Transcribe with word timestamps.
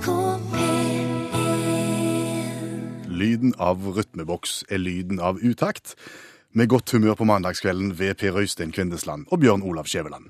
NRK 0.00 0.40
P1 0.52 1.10
Lyden 3.10 3.52
av 3.60 3.82
rytmeboks 3.96 4.64
er 4.72 4.80
lyden 4.80 5.20
av 5.20 5.36
utakt. 5.44 5.94
Med 6.56 6.68
godt 6.72 6.90
humør 6.94 7.14
på 7.18 7.26
mandagskvelden 7.28 7.98
ved 7.98 8.14
Per 8.20 8.38
Øystein 8.40 8.72
Kvindesland 8.72 9.26
og 9.30 9.40
Bjørn 9.42 9.62
Olav 9.62 9.84
Skjæveland. 9.90 10.24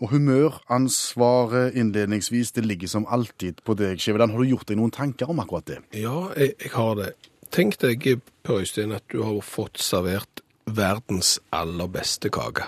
Og 0.00 0.08
humøransvaret 0.14 1.74
innledningsvis, 1.76 2.52
det 2.52 2.64
ligger 2.64 2.88
som 2.88 3.06
alltid 3.10 3.52
på 3.66 3.74
deg, 3.74 4.00
Skjæveland. 4.00 4.30
Har 4.32 4.38
du 4.38 4.44
gjort 4.48 4.68
deg 4.70 4.76
noen 4.80 4.94
tanker 4.94 5.28
om 5.28 5.40
akkurat 5.44 5.66
det? 5.68 5.78
Ja, 5.98 6.30
jeg, 6.38 6.54
jeg 6.62 6.72
har 6.72 6.94
det. 6.96 7.12
Tenk 7.52 7.76
deg, 7.84 8.20
Per 8.46 8.62
Øystein, 8.62 8.92
at 8.96 9.04
du 9.12 9.22
har 9.26 9.40
fått 9.44 9.78
servert 9.82 10.40
verdens 10.64 11.36
aller 11.52 11.88
beste 11.92 12.30
kake. 12.32 12.64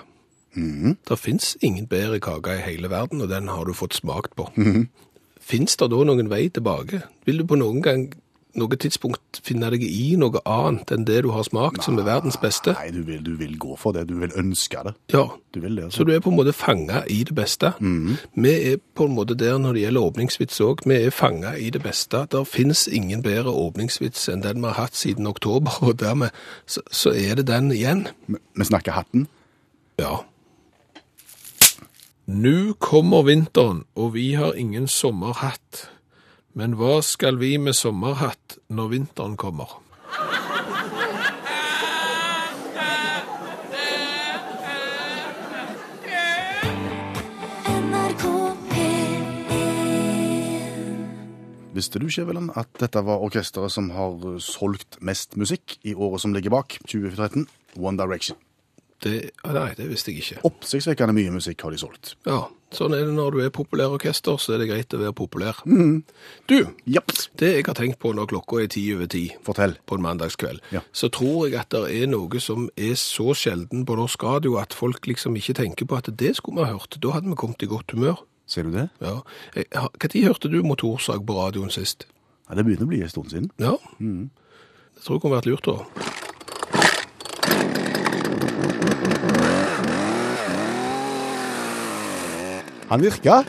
Det 1.08 1.18
fins 1.18 1.56
ingen 1.62 1.86
bedre 1.86 2.20
kake 2.20 2.58
i 2.58 2.64
hele 2.66 2.90
verden, 2.90 3.20
og 3.22 3.28
den 3.30 3.48
har 3.48 3.64
du 3.64 3.72
fått 3.72 3.94
smakt 3.94 4.36
på. 4.36 4.50
Fins 5.50 5.74
det 5.80 5.90
da 5.90 6.02
noen 6.06 6.30
vei 6.30 6.44
tilbake? 6.54 7.02
Vil 7.26 7.40
du 7.42 7.46
på 7.50 7.56
noen 7.58 7.80
gang, 7.82 8.04
noe 8.58 8.76
tidspunkt 8.82 9.38
finne 9.46 9.68
deg 9.70 9.82
i 9.86 10.16
noe 10.18 10.40
annet 10.46 10.90
enn 10.94 11.04
det 11.06 11.20
du 11.22 11.28
har 11.34 11.44
smakt, 11.46 11.84
som 11.86 11.98
er 11.98 12.06
verdens 12.06 12.38
beste? 12.42 12.74
Nei, 12.78 12.88
du 12.94 13.02
vil, 13.06 13.20
du 13.26 13.32
vil 13.38 13.56
gå 13.62 13.76
for 13.78 13.94
det. 13.94 14.04
Du 14.10 14.16
vil 14.22 14.32
ønske 14.38 14.82
det. 14.86 14.94
Ja, 15.14 15.24
Du 15.50 15.58
vil 15.60 15.74
det. 15.80 15.88
Så 15.90 16.04
du 16.06 16.12
er 16.14 16.20
på 16.22 16.30
en 16.30 16.36
måte 16.38 16.52
fanga 16.54 17.00
i 17.10 17.24
det 17.26 17.34
beste. 17.34 17.72
Vi 17.80 18.52
er 18.72 18.76
på 18.94 19.06
en 19.08 19.14
måte 19.16 19.34
der 19.34 19.58
når 19.58 19.74
det 19.74 19.82
gjelder 19.82 20.06
åpningsvits 20.06 20.60
òg. 20.62 20.84
Vi 20.86 20.94
er 20.94 21.10
fanga 21.10 21.56
i 21.58 21.70
det 21.74 21.82
beste. 21.82 22.24
Det 22.30 22.44
fins 22.46 22.86
ingen 22.86 23.22
bedre 23.26 23.50
åpningsvits 23.50 24.28
enn 24.30 24.42
den 24.46 24.62
vi 24.62 24.70
har 24.70 24.78
hatt 24.78 24.94
siden 24.94 25.26
oktober, 25.26 25.78
og 25.82 25.98
dermed 25.98 26.30
så, 26.66 26.82
så 26.90 27.10
er 27.10 27.34
det 27.42 27.48
den 27.50 27.72
igjen. 27.74 28.06
Vi 28.30 28.64
snakker 28.70 28.94
hatten. 28.98 29.26
Ja. 29.98 30.20
Nå 32.30 32.76
kommer 32.78 33.24
vinteren, 33.26 33.80
og 33.98 34.12
vi 34.14 34.36
har 34.38 34.54
ingen 34.54 34.84
sommerhatt. 34.86 35.88
Men 36.54 36.76
hva 36.78 37.00
skal 37.02 37.40
vi 37.40 37.56
med 37.58 37.74
sommerhatt 37.74 38.54
når 38.70 38.90
vinteren 38.92 39.34
kommer? 39.40 39.72
Visste 51.74 51.98
du, 51.98 52.06
Skjæveland, 52.06 52.52
at 52.54 52.70
dette 52.78 53.02
var 53.02 53.24
orkesteret 53.26 53.74
som 53.74 53.90
har 53.96 54.38
solgt 54.38 55.00
mest 55.02 55.34
musikk 55.40 55.80
i 55.82 55.96
året 55.98 56.22
som 56.22 56.36
ligger 56.36 56.54
bak, 56.54 56.78
2013? 56.86 57.48
One 57.74 57.98
Direction. 57.98 58.38
Det, 59.00 59.30
nei, 59.48 59.68
det 59.78 59.86
visste 59.88 60.12
jeg 60.12 60.20
ikke. 60.20 60.42
Oppsiktsvekkende 60.44 61.14
mye 61.16 61.30
musikk 61.32 61.62
har 61.64 61.72
de 61.72 61.78
solgt. 61.80 62.10
Ja, 62.28 62.42
sånn 62.76 62.92
er 62.92 63.06
det 63.08 63.14
når 63.16 63.30
du 63.32 63.38
er 63.46 63.52
populær 63.56 63.94
orkester, 63.96 64.36
så 64.36 64.52
er 64.54 64.60
det 64.60 64.66
greit 64.68 64.92
å 64.92 65.00
være 65.00 65.14
populær. 65.16 65.62
Du, 65.64 66.58
Japp. 66.84 67.14
det 67.40 67.48
jeg 67.54 67.64
har 67.66 67.78
tenkt 67.78 67.98
på 68.02 68.12
når 68.12 68.28
klokka 68.28 68.60
er 68.60 68.68
ti 68.68 68.82
over 68.94 69.08
ti 69.08 69.22
Fortell. 69.46 69.78
på 69.88 69.96
en 69.96 70.04
mandagskveld, 70.04 70.60
Ja. 70.76 70.82
så 70.92 71.08
tror 71.08 71.48
jeg 71.48 71.56
at 71.62 71.70
det 71.72 72.02
er 72.02 72.06
noe 72.12 72.40
som 72.44 72.68
er 72.76 72.92
så 73.00 73.32
sjelden 73.32 73.86
på 73.88 73.96
norsk 73.96 74.22
radio 74.22 74.58
at 74.60 74.74
folk 74.76 75.06
liksom 75.08 75.34
ikke 75.40 75.54
tenker 75.62 75.86
på 75.88 75.96
at 75.96 76.12
det 76.16 76.36
skulle 76.36 76.60
vi 76.60 76.68
ha 76.68 76.76
hørt. 76.76 77.00
Da 77.00 77.10
hadde 77.16 77.28
vi 77.32 77.40
kommet 77.40 77.62
i 77.62 77.66
godt 77.72 77.92
humør. 77.96 78.20
Ser 78.46 78.64
du 78.68 78.70
det? 78.72 78.90
Ja. 79.00 79.20
Når 79.56 80.08
tid 80.10 80.24
hørte 80.28 80.50
du 80.52 80.60
motorsag 80.62 81.24
på 81.24 81.40
radioen 81.40 81.70
sist? 81.72 82.04
Ja, 82.50 82.54
det 82.58 82.66
begynner 82.66 82.84
å 82.84 82.90
bli 82.92 83.00
en 83.00 83.08
stund 83.08 83.30
siden. 83.32 83.50
Ja. 83.62 83.78
Det 83.98 85.04
tror 85.06 85.16
jeg 85.16 85.22
kunne 85.22 85.36
vært 85.40 85.46
lurt 85.48 85.64
da. 85.64 86.09
Han 92.90 93.02
virka. 93.02 93.42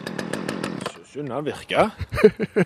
Synes 1.12 1.32
han 1.32 1.46
virka. 1.46 1.90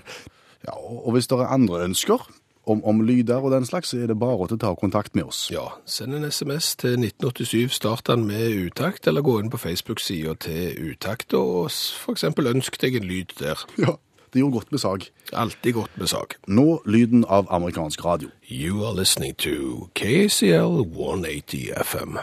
Ja, 0.66 0.74
og 0.74 1.12
hvis 1.14 1.28
det 1.30 1.38
er 1.38 1.52
andre 1.54 1.84
ønsker 1.86 2.24
om, 2.66 2.80
om 2.90 3.02
lyder 3.06 3.36
og 3.38 3.52
den 3.54 3.68
slags, 3.70 3.92
så 3.94 4.00
er 4.02 4.08
det 4.10 4.16
bare 4.18 4.48
å 4.48 4.58
ta 4.58 4.72
kontakt 4.74 5.14
med 5.14 5.28
oss. 5.30 5.44
Ja, 5.54 5.68
send 5.86 6.18
en 6.18 6.26
sms 6.26 6.72
til 6.82 6.96
1987, 6.98 7.76
start 7.78 8.08
den 8.10 8.24
med 8.26 8.56
utakt, 8.64 9.06
eller 9.06 9.22
gå 9.22 9.36
inn 9.44 9.52
på 9.54 9.62
Facebook-sida 9.62 10.34
til 10.42 10.74
utakt, 10.90 11.38
og 11.38 11.70
f.eks. 11.70 12.26
ønsk 12.34 12.82
deg 12.82 12.98
en 12.98 13.06
lyd 13.06 13.38
der. 13.38 13.62
Ja, 13.86 13.94
det 14.34 14.42
gjorde 14.42 14.58
godt 14.58 14.74
med 14.74 14.82
sag. 14.82 15.06
Alltid 15.38 15.78
godt 15.78 16.00
med 16.02 16.10
sag. 16.10 16.34
Nå 16.50 16.82
lyden 16.90 17.28
av 17.30 17.46
amerikansk 17.54 18.02
radio. 18.10 18.34
You 18.50 18.82
are 18.88 18.98
listening 18.98 19.38
to 19.46 19.86
KCL 19.94 20.82
180 20.82 21.78
FM. 21.86 22.18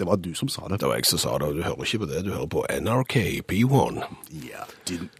Det 0.00 0.08
var 0.08 0.16
du 0.16 0.30
som 0.34 0.48
sa 0.48 0.64
det. 0.72 0.80
Det 0.80 0.88
var 0.88 0.96
jeg 0.96 1.10
som 1.10 1.20
sa 1.20 1.38
det, 1.38 1.50
og 1.50 1.58
du 1.58 1.64
hører 1.66 1.84
ikke 1.84 2.04
på 2.04 2.08
det, 2.08 2.24
du 2.24 2.32
hører 2.32 2.48
på 2.48 2.64
NRK 2.80 3.16
P1. 3.50 4.06
Ja, 4.48 4.64
din... 4.88 5.10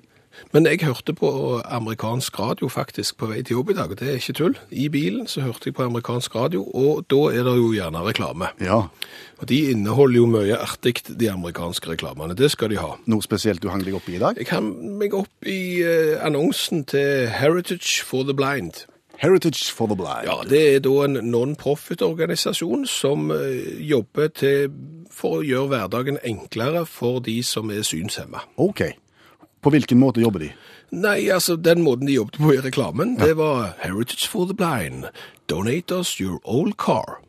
Men 0.52 0.64
jeg 0.66 0.80
hørte 0.82 1.12
på 1.12 1.60
amerikansk 1.68 2.38
radio 2.40 2.68
faktisk 2.72 3.18
på 3.20 3.28
vei 3.28 3.42
til 3.44 3.58
jobb 3.58 3.70
i 3.70 3.76
dag, 3.76 3.92
og 3.92 3.98
det 4.00 4.08
er 4.08 4.16
ikke 4.16 4.34
tull. 4.38 4.56
I 4.72 4.88
bilen 4.88 5.28
så 5.28 5.44
hørte 5.44 5.68
jeg 5.68 5.76
på 5.76 5.84
amerikansk 5.84 6.34
radio, 6.34 6.64
og 6.64 7.04
da 7.12 7.20
er 7.28 7.44
det 7.44 7.56
jo 7.58 7.68
gjerne 7.76 8.02
reklame. 8.06 8.48
Ja, 8.60 8.86
Og 9.40 9.48
de 9.48 9.58
inneholder 9.72 10.16
jo 10.16 10.26
mye 10.28 10.56
artig, 10.60 10.94
de 11.08 11.30
amerikanske 11.30 11.88
reklamene. 11.92 12.36
Det 12.36 12.50
skal 12.52 12.72
de 12.72 12.80
ha. 12.80 12.96
noe 13.08 13.24
spesielt 13.24 13.62
du 13.62 13.70
hang 13.72 13.84
deg 13.84 13.96
opp 13.96 14.08
i 14.08 14.16
i 14.16 14.20
dag? 14.20 14.36
Jeg 14.36 14.50
hang 14.52 14.72
meg 15.00 15.14
opp 15.16 15.48
i 15.48 15.80
eh, 15.80 16.16
annonsen 16.24 16.84
til 16.84 17.28
Heritage 17.32 18.04
for 18.04 18.24
the 18.24 18.36
Blind. 18.36 18.84
Heritage 19.20 19.68
for 19.76 19.90
the 19.90 19.96
Blind. 19.98 20.24
Ja, 20.24 20.38
det 20.48 20.60
er 20.74 20.80
da 20.80 20.94
en 21.04 21.18
non-profit-organisasjon 21.28 22.86
som 22.88 23.28
eh, 23.34 23.82
jobber 23.84 24.30
til, 24.32 24.72
for 25.12 25.40
å 25.40 25.44
gjøre 25.44 25.74
hverdagen 25.74 26.20
enklere 26.24 26.86
for 26.88 27.20
de 27.24 27.36
som 27.44 27.68
er 27.74 27.84
synshemma. 27.84 28.46
Ok. 28.56 28.86
På 29.60 29.72
hvilken 29.74 30.00
måte 30.00 30.24
jobber 30.24 30.46
de? 30.46 30.48
Nei, 30.96 31.28
altså, 31.28 31.58
den 31.60 31.84
måten 31.84 32.08
de 32.08 32.16
jobbet 32.16 32.40
på 32.40 32.54
i 32.54 32.62
reklamen, 32.64 33.18
det 33.20 33.34
var 33.36 33.74
Heritage 33.82 34.24
for 34.30 34.48
the 34.48 34.56
Blind. 34.56 35.10
Donate 35.52 36.00
us 36.00 36.16
your 36.20 36.40
old 36.44 36.78
car. 36.80 37.20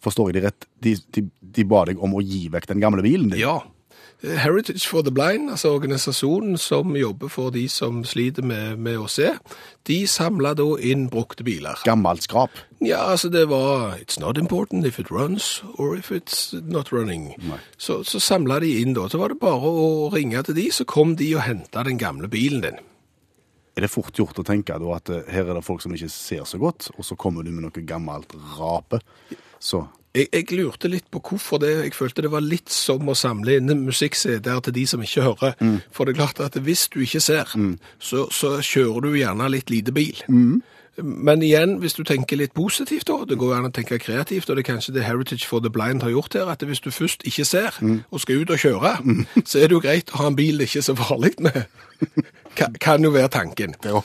Forstår 0.00 0.30
jeg 0.30 0.38
det 0.38 0.46
rett? 0.46 0.68
De, 0.80 0.96
de, 1.12 1.28
de 1.40 1.64
ba 1.68 1.84
deg 1.90 2.00
om 2.00 2.16
å 2.16 2.24
gi 2.24 2.46
vekk 2.54 2.70
den 2.72 2.80
gamle 2.80 3.04
bilen 3.04 3.34
din? 3.34 3.42
Ja. 3.42 3.60
Heritage 4.22 4.88
for 4.88 5.02
the 5.02 5.12
Blind, 5.14 5.50
altså 5.50 5.70
organisasjonen 5.76 6.58
som 6.58 6.96
jobber 6.96 7.30
for 7.30 7.52
de 7.54 7.68
som 7.70 8.00
sliter 8.04 8.42
med, 8.42 8.80
med 8.82 8.98
å 8.98 9.06
se, 9.06 9.30
de 9.86 9.98
samla 10.10 10.56
da 10.58 10.66
inn 10.82 11.06
brukte 11.12 11.46
biler. 11.46 11.78
Gammelt 11.86 12.26
skrap? 12.26 12.58
Ja, 12.82 13.04
altså 13.12 13.30
det 13.30 13.44
var 13.50 13.94
It's 14.00 14.18
not 14.18 14.38
important 14.38 14.86
if 14.86 14.98
it 14.98 15.12
runs 15.14 15.62
or 15.78 15.94
if 15.96 16.10
it's 16.10 16.50
not 16.66 16.90
running. 16.92 17.30
Nei. 17.46 17.60
Så, 17.78 18.02
så 18.02 18.18
samla 18.18 18.58
de 18.64 18.72
inn 18.82 18.96
da. 18.98 19.06
Så 19.08 19.22
var 19.22 19.30
det 19.30 19.38
bare 19.38 19.70
å 19.70 20.10
ringe 20.14 20.42
til 20.42 20.58
de, 20.58 20.66
så 20.74 20.86
kom 20.88 21.14
de 21.18 21.30
og 21.36 21.46
henta 21.46 21.86
den 21.86 21.98
gamle 22.02 22.26
bilen 22.28 22.66
din. 22.66 22.82
Er 23.78 23.86
det 23.86 23.92
fort 23.94 24.18
gjort 24.18 24.40
å 24.42 24.46
tenke 24.46 24.74
da 24.82 24.94
at 24.96 25.10
eh, 25.14 25.30
her 25.30 25.46
er 25.46 25.54
det 25.60 25.62
folk 25.62 25.84
som 25.84 25.94
ikke 25.94 26.10
ser 26.10 26.42
så 26.42 26.58
godt, 26.58 26.90
og 26.96 27.06
så 27.06 27.14
kommer 27.14 27.46
du 27.46 27.52
med 27.54 27.62
noe 27.68 27.86
gammelt 27.86 28.34
rape? 28.58 28.98
Så 29.62 29.84
Jeg, 30.16 30.28
jeg 30.32 30.46
lurte 30.56 30.88
litt 30.88 31.06
på 31.12 31.20
hvorfor 31.20 31.60
det. 31.62 31.74
Jeg 31.84 31.94
følte 31.94 32.24
det 32.24 32.32
var 32.32 32.44
litt 32.44 32.72
som 32.72 33.08
å 33.08 33.16
samle 33.18 33.58
inn 33.58 33.70
musikk-CD-er 33.84 34.62
til 34.64 34.74
de 34.74 34.86
som 34.88 35.02
ikke 35.04 35.26
hører. 35.26 35.54
For 35.92 36.04
det 36.08 36.14
er 36.16 36.22
klart 36.22 36.40
at 36.40 36.56
hvis 36.64 36.88
du 36.88 37.00
ikke 37.04 37.20
ser, 37.20 37.52
så, 37.98 38.26
så 38.32 38.56
kjører 38.64 39.04
du 39.04 39.14
gjerne 39.18 39.50
litt 39.52 39.70
lite 39.70 39.92
bil. 39.92 40.18
Men 40.98 41.42
igjen, 41.46 41.76
hvis 41.78 41.94
du 41.94 42.02
tenker 42.02 42.40
litt 42.40 42.54
positivt, 42.58 43.06
da, 43.06 43.20
det 43.28 43.36
går 43.38 43.54
an 43.54 43.68
å 43.68 43.70
tenke 43.70 44.00
kreativt, 44.02 44.48
og 44.50 44.56
det 44.58 44.64
er 44.64 44.70
kanskje 44.72 44.94
det 44.96 45.04
Heritage 45.06 45.46
for 45.46 45.62
the 45.62 45.70
Blind 45.70 46.02
har 46.02 46.10
gjort 46.10 46.34
her, 46.34 46.48
at 46.50 46.64
hvis 46.66 46.82
du 46.82 46.90
først 46.90 47.22
ikke 47.28 47.44
ser, 47.46 47.78
og 48.10 48.20
skal 48.20 48.42
ut 48.42 48.50
og 48.50 48.58
kjøre, 48.58 48.96
så 49.48 49.60
er 49.60 49.68
det 49.68 49.76
jo 49.76 49.84
greit 49.84 50.10
å 50.10 50.24
ha 50.24 50.32
en 50.32 50.38
bil 50.38 50.58
det 50.58 50.66
ikke 50.66 50.82
er 50.82 50.88
så 50.88 50.96
farlig 50.98 51.36
med. 51.38 51.62
Kan, 52.58 52.74
kan 52.82 53.04
jo 53.04 53.12
være 53.14 53.30
tanken. 53.30 53.76
jo 53.84 54.02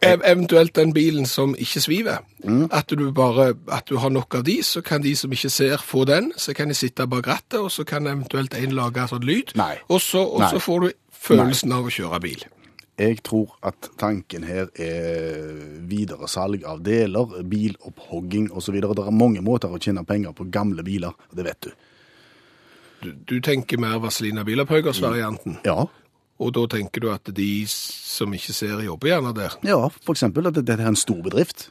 Eventuelt 0.00 0.74
den 0.76 0.92
bilen 0.96 1.26
som 1.28 1.54
ikke 1.58 1.80
sviver. 1.84 2.22
At 2.72 2.90
du 2.90 3.10
bare 3.12 3.50
at 3.68 3.88
du 3.88 3.98
har 4.00 4.12
nok 4.12 4.34
av 4.34 4.44
de, 4.46 4.62
så 4.64 4.80
kan 4.80 5.02
de 5.04 5.12
som 5.16 5.32
ikke 5.32 5.50
ser, 5.52 5.82
få 5.84 6.04
den. 6.08 6.32
Så 6.36 6.54
kan 6.56 6.68
de 6.68 6.74
sitte 6.74 7.06
bak 7.06 7.28
rattet, 7.28 7.58
og 7.60 7.70
så 7.70 7.84
kan 7.84 8.06
eventuelt 8.08 8.54
en 8.56 8.72
lage 8.76 9.04
sånn 9.10 9.26
lyd. 9.26 9.52
Nei. 9.60 9.74
Og 9.88 10.00
så, 10.00 10.24
og 10.24 10.40
Nei. 10.44 10.50
så 10.54 10.62
får 10.62 10.86
du 10.86 10.90
følelsen 11.20 11.76
av 11.76 11.90
å 11.90 11.92
kjøre 11.92 12.22
bil. 12.24 12.46
Jeg 13.00 13.22
tror 13.24 13.54
at 13.64 13.90
tanken 14.00 14.44
her 14.44 14.68
er 14.76 15.52
videresalg 15.88 16.66
av 16.68 16.82
deler, 16.84 17.38
bilopphogging 17.48 18.50
osv. 18.52 18.76
Det 18.76 19.06
er 19.06 19.14
mange 19.16 19.40
måter 19.44 19.72
å 19.72 19.80
tjene 19.80 20.04
penger 20.04 20.34
på 20.36 20.48
gamle 20.52 20.84
biler, 20.84 21.16
det 21.32 21.46
vet 21.46 21.68
du. 21.68 21.70
Du, 23.00 23.12
du 23.24 23.38
tenker 23.40 23.80
mer 23.80 23.96
Vazelina 24.02 24.44
Bilopphøggers-varianten, 24.44 25.62
Ja, 25.64 25.86
og 26.40 26.54
da 26.56 26.64
tenker 26.72 27.04
du 27.04 27.10
at 27.12 27.28
de 27.36 27.50
som 27.68 28.32
ikke 28.36 28.54
ser, 28.56 28.80
jobber 28.86 29.12
gjerne 29.12 29.34
der. 29.36 29.58
ja 29.66 29.76
eksempel 30.08 30.48
at 30.48 30.56
dette 30.56 30.72
er 30.78 30.88
en 30.88 30.96
stor 30.96 31.20
bedrift. 31.22 31.68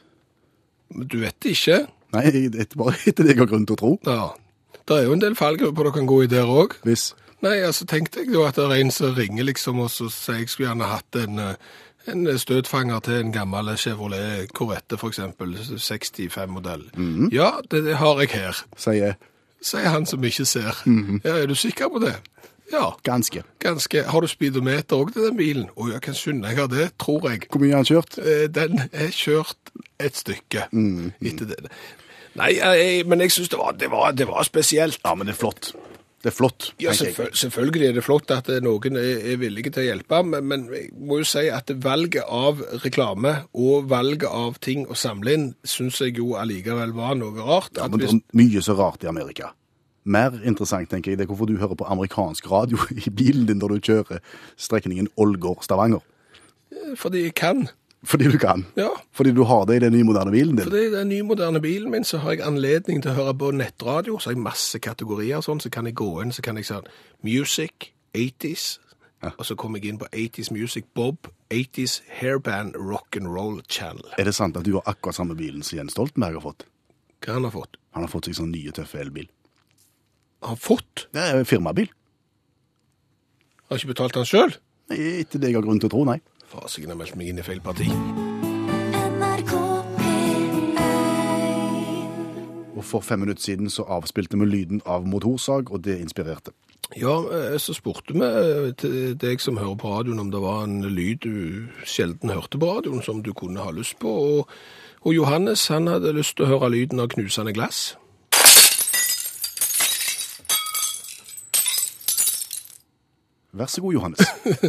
Men 0.94 1.08
Du 1.10 1.18
vet 1.22 1.36
det 1.42 1.56
ikke. 1.56 1.80
Nei, 2.14 2.30
det 2.30 2.66
er 2.66 2.78
bare 2.78 2.96
etter 3.06 3.26
det 3.26 3.34
jeg 3.34 3.42
har 3.42 3.50
grunn 3.50 3.66
til 3.66 3.76
å 3.78 3.80
tro. 3.80 3.92
Ja. 4.06 4.30
Det 4.86 4.96
er 4.96 5.06
jo 5.06 5.14
en 5.14 5.22
del 5.22 5.36
fallgrupper 5.38 5.86
du 5.86 5.92
kan 5.94 6.08
gå 6.10 6.22
i 6.24 6.30
der 6.30 6.48
òg. 6.50 6.78
Hvis 6.86 7.12
Nei, 7.40 7.62
altså 7.64 7.86
tenkte 7.88 8.20
jeg 8.20 8.34
jo 8.34 8.42
at 8.44 8.58
det 8.58 8.66
er 8.66 8.82
en 8.82 8.90
som 8.92 9.14
ringer 9.16 9.46
liksom, 9.48 9.78
og 9.80 9.88
så 9.88 10.10
sier 10.12 10.42
jeg 10.42 10.50
skulle 10.52 10.68
gjerne 10.68 10.90
hatt 10.90 11.16
en, 11.16 11.38
eh, 11.40 11.54
en 12.12 12.26
støtfanger 12.36 13.00
til 13.06 13.16
en 13.16 13.32
gammel 13.32 13.70
Chevrolet 13.80 14.52
Corvette, 14.52 14.98
eksempel, 15.08 15.54
65-modell. 15.56 16.84
Ja, 17.32 17.54
det, 17.70 17.86
det 17.86 17.96
har 17.96 18.20
jeg 18.20 18.34
her, 18.34 18.60
sier 18.76 19.16
sier 19.60 19.88
han 19.92 20.06
som 20.08 20.24
ikke 20.24 20.44
ser. 20.48 20.76
Ja, 21.24 21.38
er 21.38 21.48
du 21.48 21.56
sikker 21.56 21.88
på 21.92 22.00
det? 22.04 22.14
Ja, 22.72 22.92
Ganske. 23.06 23.42
ganske. 23.58 24.04
Har 24.06 24.20
du 24.20 24.28
speedometer 24.30 24.96
òg 25.00 25.12
til 25.14 25.26
den 25.28 25.36
bilen? 25.38 25.68
Å, 25.76 25.88
jeg 25.92 26.00
kan 26.06 26.14
skynde 26.14 26.48
jeg 26.52 26.60
har 26.62 26.68
det, 26.70 26.90
tror 27.02 27.28
jeg. 27.30 27.48
Hvor 27.50 27.60
mye 27.64 27.74
har 27.74 27.82
den 27.84 27.90
kjørt? 27.90 28.18
Eh, 28.22 28.46
Den 28.48 28.78
er 28.92 29.10
kjørt 29.10 29.72
et 29.98 30.16
stykke 30.16 30.68
etter 30.70 31.46
det. 31.50 31.70
Nei, 32.38 32.52
jeg, 32.60 33.06
men 33.10 33.20
jeg 33.24 33.32
syns 33.34 33.48
det, 33.50 33.58
var- 33.58 33.72
det, 33.74 33.90
det 34.16 34.28
var 34.30 34.44
spesielt. 34.46 35.00
Ja, 35.04 35.14
men 35.18 35.26
det 35.26 35.34
er 35.34 35.40
flott. 35.40 35.72
Det 36.20 36.28
er 36.28 36.36
flott, 36.36 36.66
Ja, 36.78 36.92
selvføl 36.92 37.30
selvfølgelig 37.32 37.86
er 37.88 37.92
det 37.96 38.02
flott 38.04 38.30
at 38.30 38.48
eh, 38.52 38.58
noen 38.60 38.98
er, 39.00 39.22
er 39.32 39.38
villige 39.40 39.70
til 39.72 39.80
å 39.80 39.86
hjelpe, 39.86 40.18
men, 40.28 40.44
men 40.50 40.66
jeg 40.68 40.90
må 41.00 41.16
jo 41.22 41.24
si 41.24 41.46
at 41.48 41.70
valget 41.80 42.26
av 42.28 42.60
reklame 42.84 43.32
og 43.56 43.86
valget 43.88 44.28
av 44.28 44.58
ting 44.60 44.82
å 44.84 44.94
samle 45.00 45.32
inn, 45.32 45.46
syns 45.64 45.96
jeg 46.04 46.18
jo 46.20 46.34
allikevel 46.36 46.92
var 46.92 47.14
noe 47.16 47.32
rart. 47.40 47.72
Ja, 47.80 47.88
men 47.88 48.02
det 48.04 48.10
er 48.12 48.20
mye 48.36 48.60
så 48.62 48.76
rart 48.76 49.02
i 49.02 49.08
Amerika. 49.08 49.48
Mer 50.04 50.30
interessant, 50.44 50.88
tenker 50.90 51.10
jeg, 51.12 51.18
det 51.18 51.24
er 51.24 51.28
hvorfor 51.32 51.46
du 51.46 51.56
hører 51.60 51.74
på 51.76 51.84
amerikansk 51.84 52.50
radio 52.50 52.78
i 53.06 53.10
bilen 53.10 53.46
din 53.46 53.58
når 53.60 53.68
du 53.76 53.80
kjører 53.90 54.18
strekningen 54.56 55.08
Ålgård-Stavanger. 55.18 56.00
fordi 56.96 57.22
jeg 57.22 57.34
kan. 57.34 57.68
Fordi 58.04 58.24
du 58.32 58.38
kan. 58.38 58.64
Ja. 58.76 58.88
Fordi 59.12 59.32
du 59.36 59.42
har 59.44 59.64
det 59.68 59.76
i 59.76 59.78
den 59.84 59.92
nye 59.92 60.04
moderne 60.08 60.30
bilen 60.32 60.56
din. 60.56 60.64
Fordi 60.64 60.86
i 60.86 60.90
den 60.94 61.08
nye 61.08 61.22
moderne 61.22 61.60
bilen 61.60 61.90
min 61.90 62.04
så 62.04 62.18
har 62.18 62.30
jeg 62.32 62.40
anledning 62.46 63.02
til 63.02 63.10
å 63.10 63.14
høre 63.14 63.34
på 63.36 63.50
nettradio, 63.52 64.18
så 64.18 64.30
har 64.30 64.34
jeg 64.38 64.42
masse 64.42 64.78
kategorier 64.80 65.40
sånn, 65.44 65.60
så 65.60 65.68
kan 65.70 65.84
jeg 65.86 65.94
gå 66.00 66.08
inn, 66.22 66.32
så 66.32 66.40
kan 66.42 66.56
jeg 66.56 66.64
si 66.70 66.74
music, 67.22 67.92
80s, 68.16 68.78
Ja. 69.22 69.30
og 69.38 69.44
så 69.44 69.54
kommer 69.54 69.78
jeg 69.78 69.90
inn 69.92 69.98
på 69.98 70.06
80s 70.16 70.48
music, 70.50 70.84
Bob, 70.94 71.28
80s 71.50 72.00
hairband 72.08 72.74
Rock'n'Roll 72.74 73.60
channel. 73.68 74.04
Er 74.18 74.24
det 74.24 74.34
sant 74.34 74.56
at 74.56 74.64
du 74.64 74.72
har 74.78 74.82
akkurat 74.86 75.14
samme 75.14 75.36
bilen 75.36 75.62
som 75.62 75.76
Jens 75.76 75.92
Stoltenberg 75.92 76.32
har 76.32 76.40
fått? 76.40 76.64
Hva 77.20 77.34
han 77.36 77.44
har 77.44 77.50
fått? 77.52 77.76
Han 77.92 78.02
har 78.02 78.08
fått 78.08 78.24
seg 78.30 78.34
sånn 78.38 78.50
nye, 78.54 78.72
tøffe 78.72 78.96
elbil. 79.02 79.28
Har 80.40 80.56
fått? 80.56 81.08
Det 81.12 81.20
er 81.20 81.38
en 81.38 81.46
firmabil. 81.46 81.90
Har 83.68 83.76
ikke 83.76 83.92
betalt 83.92 84.16
han 84.16 84.26
selv? 84.26 84.56
Etter 84.90 85.38
det 85.38 85.52
jeg 85.52 85.60
har 85.60 85.66
grunn 85.66 85.80
til 85.80 85.90
å 85.90 85.92
tro, 85.92 86.04
nei. 86.08 86.16
Fasiken 86.50 86.90
har 86.90 86.98
meldt 86.98 87.14
meg 87.18 87.30
inn 87.30 87.38
i 87.38 87.44
feil 87.46 87.60
parti. 87.62 87.86
Og 92.74 92.86
for 92.88 93.04
fem 93.04 93.20
minutter 93.20 93.44
siden 93.44 93.70
så 93.70 93.84
avspilte 93.84 94.40
vi 94.40 94.48
lyden 94.48 94.80
av 94.88 95.04
motorsag, 95.06 95.70
og 95.70 95.84
det 95.84 96.00
inspirerte. 96.00 96.56
Ja, 96.96 97.20
eh, 97.30 97.58
så 97.60 97.76
spurte 97.76 98.16
vi 98.16 98.24
eh, 98.24 98.72
til 98.80 99.14
deg 99.20 99.42
som 99.44 99.60
hører 99.60 99.76
på 99.78 99.92
radioen 99.92 100.24
om 100.24 100.32
det 100.32 100.40
var 100.42 100.64
en 100.64 100.80
lyd 100.88 101.20
du 101.22 101.68
sjelden 101.86 102.32
hørte 102.32 102.58
på 102.58 102.66
radioen 102.66 103.04
som 103.04 103.20
du 103.22 103.30
kunne 103.36 103.62
ha 103.62 103.70
lyst 103.70 104.00
på, 104.00 104.10
og, 104.10 104.50
og 105.04 105.14
Johannes 105.14 105.68
han 105.68 105.86
hadde 105.86 106.16
lyst 106.16 106.40
til 106.40 106.48
å 106.48 106.56
høre 106.56 106.72
lyden 106.72 107.04
av 107.04 107.12
knusende 107.12 107.54
glass. 107.54 107.92
Vær 113.52 113.66
så 113.66 113.82
god, 113.82 113.92
Johannes. 113.96 114.20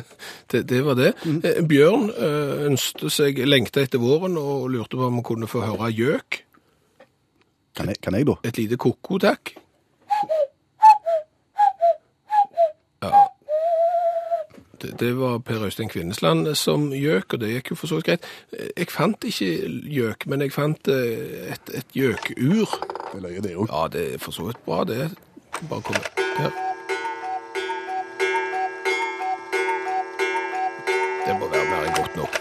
Det, 0.51 0.63
det 0.69 0.79
var 0.85 0.95
det. 0.97 1.11
Mm. 1.25 1.67
Bjørn 1.69 2.07
eh, 2.09 2.63
ønsket 2.67 3.13
seg, 3.13 3.37
lengta 3.45 3.83
etter 3.85 4.01
våren 4.01 4.33
og 4.41 4.65
lurte 4.73 4.97
på 4.97 5.05
om 5.05 5.19
han 5.19 5.25
kunne 5.27 5.47
få 5.49 5.61
høre 5.63 5.91
gjøk. 5.93 6.39
Kan 7.77 7.93
kan 8.03 8.17
jeg 8.17 8.25
da? 8.27 8.35
Et 8.49 8.57
lite 8.57 8.75
koko, 8.81 9.19
takk. 9.21 9.53
Ja. 13.01 13.11
Det, 14.81 14.91
det 14.99 15.11
var 15.17 15.37
Per 15.45 15.63
Øystein 15.69 15.89
Kvinnesland 15.93 16.49
som 16.57 16.89
gjøk, 16.93 17.33
og 17.37 17.39
det 17.43 17.53
gikk 17.53 17.71
jo 17.71 17.77
for 17.79 17.87
så 17.91 17.99
vidt 18.01 18.09
greit. 18.09 18.25
Eh, 18.57 18.73
Jeg 18.81 18.89
fant 18.91 19.29
ikke 19.29 19.51
gjøk, 19.93 20.27
men 20.27 20.41
jeg 20.41 20.55
fant 20.57 20.91
eh, 20.91 21.53
et, 21.53 21.85
gjøkur. 21.93 22.75
Det 23.13 23.21
løyer 23.23 23.45
det 23.45 23.55
òg. 23.55 23.69
Ja, 23.69 23.85
det 23.93 24.05
er 24.15 24.19
for 24.25 24.33
så 24.35 24.49
vidt 24.49 24.65
bra, 24.65 24.83
det. 24.89 25.11
Bare 25.69 25.81
kom 25.85 26.01
der. 26.01 26.70
Det 31.27 31.35
må 31.39 31.47
være 31.51 31.67
mer 31.69 31.85
enn 31.87 31.95
godt 31.97 32.15
nok. 32.17 32.39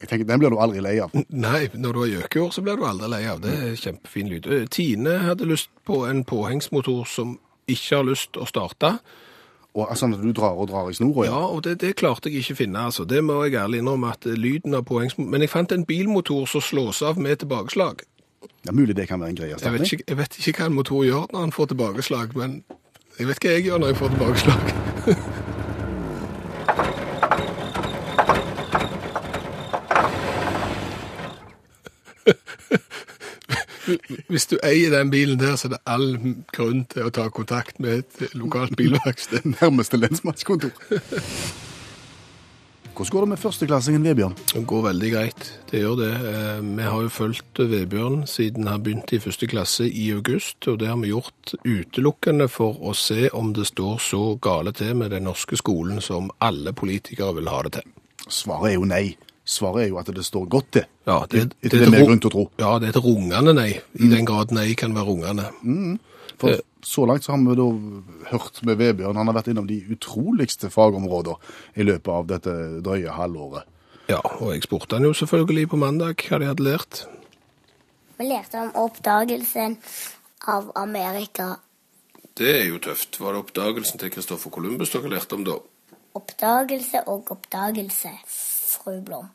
Jeg 0.00 0.08
tenker, 0.10 0.26
Den 0.28 0.40
blir 0.42 0.52
du 0.52 0.58
aldri 0.60 0.80
lei 0.84 0.98
av. 1.00 1.12
Nei, 1.32 1.68
når 1.72 1.92
du 1.96 2.00
har 2.02 2.10
gjøkeår, 2.12 2.50
så 2.52 2.62
blir 2.64 2.76
du 2.76 2.84
aldri 2.84 3.08
lei 3.08 3.22
av 3.32 3.40
det. 3.44 3.52
er 3.64 3.76
Kjempefin 3.80 4.28
lyd. 4.32 4.46
Eh, 4.52 4.66
Tine 4.72 5.14
hadde 5.24 5.48
lyst 5.48 5.70
på 5.88 6.02
en 6.08 6.20
påhengsmotor 6.28 7.06
som 7.08 7.38
ikke 7.68 7.96
har 7.96 8.04
lyst 8.04 8.36
å 8.36 8.44
starte. 8.48 8.98
Og 9.76 9.88
Sånn 9.96 10.14
at 10.16 10.22
du 10.24 10.32
drar 10.32 10.56
og 10.56 10.68
drar 10.70 10.88
i 10.88 10.94
snora, 10.96 11.26
Ja, 11.28 11.40
og 11.52 11.62
det, 11.64 11.78
det 11.80 11.94
klarte 12.00 12.30
jeg 12.32 12.44
ikke 12.44 12.56
finne, 12.62 12.86
altså. 12.88 13.04
Det 13.08 13.22
må 13.24 13.42
jeg 13.44 13.56
ærlig 13.60 13.80
innrømme 13.82 14.12
at 14.12 14.26
eh, 14.28 14.36
lyden 14.36 14.74
av 14.76 14.84
påhengsmotor 14.88 15.30
Men 15.32 15.44
jeg 15.44 15.52
fant 15.52 15.72
en 15.72 15.84
bilmotor 15.88 16.46
som 16.48 16.60
slås 16.64 17.02
av 17.02 17.18
med 17.20 17.38
tilbakeslag. 17.44 18.04
Det 18.62 18.68
er 18.72 18.76
mulig 18.76 18.96
det 18.96 19.08
kan 19.08 19.20
være 19.20 19.32
en 19.32 19.36
greie 19.40 19.48
Jeg 19.52 19.60
erstatning. 19.60 19.84
ikke, 19.92 20.04
jeg 20.08 20.16
vet 20.20 20.38
ikke 20.40 20.60
hva 20.60 20.66
en 20.70 20.76
motor 20.76 21.04
gjør 21.04 21.26
når 21.32 21.40
han 21.40 21.52
får 21.56 21.72
tilbakeslag, 21.72 22.36
men 22.36 22.62
jeg 23.18 23.28
vet 23.32 23.40
hva 23.44 23.50
jeg 23.56 23.64
gjør 23.68 23.78
når 23.80 23.92
jeg 23.94 24.00
får 24.04 24.16
tilbakeslag. 24.16 24.72
Hvis 34.28 34.48
du 34.50 34.56
eier 34.64 34.90
den 34.94 35.10
bilen 35.12 35.38
der, 35.40 35.56
så 35.56 35.68
er 35.68 35.76
det 35.76 35.82
all 35.86 36.08
grunn 36.52 36.84
til 36.90 37.06
å 37.06 37.12
ta 37.14 37.28
kontakt 37.30 37.80
med 37.82 38.02
et 38.02 38.34
lokalt 38.34 38.76
bilverksted. 38.78 39.46
Nærmeste 39.60 40.00
lensmannskontor. 40.00 40.74
Hvordan 42.96 43.12
går 43.12 43.20
det 43.20 43.28
med 43.28 43.40
førsteklassingen 43.42 44.04
Vebjørn? 44.06 44.34
Det 44.54 44.62
går 44.66 44.84
veldig 44.86 45.08
greit, 45.12 45.48
det 45.68 45.82
gjør 45.82 45.98
det. 46.00 46.12
Eh, 46.30 46.60
Vi 46.78 46.86
har 46.88 47.02
jo 47.04 47.10
fulgt 47.12 47.60
Vebjørn 47.60 48.22
siden 48.26 48.70
han 48.70 48.82
begynte 48.82 49.18
i 49.18 49.20
første 49.20 49.46
klasse 49.46 49.84
i 49.84 50.06
august, 50.14 50.64
og 50.68 50.78
det 50.80 50.88
har 50.88 50.96
vi 51.02 51.10
gjort 51.12 51.52
utelukkende 51.66 52.48
for 52.48 52.80
å 52.80 52.94
se 52.96 53.28
om 53.36 53.52
det 53.52 53.66
står 53.68 54.00
så 54.00 54.22
gale 54.40 54.72
til 54.72 54.96
med 54.96 55.12
den 55.12 55.28
norske 55.28 55.60
skolen 55.60 56.00
som 56.00 56.30
alle 56.40 56.72
politikere 56.72 57.36
vil 57.36 57.52
ha 57.52 57.60
det 57.68 57.76
til. 57.76 57.92
Svaret 58.32 58.70
er 58.70 58.78
jo 58.78 58.88
nei. 58.88 59.04
Svaret 59.46 59.84
er 59.84 59.88
jo 59.92 59.98
at 60.00 60.08
det 60.10 60.24
står 60.26 60.48
godt 60.50 60.70
til. 60.74 60.86
Ja, 61.06 61.20
det, 61.30 61.44
Etter 61.62 61.78
det 61.78 61.86
er 61.86 61.92
mer 61.94 62.04
grunn 62.08 62.18
til 62.20 62.32
å 62.32 62.34
tro. 62.34 62.44
Ja, 62.58 62.72
det 62.82 62.88
er 62.88 62.96
et 62.96 63.04
rungende 63.04 63.52
nei, 63.54 63.68
i 63.94 64.08
den 64.10 64.26
grad 64.26 64.50
nei 64.54 64.72
kan 64.74 64.94
være 64.96 65.06
rungende. 65.06 65.98
For 66.40 66.50
Eh. 66.50 66.60
så 66.82 67.06
langt 67.06 67.24
så 67.24 67.32
har 67.32 67.38
vi 67.44 67.54
da 67.56 67.66
hørt 68.32 68.58
med 68.66 68.76
Vebjørn, 68.78 69.16
han 69.16 69.26
har 69.30 69.34
vært 69.38 69.48
innom 69.52 69.66
de 69.66 69.78
utroligste 69.94 70.68
fagområder 70.70 71.38
i 71.76 71.86
løpet 71.86 72.10
av 72.12 72.26
dette 72.26 72.56
drøye 72.82 73.14
halvåret. 73.14 73.64
Ja, 74.10 74.20
og 74.40 74.52
jeg 74.52 74.62
spurte 74.66 74.98
han 74.98 75.06
jo 75.06 75.14
selvfølgelig 75.14 75.68
på 75.72 75.78
mandag 75.80 76.20
hva 76.28 76.38
de 76.42 76.46
hadde 76.50 76.66
lært. 76.66 77.06
Vi 78.18 78.26
lærte 78.28 78.60
om 78.66 78.70
oppdagelsen 78.84 79.78
av 80.46 80.70
Amerika. 80.74 81.56
Det 82.36 82.50
er 82.62 82.66
jo 82.68 82.78
tøft. 82.78 83.18
Var 83.20 83.32
det 83.32 83.40
oppdagelsen 83.46 83.98
til 83.98 84.10
Kristoffer 84.10 84.50
Columbus 84.50 84.90
dere 84.92 85.08
lærte 85.10 85.34
om 85.38 85.44
da? 85.46 85.56
Oppdagelse 86.16 87.02
og 87.06 87.30
oppdagelse, 87.34 88.12
fru 88.26 89.00
Blom. 89.04 89.28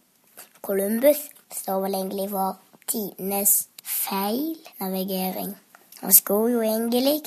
Columbus 0.61 1.17
står 1.51 1.81
vel 1.81 1.95
egentlig 1.95 2.29
for 2.29 2.59
tidenes 2.87 3.67
feil 3.83 4.57
navigering. 4.79 5.55
Han 6.01 6.13
skulle 6.13 6.53
jo 6.53 6.61
egentlig 6.61 7.21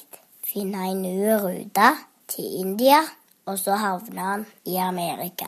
finne 0.46 0.90
en 0.90 1.02
ny 1.02 1.16
rute 1.42 1.90
til 2.28 2.60
India, 2.60 3.00
og 3.46 3.58
så 3.58 3.76
havna 3.78 4.30
han 4.30 4.46
i 4.64 4.76
Amerika. 4.76 5.46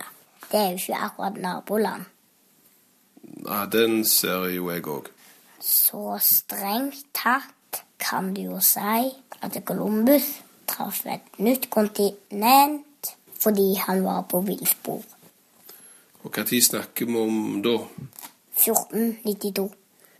Det 0.52 0.60
er 0.60 0.68
jo 0.70 0.80
ikke 0.82 0.94
akkurat 1.08 1.38
naboland. 1.42 2.04
Nei, 3.22 3.64
den 3.72 4.04
ser 4.04 4.48
jo 4.54 4.70
jeg 4.70 4.86
òg. 4.86 5.10
Så 5.60 6.18
strengt 6.22 7.06
tatt 7.14 7.82
kan 8.02 8.34
du 8.34 8.42
jo 8.42 8.60
si 8.62 9.10
at 9.42 9.58
Columbus 9.66 10.28
traff 10.66 11.04
et 11.06 11.38
nytt 11.38 11.70
kontinent 11.70 13.14
fordi 13.40 13.74
han 13.78 14.04
var 14.04 14.22
på 14.30 14.40
villspor. 14.40 15.02
Og 16.26 16.34
tid 16.46 16.62
snakker 16.62 17.06
vi 17.06 17.18
om 17.20 17.60
da? 17.62 17.76
1492. 18.58 19.68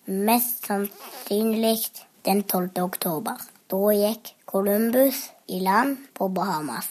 Mest 0.07 0.67
sannsynlig 0.69 1.81
den 2.25 2.45
12. 2.47 2.69
oktober. 2.85 3.41
Da 3.67 3.81
gikk 3.91 4.31
Columbus 4.47 5.25
i 5.51 5.59
land 5.59 5.97
på 6.15 6.29
Bahamas. 6.29 6.87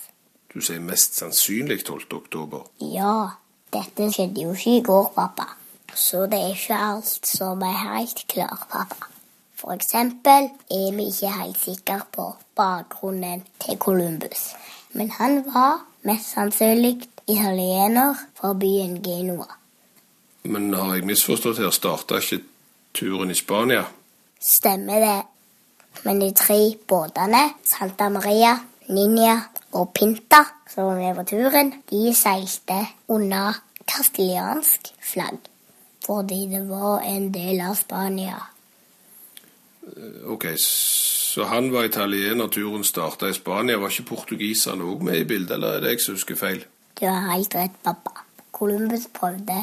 Du 0.51 0.59
sier 0.59 0.83
mest 0.83 1.15
sannsynlig 1.15 1.85
12. 1.85 2.11
oktober. 2.17 2.67
Ja, 2.83 3.39
dette 3.71 4.09
skjedde 4.11 4.43
jo 4.43 4.51
ikke 4.51 4.75
i 4.81 4.83
går, 4.83 5.07
pappa. 5.15 5.47
Så 5.95 6.25
det 6.27 6.41
er 6.41 6.51
ikke 6.51 6.83
alt 6.89 7.27
som 7.27 7.63
er 7.63 7.79
helt 7.85 8.25
klart, 8.27 8.67
pappa. 8.71 9.07
For 9.55 9.71
eksempel 9.71 10.51
er 10.67 10.91
vi 10.97 11.07
ikke 11.07 11.31
helt 11.39 11.59
sikre 11.63 12.01
på 12.11 12.33
bakgrunnen 12.59 13.47
til 13.63 13.79
Columbus. 13.79 14.49
Men 14.91 15.11
han 15.15 15.45
var 15.47 15.85
mest 16.03 16.35
sannsynlig 16.35 16.97
italiener 17.27 18.15
fra 18.35 18.53
byen 18.53 19.03
Genua. 19.03 19.47
Men 20.43 20.73
har 20.73 20.95
jeg 20.95 21.07
misforstått 21.09 21.57
her? 21.57 21.71
Starta 21.73 22.19
ikke 22.21 22.43
turen 22.93 23.31
i 23.31 23.37
Spania? 23.37 23.85
Stemmer 24.41 25.01
det. 25.01 25.21
Men 26.05 26.19
de 26.21 26.31
tre 26.35 26.75
båtene, 26.87 27.41
Santa 27.63 28.09
Maria, 28.09 28.57
Ninja 28.89 29.39
og 29.73 29.93
Pinta, 29.95 30.43
som 30.69 30.91
var 30.91 30.99
med 30.99 31.15
på 31.15 31.23
turen, 31.31 31.73
de 31.89 32.13
seilte 32.13 32.81
under 33.07 33.57
kastiliansk 33.87 34.91
flagg. 35.01 35.39
Fordi 36.05 36.45
det 36.51 36.61
var 36.69 37.01
en 37.07 37.31
del 37.33 37.63
av 37.65 37.79
Spania. 37.79 38.37
Ok, 40.25 40.45
så 40.57 41.45
han 41.49 41.71
var 41.73 41.85
italiener, 41.85 42.47
turen 42.47 42.83
starta 42.83 43.29
i 43.29 43.33
Spania. 43.33 43.77
Var 43.77 43.89
ikke 43.89 44.09
portugiserne 44.11 44.85
òg 44.85 45.01
med 45.05 45.23
i 45.23 45.27
bildet, 45.29 45.57
eller 45.57 45.77
er 45.77 45.83
det 45.83 45.95
jeg 45.95 46.05
som 46.05 46.19
husker 46.19 46.37
feil? 46.37 46.65
Du 46.95 47.05
har 47.05 47.31
helt 47.33 47.55
rett, 47.55 47.75
pappa. 47.83 48.11
Columbus 48.55 49.09
prøvde 49.11 49.57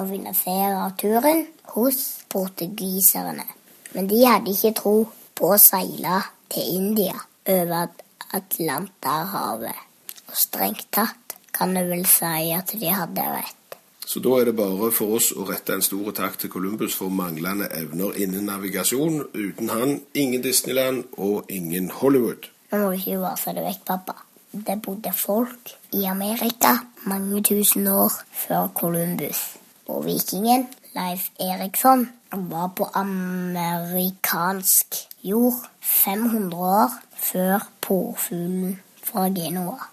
å 0.00 0.06
finansiere 0.08 0.86
turen 0.96 1.42
hos 1.74 1.98
portugiserne. 2.32 3.44
Men 3.92 4.08
de 4.08 4.22
hadde 4.24 4.54
ikke 4.54 4.72
tro 4.78 4.94
på 5.36 5.50
å 5.52 5.58
seile 5.60 6.22
til 6.48 6.78
India 6.78 7.12
over 7.48 7.92
Atlanterhavet. 8.38 9.84
Og 10.28 10.36
strengt 10.36 10.88
tatt 10.96 11.36
kan 11.52 11.76
du 11.76 11.82
vel 11.90 12.06
si 12.08 12.52
at 12.56 12.72
de 12.72 12.88
hadde 12.88 13.26
rett. 13.36 13.54
Så 14.08 14.22
da 14.24 14.38
er 14.40 14.48
det 14.48 14.56
bare 14.56 14.88
for 14.96 15.18
oss 15.18 15.34
å 15.36 15.44
rette 15.44 15.76
en 15.76 15.84
stor 15.84 16.08
takk 16.16 16.38
til 16.40 16.52
Columbus 16.54 16.96
for 16.96 17.12
manglende 17.12 17.68
evner 17.76 18.16
innen 18.16 18.48
navigasjon. 18.48 19.26
Uten 19.36 19.68
han 19.68 19.98
ingen 20.16 20.40
Disneyland 20.40 21.04
og 21.20 21.52
ingen 21.52 21.90
Hollywood. 22.00 22.48
Nå 22.72 22.80
må 22.80 22.94
du 22.94 22.96
ikke 22.96 23.20
vase 23.20 23.52
det 23.56 23.68
vekk, 23.68 23.84
pappa. 23.92 24.16
Det 24.52 24.82
bodde 24.82 25.12
folk 25.12 25.76
i 25.92 26.04
Amerika 26.04 26.78
mange 27.04 27.42
tusen 27.42 27.86
år 27.86 28.12
før 28.32 28.68
Columbus. 28.74 29.56
Og 29.88 30.04
vikingen 30.04 30.68
Leif 30.96 31.28
Eriksson 31.40 32.08
var 32.32 32.72
på 32.76 32.88
amerikansk 32.94 34.94
jord 35.22 35.68
500 35.80 36.56
år 36.56 36.90
før 37.12 37.68
porfuglen 37.80 38.80
fra 39.04 39.28
Genoa. 39.28 39.90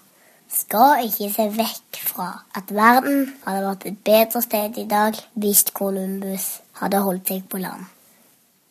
Skal 0.48 1.04
ikke 1.04 1.28
se 1.34 1.48
vekk 1.56 2.00
fra 2.08 2.28
at 2.56 2.72
verden 2.72 3.26
hadde 3.44 3.66
vært 3.66 3.84
et 3.90 3.98
bedre 4.04 4.42
sted 4.44 4.78
i 4.80 4.86
dag 4.88 5.18
hvis 5.34 5.66
Columbus 5.76 6.46
hadde 6.80 7.02
holdt 7.04 7.28
seg 7.28 7.44
på 7.50 7.60
land. 7.60 7.84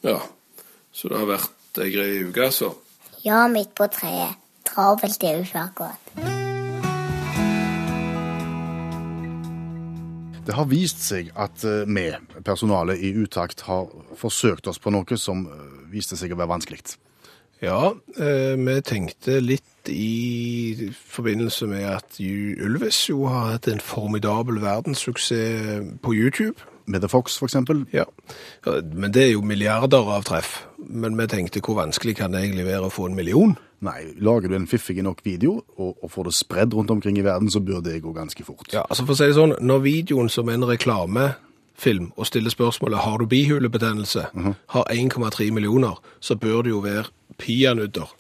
Ja, 0.05 0.17
så 0.93 1.11
det 1.11 1.19
har 1.19 1.29
vært 1.29 1.83
ei 1.83 1.91
grei 1.93 2.09
uke, 2.25 2.49
altså. 2.49 2.71
Ja, 3.25 3.45
midt 3.51 3.75
på 3.77 3.87
treet. 3.91 4.41
Travelt 4.75 5.23
er 5.23 5.37
ikke 5.39 5.61
akkurat. 5.61 6.09
Det 10.45 10.53
har 10.53 10.67
vist 10.69 10.99
seg 11.01 11.31
at 11.41 11.63
eh, 11.65 11.87
vi, 11.89 12.03
personalet 12.45 12.99
i 13.01 13.13
Utakt, 13.17 13.63
har 13.65 13.87
forsøkt 14.19 14.67
oss 14.69 14.77
på 14.83 14.91
noe 14.93 15.17
som 15.17 15.45
eh, 15.47 15.63
viste 15.93 16.19
seg 16.19 16.35
å 16.35 16.37
være 16.37 16.51
vanskelig. 16.51 16.83
Ja, 17.63 17.93
eh, 18.19 18.53
vi 18.59 18.75
tenkte 18.85 19.39
litt 19.41 19.89
i 19.89 20.91
forbindelse 21.07 21.65
med 21.71 21.87
at 21.95 22.19
Ju- 22.19 22.59
jo 22.59 23.25
har 23.31 23.55
hatt 23.55 23.67
en 23.71 23.79
formidabel 23.81 24.59
verdenssuksess 24.61 25.99
på 26.03 26.13
YouTube. 26.13 26.59
Med 26.85 27.01
The 27.01 27.09
Fox, 27.09 27.39
for 27.39 27.47
eksempel. 27.47 27.87
Ja, 27.95 28.03
Ja, 28.67 28.75
men 28.93 29.11
det 29.11 29.23
er 29.23 29.31
jo 29.31 29.41
milliarder 29.41 30.05
av 30.13 30.27
treff. 30.27 30.67
Men 30.77 31.15
vi 31.17 31.25
tenkte 31.31 31.61
hvor 31.65 31.79
vanskelig 31.79 32.17
kan 32.19 32.31
det 32.35 32.43
egentlig 32.43 32.67
være 32.67 32.85
å 32.85 32.93
få 32.93 33.07
en 33.09 33.15
million? 33.17 33.55
Nei, 33.85 33.99
lager 34.17 34.51
du 34.51 34.57
en 34.57 34.67
fiffig 34.69 35.03
nok 35.05 35.21
video 35.25 35.59
og, 35.77 35.95
og 36.01 36.11
får 36.11 36.29
det 36.29 36.35
spredd 36.37 36.75
rundt 36.77 36.93
omkring 36.93 37.19
i 37.21 37.25
verden, 37.25 37.51
så 37.51 37.61
bør 37.63 37.83
det 37.85 38.01
gå 38.03 38.13
ganske 38.15 38.45
fort. 38.47 38.67
Ja, 38.73 38.85
altså 38.89 39.05
for 39.05 39.15
å 39.15 39.19
si 39.19 39.29
det 39.29 39.37
sånn, 39.37 39.55
når 39.61 39.83
videoen 39.85 40.31
som 40.31 40.49
en 40.49 40.65
reklamefilm 40.65 42.11
og 42.15 42.29
stiller 42.29 42.53
spørsmålet 42.53 43.05
har 43.05 43.21
du 43.21 43.29
bihulebetennelse, 43.29 44.27
har 44.75 44.93
1,3 44.93 45.51
millioner, 45.53 45.99
så 46.19 46.37
bør 46.39 46.65
det 46.65 46.73
jo 46.73 46.83
være 46.85 47.11
peanøtter 47.41 48.13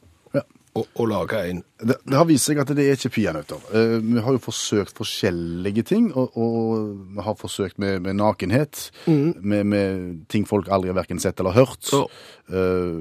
å, 0.75 1.05
lage 1.07 1.39
en. 1.49 1.61
Det, 1.79 1.97
det 2.03 2.17
har 2.17 2.27
vist 2.27 2.49
seg 2.49 2.59
at 2.59 2.71
det 2.75 2.83
er 2.83 2.97
ikke 2.97 3.13
peanøtter. 3.17 3.61
Uh, 3.71 3.95
vi 4.03 4.23
har 4.25 4.35
jo 4.35 4.41
forsøkt 4.43 4.97
forskjellige 4.97 5.85
ting, 5.87 6.09
og, 6.11 6.35
og 6.35 6.89
vi 7.15 7.25
har 7.25 7.37
forsøkt 7.39 7.79
med, 7.81 8.01
med 8.05 8.19
nakenhet, 8.19 8.89
med, 9.07 9.63
med 9.71 10.25
ting 10.31 10.47
folk 10.49 10.69
aldri 10.71 10.91
har 10.91 10.99
verken 10.99 11.21
sett 11.23 11.39
eller 11.39 11.55
hørt. 11.55 11.87
Oh. 11.95 12.11
Eh, 12.51 12.99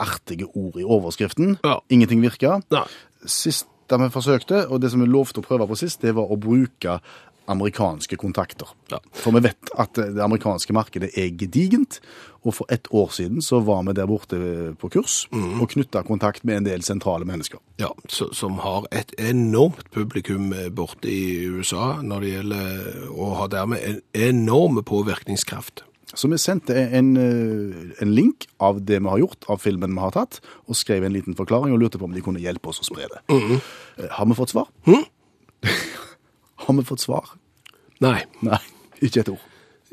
artige 0.00 0.48
ord 0.54 0.80
i 0.80 0.84
overskriften. 0.84 1.58
Ja. 1.64 1.78
Ingenting 1.92 2.24
virka. 2.24 2.60
Ja. 2.74 2.84
Sist 3.24 3.68
da 3.90 3.98
vi 4.00 4.08
forsøkte, 4.08 4.66
og 4.72 4.80
det 4.80 4.90
som 4.94 5.02
vi 5.04 5.10
lovte 5.10 5.42
å 5.42 5.44
prøve 5.44 5.68
på 5.68 5.76
sist, 5.76 6.00
det 6.00 6.14
var 6.16 6.30
å 6.32 6.40
bruke 6.40 6.98
amerikanske 7.50 8.16
kontakter. 8.16 8.70
Ja. 8.88 8.98
For 9.12 9.34
vi 9.36 9.42
vet 9.44 9.72
at 9.80 9.98
det 9.98 10.22
amerikanske 10.24 10.72
markedet 10.72 11.10
er 11.20 11.32
gedigent, 11.36 11.98
og 12.44 12.56
for 12.58 12.72
ett 12.72 12.88
år 12.92 13.12
siden 13.12 13.44
så 13.44 13.60
var 13.64 13.84
vi 13.84 13.94
der 13.96 14.08
borte 14.08 14.38
på 14.80 14.90
kurs 14.92 15.24
og 15.32 15.66
knytta 15.72 16.02
kontakt 16.04 16.44
med 16.44 16.60
en 16.60 16.66
del 16.68 16.84
sentrale 16.84 17.28
mennesker. 17.28 17.60
Ja, 17.80 17.90
så, 18.08 18.30
som 18.36 18.58
har 18.64 18.88
et 18.92 19.14
enormt 19.20 19.90
publikum 19.92 20.52
eh, 20.52 20.68
borte 20.72 21.08
i 21.08 21.46
USA 21.48 22.02
når 22.04 22.24
det 22.24 22.32
gjelder, 22.34 22.70
og 23.12 23.36
har 23.40 23.52
dermed 23.58 23.84
en 23.88 24.00
enorm 24.12 24.80
påvirkningskraft. 24.84 25.84
Så 26.14 26.28
vi 26.30 26.38
sendte 26.38 26.74
en, 26.74 27.16
eh, 27.16 27.94
en 28.02 28.14
link 28.14 28.46
av 28.60 28.80
det 28.84 29.00
vi 29.02 29.08
har 29.08 29.18
gjort, 29.18 29.44
av 29.48 29.58
filmen 29.62 29.94
vi 29.94 30.00
har 30.00 30.10
tatt, 30.14 30.40
og 30.68 30.76
skrev 30.78 31.04
en 31.04 31.12
liten 31.12 31.34
forklaring 31.34 31.72
og 31.74 31.80
lurte 31.80 31.98
på 31.98 32.04
om 32.06 32.12
de 32.14 32.22
kunne 32.22 32.40
hjelpe 32.42 32.68
oss 32.70 32.80
å 32.80 32.86
spre 32.86 33.08
det. 33.10 33.22
Eh, 33.30 34.08
Har 34.10 34.26
vi 34.26 34.34
fått 34.34 34.50
svar? 34.54 34.68
har 36.56 36.74
vi 36.74 36.84
fått 36.84 37.00
svar? 37.00 37.34
Nei, 38.00 38.22
Nei, 38.42 38.58
ikke 39.02 39.20
et 39.20 39.28
ord. 39.28 39.42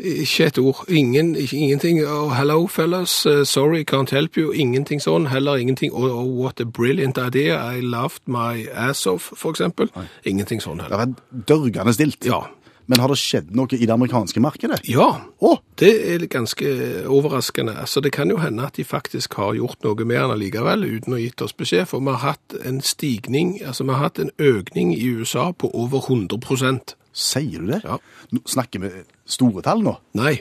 ikke 0.01 0.45
et 0.47 0.57
ord. 0.57 0.85
Ingen, 0.89 1.35
ikke, 1.35 1.57
ingenting. 1.57 1.99
Oh, 2.05 2.29
hello, 2.33 2.67
fellas. 2.67 3.25
Uh, 3.25 3.43
sorry, 3.45 3.83
can't 3.83 4.09
help 4.09 4.37
you. 4.37 4.51
Ingenting 4.53 4.99
sånn. 4.99 5.27
Heller 5.29 5.57
ingenting. 5.61 5.91
Oh, 5.93 6.07
oh, 6.09 6.25
what 6.41 6.59
a 6.59 6.65
brilliant 6.65 7.17
idea. 7.17 7.59
I 7.61 7.81
laughed 7.81 8.23
my 8.27 8.65
ass 8.73 9.05
off, 9.07 9.31
for 9.35 9.51
eksempel. 9.53 9.91
Ingenting 10.25 10.59
sånn 10.63 10.81
heller. 10.81 10.89
Det 10.89 10.97
var 10.97 11.07
er 11.07 11.45
dørgende 11.53 11.93
stilt. 11.93 12.25
Ja. 12.25 12.41
Men 12.89 13.03
har 13.03 13.11
det 13.11 13.19
skjedd 13.21 13.51
noe 13.55 13.77
i 13.77 13.85
det 13.85 13.93
amerikanske 13.93 14.41
markedet? 14.43 14.81
Ja, 14.89 15.07
oh. 15.39 15.59
det 15.79 15.91
er 16.13 16.25
ganske 16.31 16.71
overraskende. 17.05 17.75
Altså, 17.83 18.01
det 18.03 18.13
kan 18.15 18.31
jo 18.33 18.39
hende 18.41 18.65
at 18.67 18.79
de 18.79 18.85
faktisk 18.88 19.38
har 19.39 19.53
gjort 19.59 19.83
noe 19.85 20.05
med 20.05 20.17
den 20.17 20.35
allikevel, 20.35 20.88
uten 20.88 21.15
å 21.15 21.19
ha 21.19 21.23
gitt 21.23 21.45
oss 21.45 21.55
beskjed, 21.57 21.88
for 21.91 22.03
vi 22.03 22.15
har 22.15 22.25
hatt 22.33 22.57
en 22.65 22.81
stigning, 22.85 23.59
altså 23.65 23.85
vi 23.88 23.95
har 23.95 24.07
hatt 24.07 24.23
en 24.23 24.33
økning 24.41 24.95
i 24.97 25.13
USA 25.21 25.51
på 25.53 25.71
over 25.77 26.09
100% 26.09 26.95
sier 27.11 27.59
du 27.59 27.71
det? 27.73 27.81
Ja. 27.83 28.00
Nå 28.31 28.43
snakker 28.47 28.83
vi 28.83 28.91
store 29.29 29.63
tall 29.65 29.83
nå? 29.85 29.97
Nei, 30.19 30.39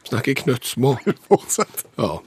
vi 0.00 0.12
snakker 0.12 0.38
knøttsmå. 0.44 0.94
Fortsett. 1.28 1.84
Ja. 2.00 2.18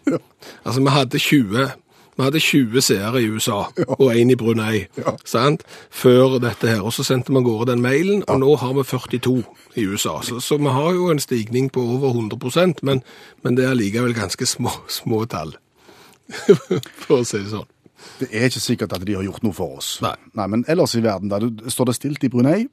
Altså, 0.64 0.80
vi 0.82 0.94
hadde 0.94 1.22
20, 1.22 1.72
vi 2.18 2.24
hadde 2.24 2.40
20 2.40 2.82
seere 2.82 3.22
i 3.22 3.30
USA, 3.30 3.64
og 3.88 4.08
en 4.16 4.30
i 4.30 4.36
Brunei, 4.36 4.88
Ja. 4.98 5.16
sant? 5.26 5.64
Før 5.90 6.40
dette 6.40 6.68
her. 6.68 6.82
Og 6.82 6.94
så 6.94 7.04
sendte 7.04 7.32
vi 7.34 7.38
av 7.38 7.44
gårde 7.48 7.72
den 7.72 7.82
mailen, 7.82 8.24
og 8.28 8.40
nå 8.40 8.56
har 8.62 8.74
vi 8.74 8.84
42 8.84 9.44
i 9.76 9.86
USA. 9.90 10.20
Så, 10.22 10.40
så 10.40 10.58
vi 10.58 10.70
har 10.70 10.94
jo 10.94 11.10
en 11.12 11.20
stigning 11.20 11.72
på 11.72 11.82
over 11.82 12.14
100% 12.14 12.84
men, 12.84 13.04
men 13.44 13.56
det 13.58 13.66
er 13.66 13.74
likevel 13.78 14.14
ganske 14.14 14.46
små, 14.46 14.70
små 14.88 15.26
tall. 15.26 15.56
For 17.04 17.20
å 17.22 17.26
si 17.28 17.42
det 17.44 17.52
sånn. 17.52 17.70
Det 18.20 18.28
er 18.36 18.50
ikke 18.50 18.60
sikkert 18.60 18.94
at 18.98 19.06
de 19.08 19.16
har 19.16 19.24
gjort 19.24 19.44
noe 19.46 19.56
for 19.56 19.78
oss. 19.80 19.94
Nei. 20.04 20.12
Nei 20.36 20.46
Men 20.52 20.66
ellers 20.68 20.92
i 21.00 21.02
verden, 21.04 21.30
da, 21.32 21.40
står 21.72 21.88
det 21.88 21.96
stilt 21.96 22.24
i 22.28 22.30
Brunei? 22.32 22.66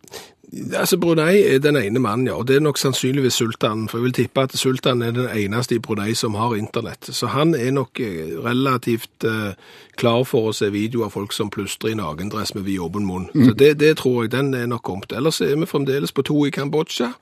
Altså, 0.50 0.96
Brunei 0.98 1.42
er 1.46 1.58
den 1.62 1.76
ene 1.76 2.00
mannen, 2.02 2.26
ja, 2.26 2.34
og 2.34 2.48
det 2.48 2.56
er 2.56 2.62
nok 2.64 2.78
sannsynligvis 2.78 3.36
sultanen, 3.38 3.88
for 3.88 3.98
jeg 3.98 4.04
vil 4.04 4.14
tippe 4.16 4.42
at 4.42 4.56
sultanen 4.58 5.02
er 5.06 5.12
den 5.14 5.28
eneste 5.30 5.76
i 5.76 5.78
Brunei 5.78 6.14
som 6.18 6.34
har 6.34 6.56
internett. 6.58 7.06
Så 7.14 7.30
han 7.30 7.54
er 7.54 7.70
nok 7.70 8.00
eh, 8.02 8.32
relativt 8.42 9.24
eh, 9.24 9.52
klar 10.00 10.24
for 10.26 10.50
å 10.50 10.54
se 10.56 10.72
videoer 10.74 11.06
av 11.06 11.14
folk 11.14 11.34
som 11.36 11.52
plystrer 11.54 11.92
i 11.92 11.98
nagendress 12.00 12.54
med 12.56 12.66
vid 12.66 12.80
åpen 12.82 13.06
munn. 13.06 13.28
Så 13.34 13.54
det, 13.54 13.76
det 13.78 13.96
tror 14.02 14.24
jeg 14.24 14.32
den 14.34 14.54
er 14.54 14.66
nok 14.66 14.82
kommet. 14.82 15.14
Ellers 15.14 15.38
er 15.40 15.54
vi 15.54 15.70
fremdeles 15.70 16.12
på 16.12 16.26
to 16.26 16.40
i 16.48 16.54
Kambodsja, 16.54 17.12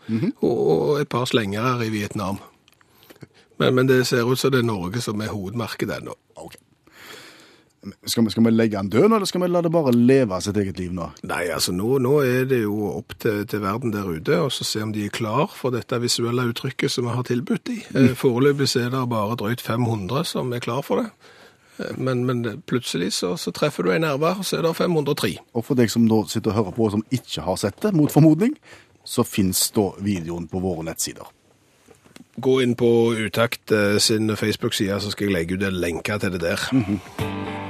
og, 0.41 0.57
og 0.57 0.95
et 1.03 1.13
par 1.13 1.29
slengere 1.29 1.85
i 1.85 1.93
Vietnam. 1.93 2.41
Men, 3.59 3.75
men 3.75 3.91
det 3.91 4.07
ser 4.07 4.25
ut 4.25 4.39
som 4.39 4.55
det 4.55 4.63
er 4.63 4.71
Norge 4.71 5.03
som 5.05 5.21
er 5.21 5.35
hovedmarkedet 5.35 6.01
ennå. 6.01 6.17
Ok. 6.39 6.57
Skal 8.11 8.25
vi, 8.27 8.31
skal 8.35 8.43
vi 8.45 8.51
legge 8.51 8.75
den 8.77 8.89
død 8.91 9.05
nå, 9.09 9.17
eller 9.17 9.29
skal 9.31 9.43
vi 9.45 9.49
la 9.49 9.61
det 9.63 9.71
bare 9.73 9.93
leve 9.95 10.41
sitt 10.43 10.57
eget 10.59 10.81
liv 10.83 10.91
nå? 10.97 11.07
Nei, 11.31 11.45
altså 11.55 11.71
nå, 11.73 11.93
nå 12.03 12.17
er 12.27 12.49
det 12.51 12.59
jo 12.65 12.89
opp 12.91 13.15
til, 13.23 13.45
til 13.49 13.63
verden 13.63 13.93
der 13.95 14.09
ute, 14.11 14.41
og 14.43 14.51
så 14.53 14.67
se 14.67 14.83
om 14.83 14.91
de 14.93 15.05
er 15.07 15.15
klar 15.15 15.47
for 15.55 15.71
dette 15.75 16.01
visuelle 16.03 16.49
uttrykket 16.51 16.91
som 16.91 17.07
vi 17.07 17.15
har 17.15 17.27
tilbudt 17.29 17.65
de. 17.71 17.77
Mm. 17.95 18.15
Foreløpig 18.19 18.67
er 18.83 18.91
det 18.97 19.05
bare 19.15 19.39
drøyt 19.39 19.63
500 19.63 20.27
som 20.35 20.51
er 20.53 20.65
klar 20.65 20.83
for 20.83 21.05
det. 21.05 21.13
Eh, 21.79 21.95
Men, 22.03 22.27
men 22.27 22.43
plutselig 22.67 23.13
så, 23.21 23.37
så 23.39 23.55
treffer 23.55 23.87
du 23.87 23.93
en 23.95 24.03
nerve, 24.03 24.35
og 24.41 24.45
så 24.45 24.59
er 24.59 24.67
det 24.67 24.75
503. 24.77 25.37
Og 25.55 25.65
for 25.65 25.79
deg 25.79 25.95
som 25.95 26.03
nå 26.11 26.25
sitter 26.27 26.51
og 26.51 26.59
hører 26.59 26.77
på, 26.81 26.85
og 26.91 26.97
som 26.99 27.07
ikke 27.15 27.47
har 27.47 27.57
sett 27.63 27.79
det, 27.87 27.95
mot 27.95 28.11
formodning, 28.13 28.59
så 29.07 29.23
finnes 29.25 29.71
da 29.79 29.93
videoen 30.03 30.51
på 30.51 30.61
våre 30.61 30.83
nettsider. 30.91 31.31
Gå 32.43 32.59
inn 32.63 32.75
på 32.79 32.91
Utakt 33.23 33.71
eh, 33.71 33.97
sin 34.03 34.35
Facebook-side, 34.37 34.99
så 35.03 35.15
skal 35.15 35.31
jeg 35.31 35.37
legge 35.39 35.55
ut 35.59 35.65
en 35.71 35.79
lenke 35.79 36.19
til 36.19 36.35
det 36.35 36.43
der. 36.43 36.67
NRK 36.75 37.68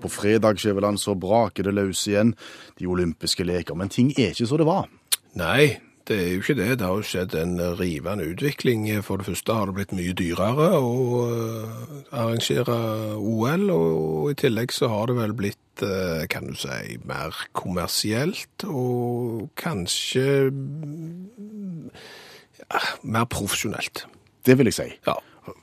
Og 0.00 0.06
på 0.08 0.14
fredag, 0.16 0.56
Skjæveland, 0.56 0.96
så 0.96 1.12
braker 1.14 1.66
det 1.66 1.74
løs 1.76 2.06
igjen 2.08 2.32
de 2.80 2.88
olympiske 2.88 3.44
leker. 3.44 3.76
Men 3.76 3.92
ting 3.92 4.14
er 4.16 4.32
ikke 4.32 4.48
så 4.48 4.56
det 4.56 4.66
var. 4.68 4.86
Nei, 5.36 5.76
det 6.08 6.16
er 6.16 6.30
jo 6.32 6.40
ikke 6.40 6.56
det. 6.56 6.68
Det 6.80 6.86
har 6.88 6.96
jo 6.96 7.04
skjedd 7.04 7.36
en 7.36 7.52
rivende 7.76 8.24
utvikling. 8.32 8.88
For 9.04 9.20
det 9.20 9.28
første 9.28 9.58
har 9.58 9.68
det 9.68 9.76
blitt 9.76 9.92
mye 9.92 10.16
dyrere 10.16 10.70
å 10.80 11.20
eh, 11.26 11.92
arrangere 12.16 12.78
OL, 13.20 13.68
og 13.76 14.32
i 14.32 14.38
tillegg 14.40 14.72
så 14.72 14.88
har 14.88 15.12
det 15.12 15.18
vel 15.20 15.36
blitt, 15.36 15.84
eh, 15.84 16.24
kan 16.32 16.48
du 16.48 16.56
si, 16.56 16.96
mer 17.04 17.36
kommersielt, 17.52 18.66
og 18.66 19.50
kanskje 19.60 20.26
Mer 23.02 23.24
profesjonelt. 23.26 24.04
Det 24.46 24.54
vil 24.54 24.68
jeg 24.70 24.76
si. 24.76 24.84
Ja. 25.02 25.16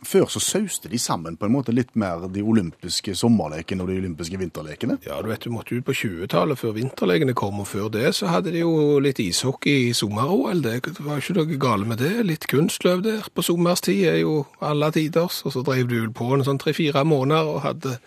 Før 0.08 0.26
så 0.32 0.42
sauste 0.42 0.90
de 0.90 0.98
sammen 1.00 1.36
på 1.38 1.46
en 1.46 1.54
måte 1.54 1.74
litt 1.76 1.94
mer 2.00 2.24
de 2.34 2.42
olympiske 2.42 3.14
sommerlekene 3.18 3.84
og 3.84 3.92
de 3.92 3.98
olympiske 4.02 4.40
vinterlekene. 4.42 4.98
Ja, 5.06 5.20
du 5.22 5.30
vet, 5.30 5.46
du 5.46 5.54
måtte 5.54 5.78
ut 5.78 5.86
på 5.86 5.96
20-tallet 5.96 6.60
før 6.60 6.74
vinterlekene 6.78 7.36
kom, 7.38 7.60
og 7.62 7.70
før 7.70 7.92
det 7.94 8.16
så 8.18 8.32
hadde 8.32 8.56
de 8.56 8.64
jo 8.64 8.98
litt 9.04 9.22
ishockey 9.22 9.92
i 9.92 9.94
sommer-OL. 9.98 10.64
Det 10.66 10.96
var 11.06 11.22
ikke 11.22 11.38
noe 11.38 11.60
gale 11.62 11.90
med 11.90 12.02
det. 12.02 12.16
Litt 12.26 12.50
kunstløp 12.50 13.06
der 13.06 13.30
på 13.30 13.46
sommerstid 13.46 14.08
er 14.10 14.22
jo 14.24 14.40
alle 14.66 14.90
tiders. 14.96 15.44
Og 15.46 15.54
så 15.54 15.64
drev 15.68 15.86
du 15.92 16.00
vel 16.00 16.14
på 16.16 16.32
en 16.34 16.46
sånn 16.48 16.62
tre-fire 16.62 17.06
måneder 17.08 17.54
og 17.54 17.62
hadde, 17.68 18.00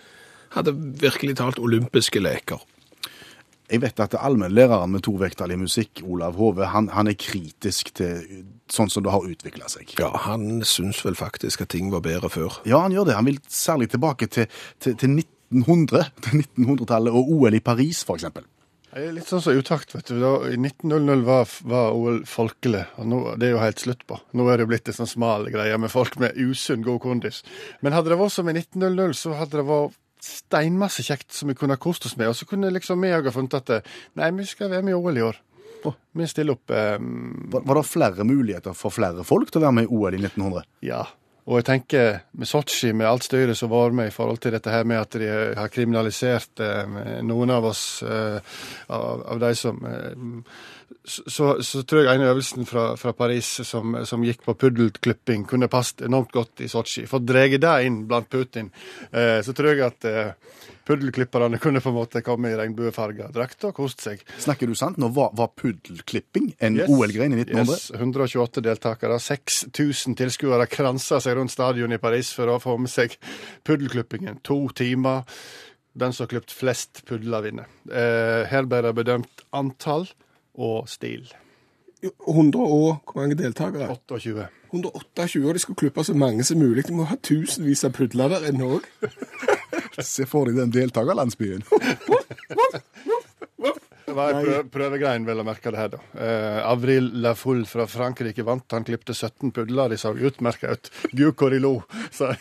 hadde 0.57 0.77
virkelig 1.05 1.39
talt 1.39 1.63
olympiske 1.63 2.23
leker. 2.23 2.67
Jeg 3.71 3.85
vet 3.85 4.01
at 4.03 4.17
allmennlæreren 4.19 4.91
med 4.91 5.05
tovektig 5.07 5.55
musikk, 5.55 6.01
Olav 6.03 6.35
Hove, 6.35 6.67
han, 6.73 6.89
han 6.91 7.07
er 7.07 7.15
kritisk 7.15 7.93
til 7.95 8.43
sånn 8.75 8.91
som 8.93 9.05
det 9.05 9.13
har 9.15 9.27
utvikla 9.27 9.69
seg. 9.73 9.95
Ja, 10.01 10.13
han 10.27 10.63
syns 10.67 11.03
vel 11.07 11.19
faktisk 11.19 11.65
at 11.65 11.73
ting 11.75 11.91
var 11.93 12.05
bedre 12.05 12.31
før. 12.33 12.61
Ja, 12.69 12.83
han 12.85 12.95
gjør 12.95 13.11
det. 13.11 13.19
Han 13.19 13.29
vil 13.29 13.43
særlig 13.51 13.91
tilbake 13.95 14.31
til, 14.31 14.49
til, 14.83 14.97
til 15.01 15.19
1900, 15.19 16.11
til 16.27 16.43
1900-tallet 16.45 17.15
og 17.15 17.35
OL 17.37 17.59
i 17.59 17.65
Paris, 17.65 18.05
eksempel. 18.07 18.47
Det 18.91 19.05
er 19.07 19.13
litt 19.15 19.29
sånn 19.31 19.43
som 19.43 19.55
utakt, 19.55 19.93
vet 19.95 20.09
du. 20.11 20.17
Da, 20.19 20.33
I 20.51 20.57
1900 20.59 21.21
var, 21.23 21.51
var 21.71 21.95
OL 21.95 22.25
folkelig, 22.27 22.83
og 22.99 23.07
nå, 23.07 23.21
det 23.39 23.47
er 23.47 23.53
jo 23.55 23.63
helt 23.63 23.83
slutt 23.83 24.03
på. 24.11 24.19
Nå 24.35 24.49
er 24.51 24.59
det 24.59 24.67
jo 24.67 24.71
blitt 24.73 24.91
en 24.91 24.97
sånn 24.97 25.13
smal 25.13 25.47
greie 25.55 25.77
med 25.79 25.93
folk 25.93 26.19
med 26.19 26.35
usunn 26.35 26.83
god 26.83 26.99
kondis. 27.05 27.45
Men 27.87 27.95
hadde 27.95 28.11
det 28.11 28.19
vært 28.19 28.35
som 28.35 28.51
i 28.51 28.57
1900, 28.57 29.15
så 29.15 29.37
hadde 29.39 29.61
det 29.61 29.69
vært 29.69 29.99
steinmasse 30.21 31.05
kjekt 31.07 31.31
som 31.33 31.49
vi 31.49 31.57
kunne 31.57 31.77
ha 31.79 31.81
kost 31.81 32.07
oss 32.09 32.17
med. 32.19 32.33
Og 32.33 32.37
så 32.37 32.49
kunne 32.51 32.73
liksom 32.75 33.01
vi 33.07 33.13
òg 33.15 33.31
ha 33.31 33.35
funnet 33.35 33.57
at 33.61 33.73
eh, 33.77 33.95
nei, 34.19 34.33
vi 34.41 34.49
skal 34.49 34.73
være 34.73 34.87
med 34.87 34.97
i 34.97 34.99
OL 34.99 35.21
i 35.21 35.25
år. 35.29 35.39
Vi 35.87 36.27
stiller 36.31 36.59
opp 36.59 36.75
um... 36.75 37.49
Var, 37.53 37.65
var 37.67 37.81
det 37.81 37.87
flere 37.89 38.27
muligheter 38.27 38.77
for 38.77 38.95
flere 38.95 39.25
folk 39.27 39.51
til 39.51 39.63
å 39.63 39.67
være 39.69 39.79
med 39.79 39.89
i 39.89 39.95
OL 39.97 40.17
i 40.19 40.23
1900? 40.23 40.67
Ja. 40.87 41.05
Og 41.51 41.59
jeg 41.59 41.67
tenker 41.67 42.19
med 42.39 42.47
Sotsji, 42.47 42.93
med 42.95 43.09
alt 43.09 43.25
styret 43.27 43.59
som 43.59 43.73
var 43.73 43.95
med 43.97 44.11
i 44.11 44.15
forhold 44.15 44.39
til 44.43 44.53
dette 44.55 44.71
her 44.71 44.85
med 44.87 45.01
at 45.01 45.17
de 45.19 45.31
har 45.59 45.73
kriminalisert 45.73 46.63
eh, 46.63 46.99
noen 47.27 47.51
av 47.55 47.71
oss, 47.73 47.85
eh, 48.07 48.37
av, 48.93 49.25
av 49.35 49.41
de 49.43 49.51
som 49.59 49.81
eh, 49.89 50.45
så, 51.05 51.63
så 51.63 51.83
tror 51.83 52.05
jeg 52.05 52.13
en 52.13 52.25
av 52.27 52.35
øvelsene 52.35 52.67
fra, 52.69 52.85
fra 53.01 53.13
Paris 53.17 53.49
som, 53.67 53.97
som 54.07 54.25
gikk 54.25 54.45
på 54.45 54.55
puddelklipping, 54.61 55.47
kunne 55.49 55.71
passet 55.73 56.05
enormt 56.07 56.33
godt 56.35 56.63
i 56.65 56.69
Sotsji. 56.71 57.07
For 57.11 57.25
drar 57.25 57.51
det 57.51 57.77
inn 57.87 58.03
blant 58.11 58.31
Putin, 58.31 58.71
eh, 59.11 59.41
så 59.45 59.55
tror 59.57 59.73
jeg 59.73 59.87
at 59.87 60.09
eh, 60.11 60.33
puddelklipperne 60.91 61.59
kunne 61.63 61.81
på 61.81 61.93
en 61.93 61.95
måte 62.01 62.23
komme 62.27 62.51
i 62.51 62.57
regnbuefarga 62.59 63.31
drakt 63.35 63.65
og 63.69 63.77
kost 63.79 64.03
seg. 64.03 64.23
Snakker 64.43 64.67
du 64.67 64.75
sant? 64.79 64.99
Nå 64.99 65.11
var, 65.15 65.31
var 65.39 65.53
puddelklipping 65.55 66.53
en 66.59 66.81
Yes. 66.81 66.91
OL-grein 66.91 67.35
i 67.37 67.41
1900? 67.45 67.75
Yes, 67.77 67.91
128 67.95 68.65
deltakere, 68.65 69.19
6000 69.23 70.19
tilskuere 70.19 70.67
kransa 70.71 71.21
seg 71.23 71.39
rundt 71.39 71.55
stadion 71.55 71.95
i 71.95 72.01
Paris 72.03 72.33
for 72.35 72.51
å 72.51 72.59
få 72.63 72.77
med 72.81 72.91
seg 72.91 73.15
puddelklippingen. 73.67 74.43
To 74.47 74.65
timer. 74.75 75.27
Den 75.93 76.15
som 76.15 76.25
har 76.25 76.35
klipt 76.35 76.55
flest 76.55 77.05
pudler, 77.07 77.43
vinner. 77.43 77.71
Eh, 77.91 78.47
her 78.51 78.67
ble 78.71 78.83
det 78.87 78.95
bedømt 78.99 79.47
antall 79.57 80.07
og 80.55 80.91
stil. 80.91 81.27
100 82.03 82.61
og 82.61 83.03
hvor 83.05 83.21
mange 83.21 83.37
deltakere? 83.39 83.91
28. 83.93 84.47
128, 84.71 85.45
og 85.45 85.55
de 85.57 85.63
skulle 85.63 85.81
klippe 85.83 86.05
så 86.07 86.15
mange 86.15 86.45
som 86.47 86.61
mulig. 86.63 86.87
De 86.87 86.95
må 86.95 87.05
ha 87.11 87.17
tusenvis 87.19 87.85
av 87.89 87.93
pudler 87.97 88.31
der 88.37 88.49
inne 88.53 88.69
òg. 88.79 88.87
Se 90.01 90.25
for 90.31 90.47
deg 90.49 90.57
den 90.61 90.73
deltakerlandsbyen. 90.73 91.65
Det 94.11 94.15
var 94.17 94.33
en 94.35 94.41
prø 94.43 94.55
prøvegrein, 94.75 95.27
vel 95.29 95.43
å 95.43 95.45
merke 95.47 95.71
det 95.71 95.79
her, 95.79 95.91
da. 95.93 95.99
Eh, 96.19 96.57
Avril 96.67 97.11
Lafoule 97.23 97.67
fra 97.69 97.85
Frankrike 97.91 98.43
vant. 98.47 98.65
Han 98.75 98.87
klipte 98.87 99.15
17 99.15 99.53
pudler. 99.55 99.93
De 99.93 99.99
så 100.01 100.11
utmerka 100.17 100.73
ut. 100.75 100.91
Gud, 101.13 101.37
hvor 101.39 101.53
de 101.55 101.61
lo, 101.63 101.77
så, 102.11 102.33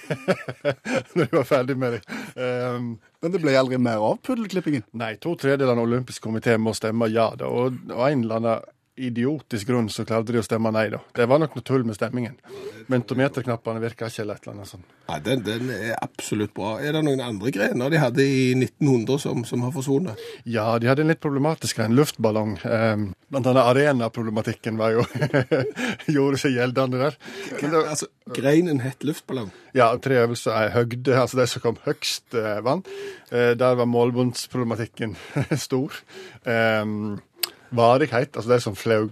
når 1.13 1.28
de 1.28 1.30
var 1.36 1.46
ferdig 1.50 1.78
med 1.78 1.98
dem. 2.00 2.18
Eh, 2.34 2.80
Men 3.20 3.36
det 3.36 3.42
ble 3.44 3.54
aldri 3.60 3.78
mer 3.82 4.01
av 4.01 4.18
puddelklippingen. 4.25 4.86
Nei, 4.98 5.12
to 5.22 5.36
tredjedeler 5.38 5.75
av 5.75 5.84
olympisk 5.84 6.24
komité 6.25 6.56
må 6.58 6.74
stemme 6.78 7.10
ja, 7.12 7.30
da. 7.38 7.50
Og 7.51 7.75
og 7.92 8.06
en 8.08 8.24
eller 8.24 8.39
annen 8.39 8.68
idiotisk 9.07 9.70
grunn 9.70 9.88
så 9.94 10.05
klarte 10.07 10.33
de 10.35 10.42
å 10.42 10.46
stemme 10.46 10.72
nei, 10.75 10.88
da. 10.94 11.00
Det 11.16 11.27
var 11.29 11.40
nok 11.42 11.55
noe 11.57 11.66
tull 11.66 11.85
med 11.88 11.98
stemmingen. 11.98 12.35
Mentometerknappene 12.90 13.81
virka 13.83 14.09
ikke, 14.09 14.24
eller 14.24 14.40
et 14.40 14.46
eller 14.48 14.57
annet 14.57 14.72
sånt. 14.72 14.96
Nei, 15.09 15.20
den, 15.25 15.44
den 15.46 15.70
er 15.74 15.96
absolutt 16.01 16.53
bra. 16.57 16.75
Er 16.83 16.96
det 16.98 17.03
noen 17.05 17.22
andre 17.24 17.53
grener 17.53 17.94
de 17.94 18.01
hadde 18.01 18.25
i 18.25 18.51
1900 18.57 19.22
som, 19.24 19.46
som 19.48 19.64
har 19.66 19.74
forsvunnet? 19.75 20.20
Ja, 20.50 20.68
de 20.81 20.90
hadde 20.90 21.05
en 21.05 21.12
litt 21.14 21.22
problematisk 21.24 21.81
en 21.83 21.96
luftballong. 21.98 22.57
Eh, 22.66 23.05
blant 23.29 23.50
annet 23.50 23.70
arenaproblematikken 23.72 24.77
var 24.79 24.98
jo 24.98 25.05
gjorde 26.16 26.42
seg 26.42 26.57
gjeldende 26.57 27.01
der. 27.05 27.20
Men 27.62 27.74
det, 27.75 27.85
Altså, 27.90 28.09
Greinen 28.35 28.83
het 28.83 29.01
luftballong. 29.07 29.50
Ja, 29.74 29.88
tre 30.01 30.20
øvelser 30.24 30.53
er 30.53 30.74
høgde, 30.75 31.16
altså 31.18 31.40
de 31.40 31.46
som 31.50 31.64
kom 31.64 31.79
høgst 31.85 32.35
eh, 32.38 32.59
vann. 32.66 32.83
Eh, 33.31 33.53
der 33.57 33.77
var 33.79 33.90
målbundsproblematikken 33.90 35.16
stor. 35.66 35.98
Eh, 36.46 36.85
varighet, 37.75 38.36
altså 38.36 38.51
de 38.51 38.60
som 38.64 38.75
fløy 38.77 39.10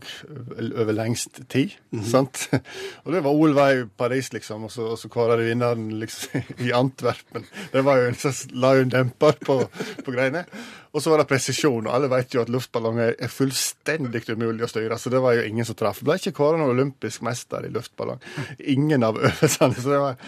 over 0.67 0.93
lengst 0.95 1.41
tid. 1.51 1.75
sant? 2.09 2.47
Og 3.05 3.13
det 3.13 3.21
var 3.25 3.35
OL 3.35 3.55
var 3.57 3.75
i 3.75 3.85
Paris, 3.97 4.31
liksom, 4.33 4.65
og 4.67 4.71
så, 4.71 4.89
og 4.93 4.99
så 4.99 5.09
kåra 5.11 5.37
de 5.39 5.47
vinneren 5.47 5.89
liksom, 6.01 6.43
i 6.65 6.71
Antwerpen. 6.75 7.45
Det 7.73 7.83
var 7.85 8.01
jo 8.01 8.09
en 8.09 8.19
slags 8.19 8.43
la 8.51 8.73
jo 8.77 8.85
en 8.85 8.93
demper 8.93 9.39
på, 9.45 9.59
på 10.03 10.15
greiene. 10.15 10.43
Og 10.91 11.03
så 11.03 11.11
var 11.11 11.21
det 11.21 11.29
presisjon, 11.29 11.87
og 11.87 11.93
alle 11.93 12.09
vet 12.11 12.33
jo 12.33 12.41
at 12.43 12.51
luftballonger 12.51 13.15
er 13.15 13.31
fullstendig 13.31 14.23
umulig 14.33 14.65
å 14.65 14.71
styre, 14.71 14.97
så 14.99 15.13
det 15.13 15.21
var 15.23 15.37
jo 15.37 15.45
ingen 15.47 15.67
som 15.67 15.77
traff. 15.77 16.01
Ble 16.05 16.17
ikke 16.19 16.35
kåra 16.39 16.59
noen 16.59 16.73
olympisk 16.73 17.25
mester 17.27 17.67
i 17.67 17.73
luftballong. 17.73 18.21
Ingen 18.59 19.05
av 19.05 19.19
øvelsene. 19.19 19.77
Så 19.77 19.93
det 19.93 20.03
var 20.03 20.19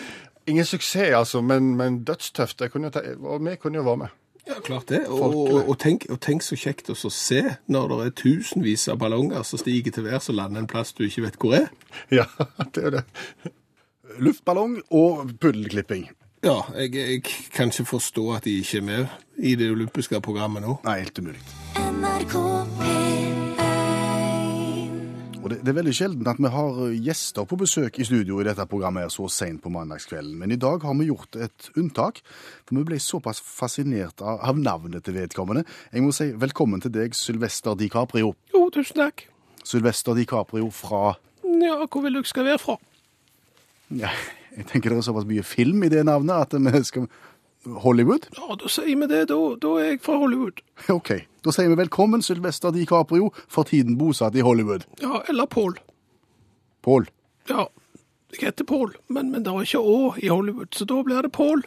ingen 0.50 0.66
suksess, 0.66 1.14
altså, 1.16 1.42
men, 1.42 1.76
men 1.80 2.04
dødstøft. 2.06 2.62
Og 2.62 3.46
vi 3.46 3.56
kunne 3.62 3.82
jo 3.82 3.88
være 3.88 4.04
med. 4.06 4.18
Ja, 4.50 4.58
klart 4.66 4.90
det. 4.90 5.04
Og, 5.14 5.36
og, 5.38 5.70
og, 5.70 5.76
tenk, 5.82 6.08
og 6.10 6.18
tenk 6.26 6.42
så 6.46 6.58
kjekt 6.58 6.90
å 6.90 6.96
se 6.98 7.42
når 7.70 7.92
det 7.92 8.00
er 8.08 8.16
tusenvis 8.24 8.88
av 8.90 8.98
ballonger 9.02 9.46
som 9.46 9.62
stiger 9.62 9.94
til 9.94 10.08
værs 10.08 10.32
og 10.32 10.40
lander 10.40 10.64
en 10.64 10.70
plass 10.70 10.96
du 10.98 11.06
ikke 11.06 11.28
vet 11.28 11.38
hvor 11.42 11.58
er. 11.60 11.70
Ja, 12.14 12.26
det 12.74 12.86
er 12.90 12.98
det. 12.98 13.04
Luftballong 14.20 14.80
og 14.90 15.36
puddelklipping. 15.40 16.10
Ja, 16.44 16.62
jeg, 16.80 16.96
jeg 16.96 17.24
kan 17.54 17.70
ikke 17.70 17.86
forstå 17.86 18.26
at 18.38 18.48
de 18.48 18.58
ikke 18.64 18.80
er 18.80 18.88
med 18.88 19.18
i 19.38 19.54
det 19.60 19.70
olympiske 19.72 20.22
programmet 20.24 20.66
nå. 20.66 20.80
Nei, 20.88 21.02
helt 21.04 21.20
umulig. 21.20 21.44
NRK 21.78 22.40
P1 22.80 23.39
Og 25.40 25.48
det, 25.54 25.62
det 25.64 25.72
er 25.72 25.78
veldig 25.78 25.94
sjelden 25.96 26.28
at 26.28 26.40
vi 26.44 26.50
har 26.52 26.80
gjester 27.00 27.46
på 27.48 27.58
besøk 27.62 27.96
i 28.02 28.06
studio 28.08 28.42
i 28.42 28.46
dette 28.48 28.66
programmet 28.68 29.06
her 29.06 29.14
så 29.14 29.30
sent 29.32 29.62
på 29.64 29.72
mandagskvelden. 29.72 30.34
Men 30.42 30.52
i 30.52 30.58
dag 30.60 30.84
har 30.84 30.98
vi 31.00 31.08
gjort 31.08 31.38
et 31.40 31.70
unntak, 31.80 32.20
for 32.68 32.76
vi 32.76 32.84
ble 32.90 33.00
såpass 33.00 33.40
fascinert 33.46 34.20
av, 34.20 34.42
av 34.52 34.60
navnet 34.60 35.06
til 35.08 35.16
vedkommende. 35.16 35.64
Jeg 35.96 36.04
må 36.04 36.12
si 36.16 36.28
velkommen 36.42 36.84
til 36.84 36.92
deg, 36.98 37.16
Sylvester 37.16 37.78
DiCaprio. 37.80 38.34
Jo, 38.52 38.66
tusen 38.76 39.00
takk. 39.00 39.26
Sylvester 39.64 40.18
DiCaprio 40.20 40.68
fra 40.76 41.16
Ja, 41.50 41.80
hvor 41.88 42.04
vil 42.04 42.20
du 42.20 42.24
skal 42.28 42.46
være 42.52 42.60
fra? 42.62 42.76
ja, 43.96 44.12
Jeg 44.58 44.68
tenker 44.70 44.92
det 44.92 45.00
er 45.00 45.08
såpass 45.08 45.26
mye 45.30 45.44
film 45.46 45.84
i 45.88 45.90
det 45.94 46.04
navnet 46.06 46.36
at 46.36 46.54
vi 46.60 46.84
skal 46.88 47.08
Hollywood? 47.66 48.28
Ja, 48.38 48.56
da 48.56 48.68
sier 48.72 48.96
vi 48.96 49.08
det. 49.12 49.26
Da, 49.30 49.38
da 49.62 49.74
er 49.82 49.90
jeg 49.94 50.02
fra 50.06 50.18
Hollywood. 50.22 50.62
OK. 50.98 51.12
Da 51.46 51.52
sier 51.56 51.70
vi 51.72 51.78
velkommen, 51.80 52.22
Sylvester 52.24 52.72
DiCaprio, 52.76 53.32
for 53.48 53.64
tiden 53.68 53.98
bosatt 54.00 54.36
i 54.36 54.44
Hollywood. 54.46 54.86
Ja, 55.02 55.22
eller 55.30 55.46
Paul. 55.46 55.76
Paul. 56.84 57.08
Ja, 57.50 57.66
jeg 58.32 58.46
heter 58.52 58.64
Paul, 58.70 58.94
men, 59.08 59.32
men 59.32 59.44
det 59.46 59.52
er 59.52 59.66
ikke 59.66 59.80
Å 59.82 60.14
i 60.22 60.28
Hollywood, 60.30 60.70
så 60.76 60.86
da 60.86 61.00
blir 61.04 61.22
det 61.26 61.32
Paul. 61.36 61.64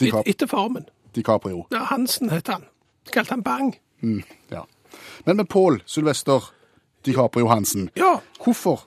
DiCap- 0.00 0.26
etter 0.30 0.46
farmen. 0.50 0.86
DiCaprio. 1.14 1.64
Ja, 1.72 1.84
Hansen 1.90 2.30
het 2.32 2.48
han. 2.50 2.64
Kalte 3.12 3.34
han 3.36 3.42
Bang. 3.46 3.74
Ja. 4.50 4.64
Men 5.26 5.36
med 5.40 5.48
Paul 5.48 5.80
Sylvester 5.86 6.50
DiCaprio 7.06 7.46
Hansen, 7.50 7.90
Ja, 7.96 8.18
hvorfor 8.42 8.84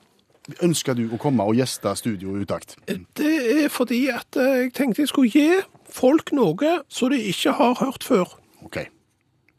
ønsker 0.63 0.95
du 0.95 1.05
å 1.11 1.17
komme 1.19 1.43
og 1.43 1.55
gjeste 1.59 1.91
Studio 1.99 2.37
Utakt? 2.39 2.77
det 2.87 3.33
er 3.65 3.67
fordi 3.69 4.05
at 4.13 4.37
eh, 4.39 4.61
jeg 4.63 4.73
tenkte 4.77 5.03
jeg 5.03 5.11
skulle 5.11 5.31
gi 5.33 5.61
folk 5.89 6.31
noe 6.35 6.77
som 6.89 7.09
de 7.13 7.19
ikke 7.31 7.53
har 7.57 7.75
hørt 7.81 8.03
før. 8.03 8.35
OK. 8.65 8.77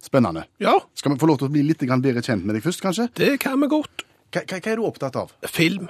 Spennende. 0.02 0.44
Ja, 0.62 0.76
Skal 0.94 1.12
vi 1.12 1.18
få 1.18 1.26
lov 1.26 1.38
til 1.40 1.48
å 1.48 1.52
bli 1.52 1.62
litt 1.66 1.80
grann 1.82 2.02
bedre 2.04 2.22
kjent 2.22 2.44
med 2.46 2.54
deg 2.54 2.62
først, 2.64 2.80
kanskje? 2.84 3.08
det 3.18 3.38
kan 3.42 3.58
vi 3.60 3.66
godt. 3.68 4.04
Hva, 4.32 4.42
hva, 4.44 4.60
er 4.60 4.76
du 4.76 4.84
opptatt 4.86 5.16
av? 5.16 5.32
Film. 5.48 5.88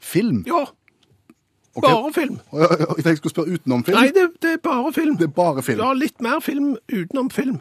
Film? 0.00 0.44
Ja, 0.46 0.66
Okay. 1.76 1.86
bare 1.94 2.12
film. 2.12 2.38
Jeg 2.52 2.68
tenkte 2.82 3.08
jeg 3.10 3.16
skulle 3.20 3.30
spørre 3.32 3.52
utenom 3.54 3.84
film. 3.86 3.96
Nei, 4.00 4.08
det, 4.10 4.24
det 4.42 4.50
er 4.56 4.62
bare 4.64 4.90
film. 4.92 5.14
Det 5.20 5.28
er 5.28 5.34
bare 5.36 5.62
film. 5.62 5.78
Ja, 5.78 5.92
litt 5.94 6.20
mer 6.20 6.40
film 6.42 6.72
utenom 6.90 7.28
film. 7.30 7.60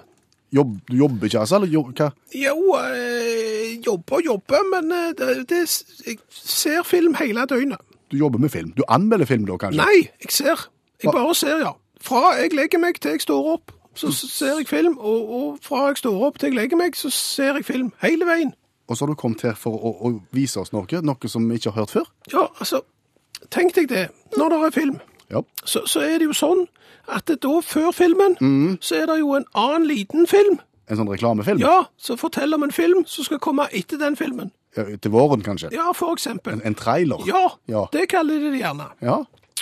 Jobb, 0.52 0.80
du 0.90 0.96
jobber 0.98 1.28
ikke, 1.30 1.44
altså? 1.44 1.60
Eller 1.60 1.70
jo- 1.70 1.84
hva? 1.94 2.08
Jo, 2.34 2.56
eh, 2.80 3.76
jobber 3.86 4.18
og 4.18 4.26
jobber, 4.26 4.66
men 4.72 4.90
eh, 4.98 5.12
det, 5.14 5.28
det, 5.52 5.60
jeg 6.08 6.18
ser 6.34 6.82
film 6.90 7.14
hele 7.22 7.46
døgnet. 7.46 7.78
Du 8.10 8.18
jobber 8.18 8.42
med 8.42 8.50
film. 8.50 8.72
Du 8.76 8.82
anmelder 8.90 9.30
film 9.30 9.46
da, 9.46 9.60
kanskje? 9.62 9.78
Nei, 9.78 10.10
jeg 10.26 10.32
ser. 10.34 10.66
Jeg 11.04 11.12
bare 11.16 11.36
ser, 11.36 11.58
ja. 11.64 11.72
Fra 12.02 12.34
jeg 12.40 12.54
legger 12.56 12.80
meg 12.80 13.00
til 13.02 13.12
jeg 13.12 13.22
står 13.22 13.48
opp, 13.54 13.72
så 13.96 14.12
ser 14.16 14.58
jeg 14.60 14.68
film. 14.68 14.98
Og, 14.98 15.30
og 15.40 15.58
fra 15.64 15.88
jeg 15.90 15.98
står 16.04 16.22
opp 16.28 16.38
til 16.40 16.50
jeg 16.54 16.58
legger 16.60 16.78
meg, 16.80 16.96
så 16.96 17.10
ser 17.12 17.60
jeg 17.60 17.66
film. 17.66 17.92
Hele 18.04 18.26
veien. 18.26 18.54
og 18.90 18.98
så 18.98 19.06
har 19.06 19.12
du 19.14 19.16
kommet 19.22 19.42
her 19.46 19.54
for 19.54 19.76
å, 19.76 19.92
å 20.08 20.10
vise 20.34 20.58
oss 20.60 20.72
noe, 20.74 20.86
noe 21.06 21.30
som 21.30 21.44
vi 21.50 21.60
ikke 21.60 21.72
har 21.76 21.84
hørt 21.84 21.92
før. 21.94 22.08
Ja, 22.34 22.48
altså, 22.60 22.80
tenk 23.54 23.76
deg 23.76 23.88
det. 23.92 24.08
Når 24.38 24.50
det 24.50 24.60
er 24.66 24.72
film, 24.82 24.96
Ja. 25.30 25.42
så, 25.64 25.84
så 25.86 26.00
er 26.02 26.18
det 26.18 26.26
jo 26.26 26.34
sånn 26.34 26.64
at 27.08 27.26
det 27.30 27.40
da, 27.46 27.60
før 27.62 27.92
filmen, 27.94 28.36
så 28.82 28.96
er 29.02 29.06
det 29.12 29.20
jo 29.20 29.36
en 29.38 29.46
annen 29.54 29.86
liten 29.88 30.26
film. 30.28 30.58
En 30.90 30.98
sånn 30.98 31.10
reklamefilm. 31.12 31.60
Ja, 31.62 31.84
som 32.02 32.18
forteller 32.18 32.58
om 32.58 32.64
en 32.66 32.74
film 32.74 33.04
som 33.06 33.24
skal 33.28 33.38
komme 33.40 33.68
etter 33.78 33.98
den 34.02 34.16
filmen. 34.18 34.50
Ja, 34.78 34.88
Til 34.98 35.12
våren, 35.14 35.42
kanskje. 35.46 35.70
Ja, 35.74 35.92
for 35.94 36.14
eksempel. 36.18 36.54
En, 36.58 36.62
en 36.66 36.76
trailer. 36.78 37.22
Ja, 37.30 37.44
Ja. 37.70 37.86
det 37.94 38.08
kaller 38.10 38.40
de 38.42 38.50
det 38.56 38.62
gjerne. 38.64 38.90
Ja. 39.06 39.20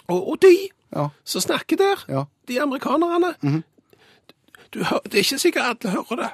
Og, 0.08 0.22
og 0.32 0.40
de 0.42 0.54
Ja. 0.96 1.08
som 1.24 1.42
snakker 1.42 1.76
der, 1.78 2.06
Ja. 2.10 2.24
de 2.48 2.62
amerikanerne, 2.62 3.34
du, 4.74 4.84
hø- 4.84 5.00
det 5.04 5.14
er 5.14 5.18
ikke 5.24 5.40
sikkert 5.40 5.64
alle 5.84 5.92
hører 5.94 6.16
det, 6.16 6.30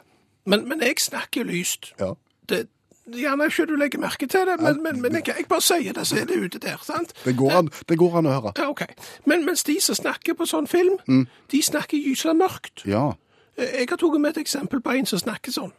men, 0.45 0.67
men 0.69 0.81
jeg 0.81 0.95
snakker 0.99 1.41
jo 1.41 1.47
lyst. 1.47 1.93
ja. 1.99 2.13
Det, 2.49 2.67
gjerne 3.13 3.45
ikke 3.45 3.65
du 3.65 3.75
legger 3.75 3.99
merke 3.99 4.27
til 4.27 4.39
det, 4.47 4.59
men, 4.61 4.83
men, 4.83 5.01
men 5.01 5.13
jeg, 5.15 5.27
jeg 5.27 5.45
bare 5.49 5.61
sier 5.61 5.93
det, 5.93 6.07
så 6.07 6.15
er 6.21 6.25
det 6.25 6.37
ute 6.39 6.59
der, 6.59 6.77
sant? 6.83 7.13
Det, 7.25 7.35
går 7.37 7.51
an, 7.51 7.69
det 7.89 7.97
går 7.97 8.17
an 8.17 8.25
å 8.25 8.31
høre. 8.31 8.51
Ja, 8.57 8.69
ok. 8.69 8.81
Men 9.25 9.45
mens 9.45 9.63
de 9.63 9.75
som 9.81 9.95
snakker 9.95 10.33
på 10.39 10.45
sånn 10.47 10.67
film, 10.67 11.25
de 11.51 11.61
snakker 11.61 11.97
gyselig 11.99 12.35
mørkt. 12.39 12.85
Ja. 12.87 13.11
Jeg 13.57 13.87
har 13.89 13.97
tatt 13.99 14.19
med 14.21 14.29
et 14.37 14.41
eksempel 14.45 14.81
på 14.81 14.91
en 14.95 15.05
som 15.05 15.19
snakker 15.19 15.51
sånn. 15.51 15.73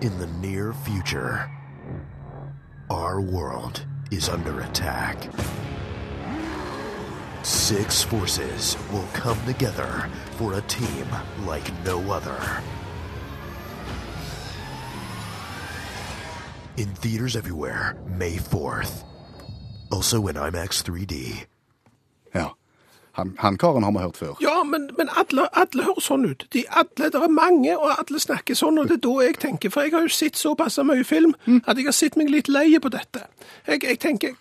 In 0.00 0.16
the 0.18 0.26
near 0.40 0.72
future, 0.86 1.44
our 2.90 3.20
world 3.20 3.84
is 4.10 4.28
under 4.28 4.60
attack. 4.60 5.28
Six 7.42 8.02
forces 8.04 8.76
will 8.92 9.06
come 9.12 9.38
together 9.46 10.08
for 10.36 10.54
a 10.54 10.62
team 10.62 11.06
like 11.46 11.70
no 11.84 11.98
other. 12.12 12.62
In 16.76 16.94
theaters 16.94 17.36
everywhere, 17.36 17.96
May 18.06 18.36
4th. 18.36 19.04
Also 19.90 20.26
in 20.28 20.36
IMAX 20.36 20.82
3D. 20.82 21.44
ja. 22.34 22.54
Han, 23.12 23.34
han 23.38 23.58
karen 23.58 23.82
har 23.82 23.92
vi 23.92 23.98
hørt 23.98 24.16
før. 24.16 24.36
Ja, 24.40 24.62
men, 24.62 24.90
men 24.98 25.08
alle, 25.16 25.48
alle 25.52 25.82
hører 25.82 26.00
sånn 26.00 26.22
ut. 26.28 26.44
De, 26.54 26.62
alle, 26.70 27.08
det 27.10 27.18
er 27.18 27.32
mange, 27.34 27.72
og 27.74 27.90
alle 27.98 28.20
snakker 28.22 28.54
sånn, 28.54 28.78
og 28.78 28.86
det 28.86 29.00
er 29.00 29.02
da 29.08 29.14
jeg 29.24 29.38
tenker. 29.42 29.72
For 29.74 29.82
jeg 29.82 29.90
har 29.96 30.04
jo 30.06 30.12
sett 30.14 30.38
såpass 30.38 30.78
mye 30.86 31.02
film 31.04 31.32
at 31.64 31.74
jeg 31.80 31.88
har 31.88 31.96
sett 31.98 32.14
meg 32.20 32.30
litt 32.30 32.46
leie 32.46 32.78
på 32.78 32.92
dette. 32.94 33.24
Jeg, 33.66 33.82
jeg 33.82 33.98
tenker 33.98 34.36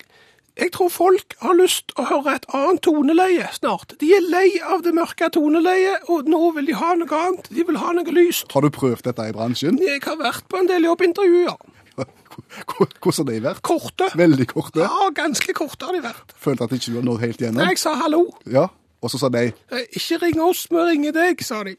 Jeg 0.57 0.71
tror 0.73 0.89
folk 0.89 1.35
har 1.43 1.53
lyst 1.59 1.91
å 2.01 2.05
høre 2.09 2.33
et 2.39 2.45
annet 2.57 2.81
toneleie 2.85 3.45
snart. 3.53 3.93
De 4.01 4.09
er 4.17 4.23
lei 4.25 4.47
av 4.65 4.81
det 4.85 4.93
mørke 4.97 5.29
toneleiet, 5.35 6.07
og 6.09 6.25
nå 6.31 6.39
vil 6.55 6.65
de 6.71 6.75
ha 6.79 6.93
noe 6.97 7.19
annet. 7.27 7.49
De 7.53 7.65
vil 7.67 7.77
ha 7.77 7.91
noe 7.93 8.15
lyst. 8.15 8.47
Har 8.55 8.65
du 8.65 8.69
prøvd 8.73 9.03
dette 9.09 9.27
i 9.29 9.35
bransjen? 9.35 9.77
Jeg 9.83 10.01
har 10.07 10.17
vært 10.17 10.47
på 10.49 10.57
en 10.61 10.69
del 10.71 10.87
jobbintervjuer. 10.89 11.57
Hvordan 12.67 13.13
har 13.17 13.29
de 13.29 13.39
vært? 13.45 13.61
Korte. 13.65 14.09
Veldig 14.17 14.47
korte. 14.51 14.81
Ja, 14.85 15.07
ganske 15.17 15.53
korte 15.57 15.87
har 15.89 15.95
de 15.97 16.01
vært. 16.05 16.33
Følte 16.41 16.67
at 16.67 16.73
ikke 16.77 16.93
du 16.93 16.99
har 16.99 17.07
nådd 17.07 17.23
helt 17.25 17.41
gjennom? 17.41 17.63
Jeg 17.69 17.81
sa 17.81 17.95
hallo. 18.01 18.23
Ja. 18.49 18.67
Og 19.01 19.11
så 19.13 19.19
sa 19.21 19.29
de 19.29 19.51
Eh, 19.69 19.83
Ikke 19.93 20.17
ring 20.23 20.39
oss, 20.41 20.65
vi 20.73 20.81
ringer 20.89 21.13
deg, 21.13 21.41
sa 21.45 21.61
de. 21.63 21.75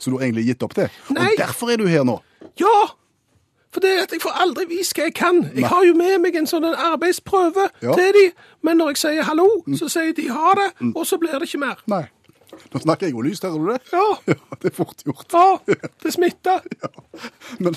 Så 0.00 0.08
du 0.08 0.16
har 0.16 0.24
egentlig 0.28 0.46
gitt 0.48 0.62
opp 0.64 0.72
det? 0.78 0.88
Nei. 1.12 1.26
Og 1.34 1.40
derfor 1.42 1.72
er 1.72 1.76
du 1.80 1.86
her 1.88 2.04
nå? 2.08 2.16
Ja! 2.60 2.72
For 3.72 3.80
det 3.80 3.90
er 3.98 4.02
at 4.02 4.12
jeg 4.12 4.20
får 4.22 4.34
aldri 4.42 4.64
vist 4.68 4.96
hva 4.98 5.04
jeg 5.06 5.14
kan. 5.14 5.50
Jeg 5.54 5.68
har 5.68 5.84
jo 5.86 5.94
med 5.94 6.18
meg 6.24 6.34
en 6.36 6.46
sånn 6.50 6.64
arbeidsprøve 6.74 7.68
Ja. 7.82 7.92
til 7.94 8.12
de, 8.16 8.32
men 8.62 8.76
når 8.76 8.88
jeg 8.88 8.96
sier 8.96 9.22
hallo, 9.22 9.46
så 9.78 9.88
sier 9.88 10.12
de 10.12 10.28
ha 10.28 10.54
det, 10.58 10.70
og 10.96 11.06
så 11.06 11.18
blir 11.18 11.32
det 11.38 11.42
ikke 11.48 11.58
mer. 11.62 11.76
Nei. 11.86 12.04
Nå 12.70 12.78
snakker 12.84 13.08
jeg 13.08 13.14
jo 13.16 13.22
lyst, 13.26 13.42
hører 13.42 13.58
du 13.58 13.70
det? 13.72 13.80
Ja, 13.92 14.06
Ja, 14.30 14.56
det 14.62 14.70
er 14.70 14.74
fort 14.76 15.00
gjort. 15.06 15.26
ja, 15.32 15.76
det 16.04 16.12
smitter. 16.14 16.60
Men, 17.64 17.74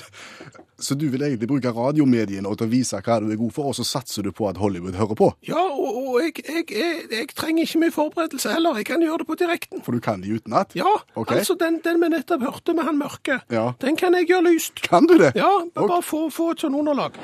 så 0.84 0.96
du 1.00 1.06
vil 1.10 1.22
egentlig 1.24 1.48
bruke 1.50 1.72
radiomediene 1.74 2.52
til 2.58 2.68
å 2.68 2.70
vise 2.70 3.00
hva 3.06 3.16
du 3.24 3.30
er 3.32 3.40
god 3.40 3.54
for, 3.56 3.72
og 3.72 3.78
så 3.78 3.86
satser 3.88 4.26
du 4.28 4.32
på 4.36 4.46
at 4.50 4.58
Hollywood 4.62 4.98
hører 5.00 5.16
på? 5.18 5.30
Ja, 5.48 5.64
og, 5.64 5.98
og 6.04 6.20
jeg, 6.26 6.44
jeg, 6.46 6.66
jeg, 6.76 7.00
jeg 7.14 7.30
trenger 7.40 7.64
ikke 7.66 7.82
mye 7.86 7.96
forberedelse 7.96 8.52
heller. 8.54 8.78
Jeg 8.82 8.90
kan 8.92 9.02
gjøre 9.06 9.24
det 9.24 9.28
på 9.32 9.38
direkten. 9.40 9.82
For 9.86 9.96
du 9.98 10.04
kan 10.04 10.22
de 10.26 10.36
utenat? 10.38 10.76
Ja, 10.78 10.92
Okay. 11.16 11.38
altså 11.40 11.56
den, 11.60 11.80
den 11.86 12.02
vi 12.04 12.10
nettopp 12.14 12.42
hørte 12.44 12.74
med 12.78 12.84
han 12.90 12.98
mørke, 13.00 13.40
Ja. 13.54 13.72
den 13.82 13.96
kan 13.98 14.14
jeg 14.18 14.28
gjøre 14.30 14.50
lyst. 14.52 14.82
Kan 14.86 15.08
du 15.10 15.16
det? 15.18 15.34
Ja, 15.40 15.50
bare 15.74 15.88
bare 15.96 16.04
få, 16.06 16.28
få 16.34 16.52
et 16.54 16.62
sånn 16.66 16.76
underlag. 16.78 17.16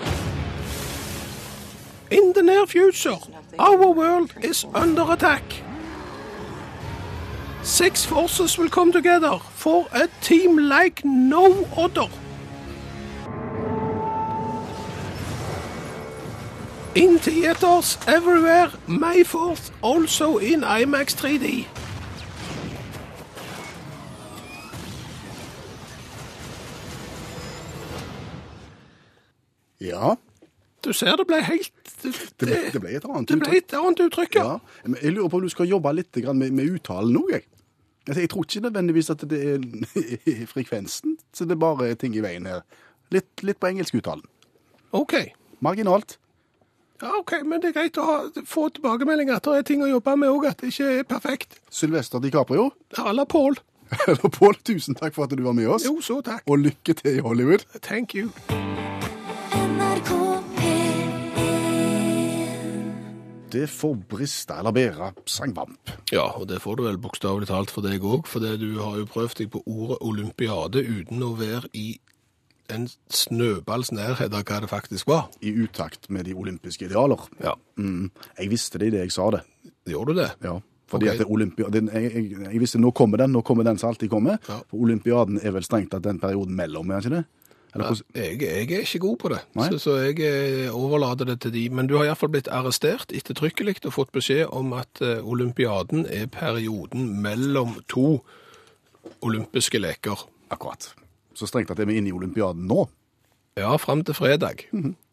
In 2.12 2.34
the 2.34 2.42
near 2.42 2.66
future, 2.66 3.18
our 3.60 3.92
world 3.94 4.32
is 4.42 4.64
under 4.74 5.12
attack. 5.14 5.44
Six 7.70 8.04
forces 8.04 8.58
will 8.58 8.68
come 8.68 8.92
together 8.92 9.38
for 9.54 9.88
a 9.94 10.08
team 10.22 10.58
like 10.58 11.06
no 11.06 11.66
other. 11.78 12.10
In 16.96 17.20
theaters 17.20 18.00
everywhere, 18.08 18.72
May 18.88 19.24
4th, 19.24 19.70
also 19.84 20.40
in 20.40 20.62
IMAX 20.62 21.14
3D. 21.14 21.68
Ja. 29.80 30.16
Du 30.84 30.94
ser 30.94 31.16
det 31.16 31.28
ble 31.28 31.44
helt 31.44 31.72
Det, 32.04 32.14
Det 32.40 32.48
ble, 32.48 32.58
det 32.74 32.82
ble 32.82 32.98
et 32.98 33.06
annet 33.06 33.30
det 33.30 33.40
ble 33.40 33.58
et 33.58 33.74
annet 33.78 34.04
uttrykk, 34.08 34.36
ja. 34.36 34.58
Ja. 34.58 34.94
Jeg 35.04 35.12
lurer 35.14 35.30
på 35.30 35.38
om 35.38 35.44
du 35.44 35.50
skal 35.54 35.68
jobbe 35.70 35.94
litt 35.94 36.24
med, 36.34 36.52
med 36.52 36.76
uttalen 36.80 37.18
òg, 37.22 37.34
jeg. 37.38 37.46
Altså, 38.10 38.24
jeg 38.24 38.30
tror 38.34 38.46
ikke 38.48 38.64
nødvendigvis 38.66 39.10
at 39.14 39.26
det 39.30 39.40
er 39.54 40.46
frekvensen, 40.54 41.18
så 41.34 41.46
det 41.46 41.56
er 41.56 41.62
bare 41.62 41.94
ting 41.96 42.16
i 42.18 42.24
veien 42.26 42.48
her. 42.50 42.64
Litt, 43.14 43.30
litt 43.46 43.60
på 43.62 43.70
engelskuttalen. 43.70 44.26
OK. 44.98 45.14
Marginalt. 45.62 46.18
Ja, 47.02 47.14
ok, 47.20 47.32
Men 47.46 47.62
det 47.62 47.70
er 47.70 47.76
greit 47.78 47.98
å 48.02 48.04
ha, 48.04 48.16
få 48.50 48.66
tilbakemeldinger 48.76 49.38
at 49.38 49.46
det 49.48 49.62
er 49.62 49.68
ting 49.70 49.84
å 49.86 49.88
jobbe 49.88 50.18
med 50.20 50.34
òg, 50.34 50.50
at 50.50 50.60
det 50.60 50.74
ikke 50.74 50.90
er 50.98 51.06
perfekt. 51.08 51.60
Sylvester 51.72 52.20
DiCaprio. 52.20 52.72
Eller 53.06 53.30
Pål. 53.30 53.62
Eller 54.08 54.34
Pål, 54.36 54.60
tusen 54.68 54.98
takk 55.00 55.16
for 55.16 55.30
at 55.30 55.38
du 55.38 55.46
var 55.46 55.56
med 55.56 55.70
oss. 55.70 55.88
Jo, 55.88 56.02
så 56.04 56.20
takk. 56.26 56.44
Og 56.50 56.66
lykke 56.66 56.98
til 57.00 57.22
i 57.22 57.24
Hollywood. 57.24 57.64
Thank 57.80 58.18
you. 58.18 58.34
Det 63.50 63.66
får 63.70 63.96
briste 64.10 64.54
eller 64.54 64.74
bære 64.76 65.10
sangvamp. 65.26 65.92
Ja, 66.14 66.28
og 66.38 66.48
det 66.52 66.62
får 66.62 66.78
du 66.78 66.84
vel 66.86 67.00
bokstavelig 67.02 67.50
talt 67.50 67.74
for 67.74 67.86
deg 67.86 68.04
òg, 68.06 68.28
for 68.30 68.44
du 68.44 68.70
har 68.78 69.00
jo 69.00 69.08
prøvd 69.10 69.42
deg 69.42 69.50
på 69.56 69.64
ordet 69.66 69.98
olympiade 70.06 70.84
uten 70.86 71.24
å 71.26 71.34
være 71.40 71.72
i 71.74 71.88
en 72.70 72.86
snøballs 73.10 73.90
nærhet 73.96 74.34
av 74.38 74.46
hva 74.46 74.60
det 74.62 74.70
faktisk 74.70 75.10
var. 75.10 75.32
I 75.42 75.56
utakt 75.66 76.10
med 76.14 76.30
de 76.30 76.36
olympiske 76.38 76.86
idealer. 76.86 77.26
Ja. 77.42 77.56
Mm. 77.82 78.12
Jeg 78.38 78.52
visste 78.52 78.82
det 78.82 78.92
idet 78.92 79.08
jeg 79.08 79.16
sa 79.18 79.32
det. 79.34 79.42
Gjør 79.90 80.12
du 80.12 80.20
det? 80.22 80.30
Ja. 80.46 80.60
Fordi 80.90 81.06
okay. 81.06 81.14
at 81.14 81.22
det 81.22 81.26
er 81.28 81.34
Olympia, 81.34 81.68
jeg, 81.74 82.14
jeg, 82.14 82.30
jeg 82.46 82.62
visste 82.62 82.82
nå 82.82 82.90
kommer 82.98 83.22
den, 83.22 83.34
nå 83.34 83.44
kommer 83.46 83.66
den 83.66 83.78
som 83.78 83.92
alltid 83.92 84.10
kommer. 84.10 84.40
Ja. 84.50 84.62
For 84.70 84.86
olympiaden 84.86 85.42
er 85.42 85.54
vel 85.54 85.66
strengt 85.66 85.92
tatt 85.94 86.06
den 86.06 86.22
perioden 86.22 86.58
mellom, 86.58 86.90
er 86.90 87.02
den 87.02 87.06
ikke 87.06 87.20
det? 87.20 87.26
Jeg, 87.70 88.42
jeg 88.42 88.66
er 88.66 88.82
ikke 88.82 89.00
god 89.04 89.18
på 89.22 89.30
det, 89.30 89.40
så, 89.54 89.78
så 89.78 89.96
jeg 90.02 90.24
eh, 90.26 90.74
overlater 90.74 91.28
det 91.30 91.40
til 91.44 91.54
de. 91.54 91.68
Men 91.70 91.90
du 91.90 92.00
har 92.00 92.08
iallfall 92.08 92.32
blitt 92.34 92.50
arrestert 92.50 93.14
ettertrykkelig 93.14 93.78
og 93.84 93.94
fått 93.94 94.14
beskjed 94.16 94.48
om 94.56 94.74
at 94.74 95.02
eh, 95.06 95.22
olympiaden 95.22 96.08
er 96.10 96.26
perioden 96.34 97.12
mellom 97.22 97.78
to 97.92 98.24
olympiske 99.22 99.82
leker. 99.82 100.26
Akkurat. 100.50 100.90
Så 101.38 101.48
strengt 101.50 101.70
tatt 101.70 101.80
er 101.84 101.90
vi 101.90 102.00
inne 102.00 102.10
i 102.10 102.16
olympiaden 102.16 102.66
nå. 102.70 102.88
Ja, 103.60 103.76
fram 103.78 104.02
til 104.08 104.18
fredag. 104.18 104.66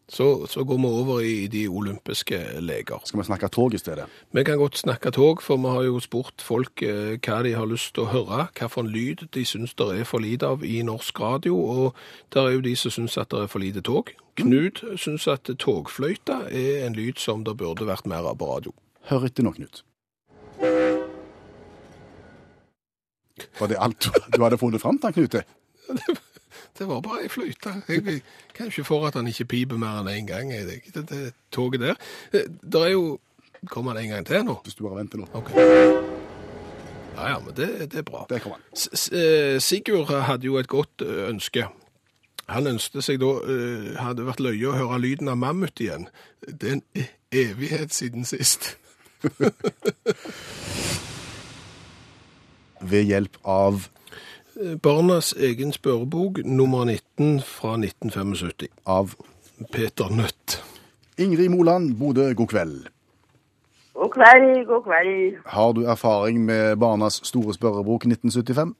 Så, 0.09 0.47
så 0.47 0.63
går 0.63 0.77
vi 0.77 0.85
over 0.87 1.19
i 1.19 1.47
de 1.47 1.67
olympiske 1.67 2.37
leker. 2.63 3.01
Skal 3.03 3.19
vi 3.19 3.25
snakke 3.27 3.49
tog 3.51 3.73
i 3.73 3.77
stedet? 3.77 4.05
Vi 4.31 4.43
kan 4.43 4.57
godt 4.57 4.77
snakke 4.77 5.11
tog, 5.11 5.41
for 5.43 5.57
vi 5.57 5.67
har 5.67 5.83
jo 5.83 5.99
spurt 5.99 6.41
folk 6.41 6.81
eh, 6.81 7.17
hva 7.19 7.41
de 7.43 7.51
har 7.57 7.67
lyst 7.67 7.93
til 7.95 8.05
å 8.05 8.11
høre, 8.13 8.45
hva 8.55 8.69
for 8.71 8.85
en 8.85 8.91
lyd 8.93 9.25
de 9.35 9.43
syns 9.45 9.75
det 9.75 9.89
er 9.91 10.07
for 10.07 10.23
lite 10.23 10.47
av 10.47 10.63
i 10.63 10.79
norsk 10.87 11.19
radio, 11.19 11.57
og 11.59 11.99
der 12.33 12.47
er 12.47 12.55
jo 12.55 12.63
de 12.63 12.75
som 12.79 12.93
syns 12.95 13.17
at 13.19 13.33
det 13.35 13.43
er 13.43 13.51
for 13.51 13.63
lite 13.63 13.83
tog. 13.83 14.13
Knut 14.39 14.83
syns 14.95 15.27
at 15.27 15.49
togfløyta 15.59 16.45
er 16.55 16.85
en 16.85 16.95
lyd 16.95 17.19
som 17.19 17.43
det 17.43 17.57
burde 17.59 17.89
vært 17.89 18.07
mer 18.07 18.23
av 18.31 18.39
på 18.39 18.47
radio. 18.47 18.75
Hør 19.11 19.27
etter 19.27 19.43
nå, 19.43 19.51
Knut. 19.57 19.83
Var 23.59 23.69
det 23.69 23.77
alt 23.81 24.07
du, 24.07 24.39
hadde 24.39 24.59
funnet 24.61 24.81
fram 24.81 25.01
til, 25.03 25.19
Knut? 25.19 25.41
Det 26.77 26.85
var 26.87 27.01
bare 27.01 27.23
ei 27.25 27.29
fløyte. 27.33 27.71
Jeg 27.89 28.21
kan 28.53 28.67
ikke 28.69 28.83
for 28.85 29.07
at 29.07 29.15
han 29.17 29.27
ikke 29.27 29.45
piper 29.49 29.77
mer 29.81 29.99
enn 30.03 30.07
én 30.11 30.17
en 30.21 30.27
gang. 30.29 30.51
Jeg, 30.53 30.81
det, 30.93 31.03
det 31.09 31.33
toget 31.51 31.79
der. 31.81 31.95
Eh, 32.33 32.45
Det 32.61 32.81
er 32.83 32.91
jo 32.93 33.19
Kommer 33.73 33.95
han 33.95 34.03
en 34.03 34.09
gang 34.13 34.25
til 34.27 34.43
nå? 34.45 34.53
Hvis 34.63 34.75
du 34.77 34.83
bare 34.85 34.99
venter 34.99 35.17
nå. 35.17 35.25
Okay. 35.33 35.55
Ja 37.17 37.27
ja, 37.31 37.39
men 37.41 37.55
det, 37.57 37.67
det 37.91 37.97
er 37.97 38.05
bra. 38.05 38.25
Der 38.29 38.39
kom 38.39 38.51
han. 38.53 38.61
S- 38.77 38.89
S- 38.93 39.09
eh, 39.11 39.57
Sigurd 39.59 40.11
hadde 40.27 40.45
jo 40.45 40.57
et 40.61 40.67
godt 40.69 41.01
eh, 41.01 41.23
ønske. 41.31 41.65
Han 42.47 42.67
ønsket 42.69 43.03
seg 43.03 43.17
da 43.19 43.25
uh, 43.43 43.87
hadde 43.99 44.23
vært 44.23 44.39
løye 44.39 44.69
å 44.69 44.75
høre 44.77 44.99
lyden 45.03 45.27
av 45.27 45.35
mammut 45.41 45.81
igjen. 45.83 46.05
Det 46.47 46.69
er 46.69 46.73
en 46.77 46.83
e- 46.95 47.09
evighet 47.35 47.91
siden 47.91 48.23
sist. 48.29 48.77
Ved 52.79 53.03
hjelp 53.09 53.37
av 53.43 53.87
Barnas 54.57 55.33
egen 55.33 55.71
spørrebok, 55.71 56.39
nummer 56.45 56.85
19 56.85 57.41
fra 57.41 57.75
1975. 57.77 58.69
Av 58.85 59.13
Peter 59.71 60.09
Nødt. 60.09 60.63
Ingrid 61.17 61.49
Moland, 61.49 61.95
Bodø, 61.99 62.33
god 62.33 62.47
kveld. 62.47 62.87
God 63.93 64.09
kveld, 64.11 64.65
god 64.65 64.83
kveld. 64.83 65.37
Har 65.45 65.71
du 65.73 65.83
erfaring 65.85 66.45
med 66.45 66.75
Barnas 66.77 67.21
store 67.23 67.53
spørrebok 67.53 68.05
1975? 68.05 68.73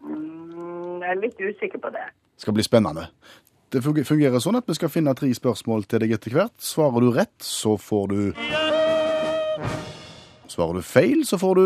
Mm, 0.00 1.00
Jeg 1.02 1.10
er 1.10 1.20
litt 1.22 1.38
usikker 1.42 1.78
på 1.78 1.90
det. 1.90 2.06
Skal 2.36 2.54
bli 2.54 2.62
spennende. 2.62 3.06
Det 3.72 3.82
fungerer 3.82 4.38
sånn 4.38 4.56
at 4.60 4.68
vi 4.70 4.74
skal 4.78 4.88
finne 4.94 5.14
tre 5.18 5.32
spørsmål 5.34 5.82
til 5.90 6.04
deg 6.04 6.14
etter 6.14 6.30
hvert. 6.38 6.54
Svarer 6.62 7.00
du 7.02 7.10
rett, 7.10 7.34
så 7.42 7.74
får 7.76 8.06
du 8.12 8.20
Svarer 10.54 10.78
du 10.78 10.86
feil, 10.86 11.24
så 11.26 11.38
får 11.38 11.54
du 11.54 11.62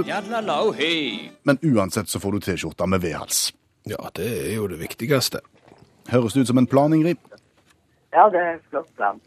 Men 1.45 1.59
uansett 1.61 2.09
så 2.09 2.21
får 2.21 2.33
du 2.33 2.41
T-skjorta 2.41 2.87
med 2.89 3.03
V-hals. 3.05 3.53
Ja, 3.89 4.09
det 4.17 4.29
er 4.49 4.55
jo 4.55 4.69
det 4.69 4.79
viktigste. 4.81 5.43
Høres 6.09 6.33
det 6.33 6.47
ut 6.47 6.49
som 6.49 6.59
en 6.59 6.67
plan, 6.67 6.93
Ingrid? 6.95 7.19
Ja, 8.15 8.31
det 8.33 8.41
er 8.41 8.55
flott 8.71 8.89
plan. 8.97 9.21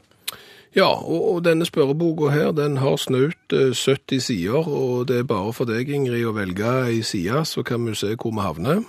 Ja, 0.75 0.87
og, 0.87 1.21
og 1.33 1.43
denne 1.45 1.65
spørreboka 1.67 2.31
her, 2.31 2.51
den 2.57 2.79
har 2.81 2.95
snaut 2.97 3.53
eh, 3.53 3.75
70 3.75 4.19
sider, 4.23 4.65
og 4.67 5.07
det 5.07 5.19
er 5.19 5.27
bare 5.29 5.53
for 5.53 5.69
deg, 5.69 5.91
Ingrid, 5.91 6.23
å 6.25 6.33
velge 6.33 6.71
ei 6.87 7.01
side, 7.05 7.43
så 7.45 7.61
kan 7.67 7.85
vi 7.85 7.93
se 7.99 8.15
hvor 8.15 8.33
vi 8.33 8.45
havner. 8.45 8.81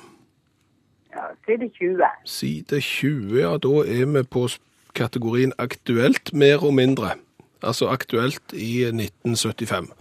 Ja, 1.13 1.27
side 1.45 1.69
20. 1.77 2.07
Side 2.25 2.81
20, 2.81 3.37
ja, 3.43 3.53
da 3.61 3.85
er 3.85 4.09
vi 4.15 4.25
på 4.25 4.47
kategorien 4.97 5.53
aktuelt, 5.59 6.33
mer 6.33 6.65
og 6.65 6.79
mindre. 6.79 7.17
Altså 7.61 7.91
aktuelt 7.93 8.57
i 8.57 8.87
1975. 8.89 9.93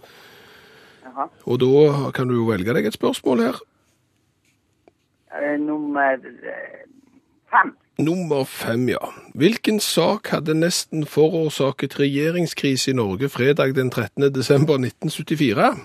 Jaha. 1.22 1.46
Og 1.46 1.60
da 1.62 2.12
kan 2.16 2.28
du 2.28 2.36
jo 2.40 2.48
velge 2.50 2.74
deg 2.74 2.86
et 2.90 2.94
spørsmål 2.98 3.44
her. 3.46 3.60
Eh, 5.32 5.58
Nummer 5.60 6.18
eh, 6.18 6.82
fem. 7.52 7.76
Nummer 8.02 8.44
fem, 8.50 8.88
ja. 8.90 8.98
Hvilken 9.38 9.80
sak 9.80 10.28
hadde 10.34 10.56
nesten 10.58 11.06
forårsaket 11.06 12.00
regjeringskrise 12.00 12.92
i 12.92 12.96
Norge 12.98 13.30
fredag 13.30 13.76
den 13.78 13.92
13. 13.94 14.32
desember 14.34 14.78
1974? 14.82 15.76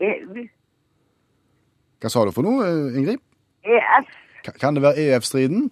E- 0.00 0.48
Hva 2.00 2.10
sa 2.12 2.24
du 2.24 2.30
for 2.36 2.42
noe, 2.44 2.64
eh, 2.66 2.98
Ingrid? 2.98 3.18
EF. 3.64 4.06
Kan 4.60 4.74
det 4.76 4.82
være 4.82 4.96
EF-striden? 5.16 5.70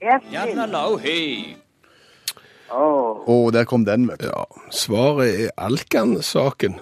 EF. 0.00 0.22
Åh, 2.74 3.22
Å, 3.30 3.36
der 3.54 3.64
kom 3.70 3.84
den, 3.86 4.08
vet 4.10 4.24
du. 4.24 4.26
Ja, 4.32 4.44
svaret 4.74 5.44
er 5.46 5.52
Alkan-saken. 5.62 6.74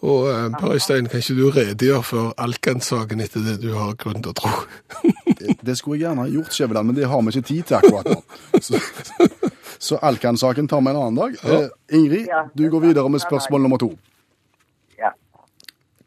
Og 0.00 0.26
eh, 0.32 0.46
Per 0.56 0.72
Øystein, 0.74 1.06
kan 1.12 1.20
ikke 1.20 1.36
du 1.36 1.50
redegjøre 1.52 2.02
for 2.08 2.34
Alkan-saken 2.40 3.20
etter 3.20 3.44
det 3.44 3.58
du 3.62 3.68
har 3.76 3.92
grunn 4.00 4.22
til 4.24 4.32
å 4.32 4.36
tro? 4.38 4.52
Det, 5.40 5.54
det 5.64 5.74
skulle 5.78 5.98
jeg 5.98 6.06
gjerne 6.06 6.24
ha 6.24 6.28
gjort, 6.32 6.52
Skjæveland, 6.56 6.88
men 6.90 6.96
det 6.96 7.06
har 7.08 7.20
vi 7.24 7.34
ikke 7.34 7.46
tid 7.50 7.68
til 7.68 7.76
akkurat 7.78 8.08
nå. 8.08 8.16
Så, 8.64 8.80
så 9.78 9.98
Alkan-saken 10.08 10.68
tar 10.72 10.80
vi 10.84 10.90
en 10.92 10.98
annen 11.02 11.20
dag. 11.20 11.36
Eh, 11.44 11.68
Ingrid, 12.00 12.28
du 12.56 12.64
går 12.72 12.86
videre 12.88 13.12
med 13.12 13.22
spørsmål 13.22 13.62
nummer 13.68 13.80
to. 13.80 13.92
ja. 15.00 15.12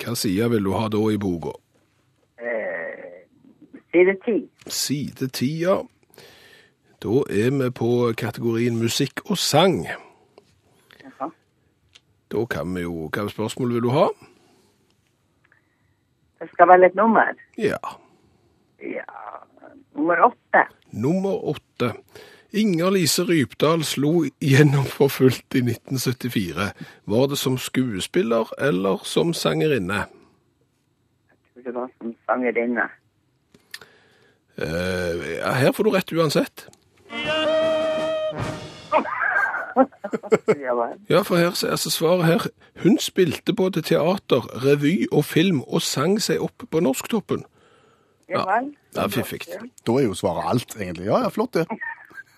Hva 0.04 0.18
side 0.20 0.50
vil 0.52 0.66
du 0.68 0.74
ha 0.76 0.90
da 0.92 1.00
i 1.14 1.18
boka? 1.22 1.54
Eh, 2.42 3.24
side 3.94 4.18
ti. 4.26 4.38
Side 4.68 5.30
ti, 5.38 5.52
ja. 5.64 5.78
Da 7.04 7.24
er 7.28 7.50
vi 7.52 7.68
på 7.76 8.14
kategorien 8.16 8.78
musikk 8.80 9.26
og 9.26 9.38
sang. 9.38 9.82
Jaha. 11.02 11.26
Da 12.32 12.44
kan 12.48 12.76
vi 12.76 12.86
jo 12.86 13.10
Hva 13.12 13.26
spørsmål 13.28 13.74
vil 13.74 13.84
du 13.84 13.90
ha? 13.92 14.06
Det 16.40 16.48
skal 16.54 16.70
vel 16.72 16.88
et 16.88 16.96
nummer. 16.96 17.34
Ja. 17.58 17.80
Ja, 18.80 19.04
nummer 19.96 20.22
åtte. 20.30 20.62
Nummer 20.92 21.44
åtte. 21.52 21.92
Inger 22.54 22.94
Lise 22.96 23.26
Rypdal 23.28 23.84
slo 23.84 24.24
gjennom 24.40 24.86
for 24.88 25.12
fullt 25.12 25.58
i 25.58 25.64
1974. 25.64 26.70
Var 27.06 27.28
det 27.28 27.38
som 27.38 27.58
skuespiller 27.58 28.52
eller 28.62 29.04
som 29.04 29.34
sangerinne? 29.34 30.06
Jeg 31.28 31.64
tror 31.64 31.64
det 31.66 31.76
var 31.76 31.92
som 31.98 32.16
sangerinne. 32.30 32.88
Uh, 34.54 35.20
ja, 35.40 35.52
her 35.58 35.72
får 35.72 35.84
du 35.84 35.92
rett 35.96 36.16
uansett. 36.16 36.68
Ja 41.10 41.22
for 41.26 41.38
her 41.38 41.50
er 41.50 41.72
altså 41.74 41.90
svaret 41.90 42.26
her. 42.26 42.46
Hun 42.84 43.00
spilte 43.02 43.54
både 43.54 43.82
teater, 43.82 44.46
revy 44.66 45.08
og 45.12 45.26
film, 45.26 45.62
og 45.68 45.82
sang 45.82 46.20
seg 46.22 46.42
opp 46.44 46.66
på 46.72 46.80
Norsktoppen. 46.84 47.44
Ja. 48.30 48.44
Ja, 48.96 49.08
fiffig. 49.12 49.42
Da 49.88 49.98
er 49.98 50.08
jo 50.08 50.16
svaret 50.18 50.50
alt, 50.50 50.76
egentlig. 50.80 51.08
Ja, 51.10 51.24
ja, 51.26 51.30
flott 51.34 51.54
det. 51.58 51.66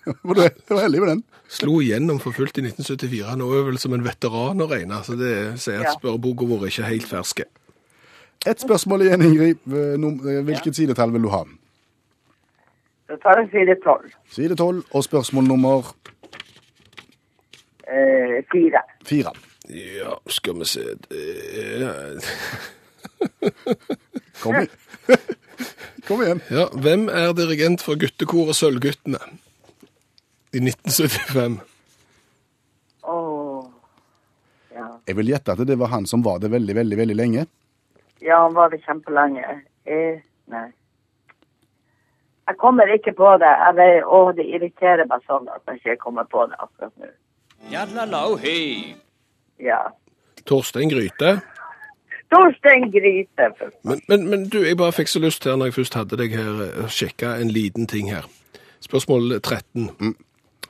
Var 0.06 0.38
du 0.38 0.42
var 0.70 0.84
heldig 0.84 1.00
med 1.02 1.08
den. 1.08 1.22
Slo 1.50 1.80
igjennom 1.82 2.20
for 2.22 2.34
fullt 2.34 2.60
i 2.60 2.62
1974. 2.62 3.32
Nå 3.40 3.46
er 3.58 3.64
vel 3.66 3.78
som 3.82 3.94
en 3.96 4.04
veteran 4.06 4.62
å 4.62 4.68
regne, 4.70 5.00
så 5.02 5.16
det 5.18 5.32
sier 5.58 5.82
at 5.82 5.98
spørreboka 5.98 6.46
vår 6.46 6.68
ikke 6.68 6.86
helt 6.86 7.08
ferske. 7.10 7.48
Et 8.46 8.62
spørsmål 8.62 9.02
igjen, 9.02 9.24
Ingrid. 9.26 9.58
Eh, 9.66 9.96
eh, 9.98 10.44
Hvilket 10.46 10.78
sidetall 10.78 11.10
vil 11.10 11.26
du 11.26 11.32
ha? 11.32 11.42
Så 13.06 13.16
tar 13.22 13.38
jeg 13.40 13.50
side 13.52 13.76
12. 13.84 14.10
Side 14.34 14.56
12 14.58 14.82
og 14.94 15.04
spørsmål 15.06 15.44
nummer 15.52 15.92
Eh, 17.86 18.40
4. 18.52 18.80
4. 19.06 19.30
Ja, 19.70 20.14
skal 20.26 20.56
vi 20.58 20.64
se. 20.66 20.82
Kom, 24.42 24.54
i. 24.58 24.66
Kom 26.08 26.22
igjen. 26.22 26.40
Ja, 26.50 26.64
hvem 26.74 27.06
er 27.08 27.30
dirigent 27.38 27.82
for 27.86 27.98
guttekoret 27.98 28.58
Sølvguttene 28.58 29.20
i 30.54 30.62
1975? 30.64 31.60
Åh. 33.06 33.62
Ja. 34.74 34.88
Jeg 35.06 35.16
vil 35.20 35.30
gjette 35.30 35.54
at 35.54 35.62
det 35.70 35.78
var 35.78 35.92
han 35.94 36.06
som 36.10 36.24
var 36.26 36.42
det 36.42 36.50
veldig, 36.52 36.74
veldig, 36.82 36.98
veldig 37.04 37.16
lenge. 37.22 37.46
ja, 38.22 38.42
han 38.42 38.54
var 38.58 38.74
det 38.74 38.82
kjempelenge. 38.84 39.46
Eh, 39.86 40.18
nei. 40.50 40.66
Jeg 42.46 42.56
kommer 42.56 42.86
ikke 42.94 43.12
på 43.12 43.32
det. 43.42 43.52
Jeg 43.64 43.74
vet, 43.76 44.04
å, 44.06 44.20
det 44.36 44.46
irriterer 44.46 45.08
meg 45.10 45.24
sånn 45.26 45.48
at 45.50 45.62
jeg 45.66 45.80
ikke 45.80 45.96
kommer 46.04 46.28
på 46.30 46.44
det 46.46 46.58
akkurat 46.62 46.92
nå. 47.02 47.10
Ja. 49.58 49.80
Torstein 50.46 50.92
Gryte. 50.92 51.40
Torstein 52.30 52.90
Gryte. 52.94 53.50
Men, 53.82 54.00
men, 54.08 54.28
men 54.30 54.46
du, 54.52 54.60
jeg 54.62 54.78
bare 54.78 54.94
fikk 54.94 55.10
så 55.10 55.22
lyst 55.22 55.42
til, 55.42 55.56
når 55.58 55.72
jeg 55.72 55.78
først 55.80 55.98
hadde 55.98 56.20
deg 56.20 56.36
her, 56.38 56.62
å 56.84 56.86
sjekke 56.92 57.34
en 57.40 57.50
liten 57.50 57.90
ting 57.90 58.12
her. 58.14 58.28
Spørsmål 58.84 59.40
13. 59.40 60.14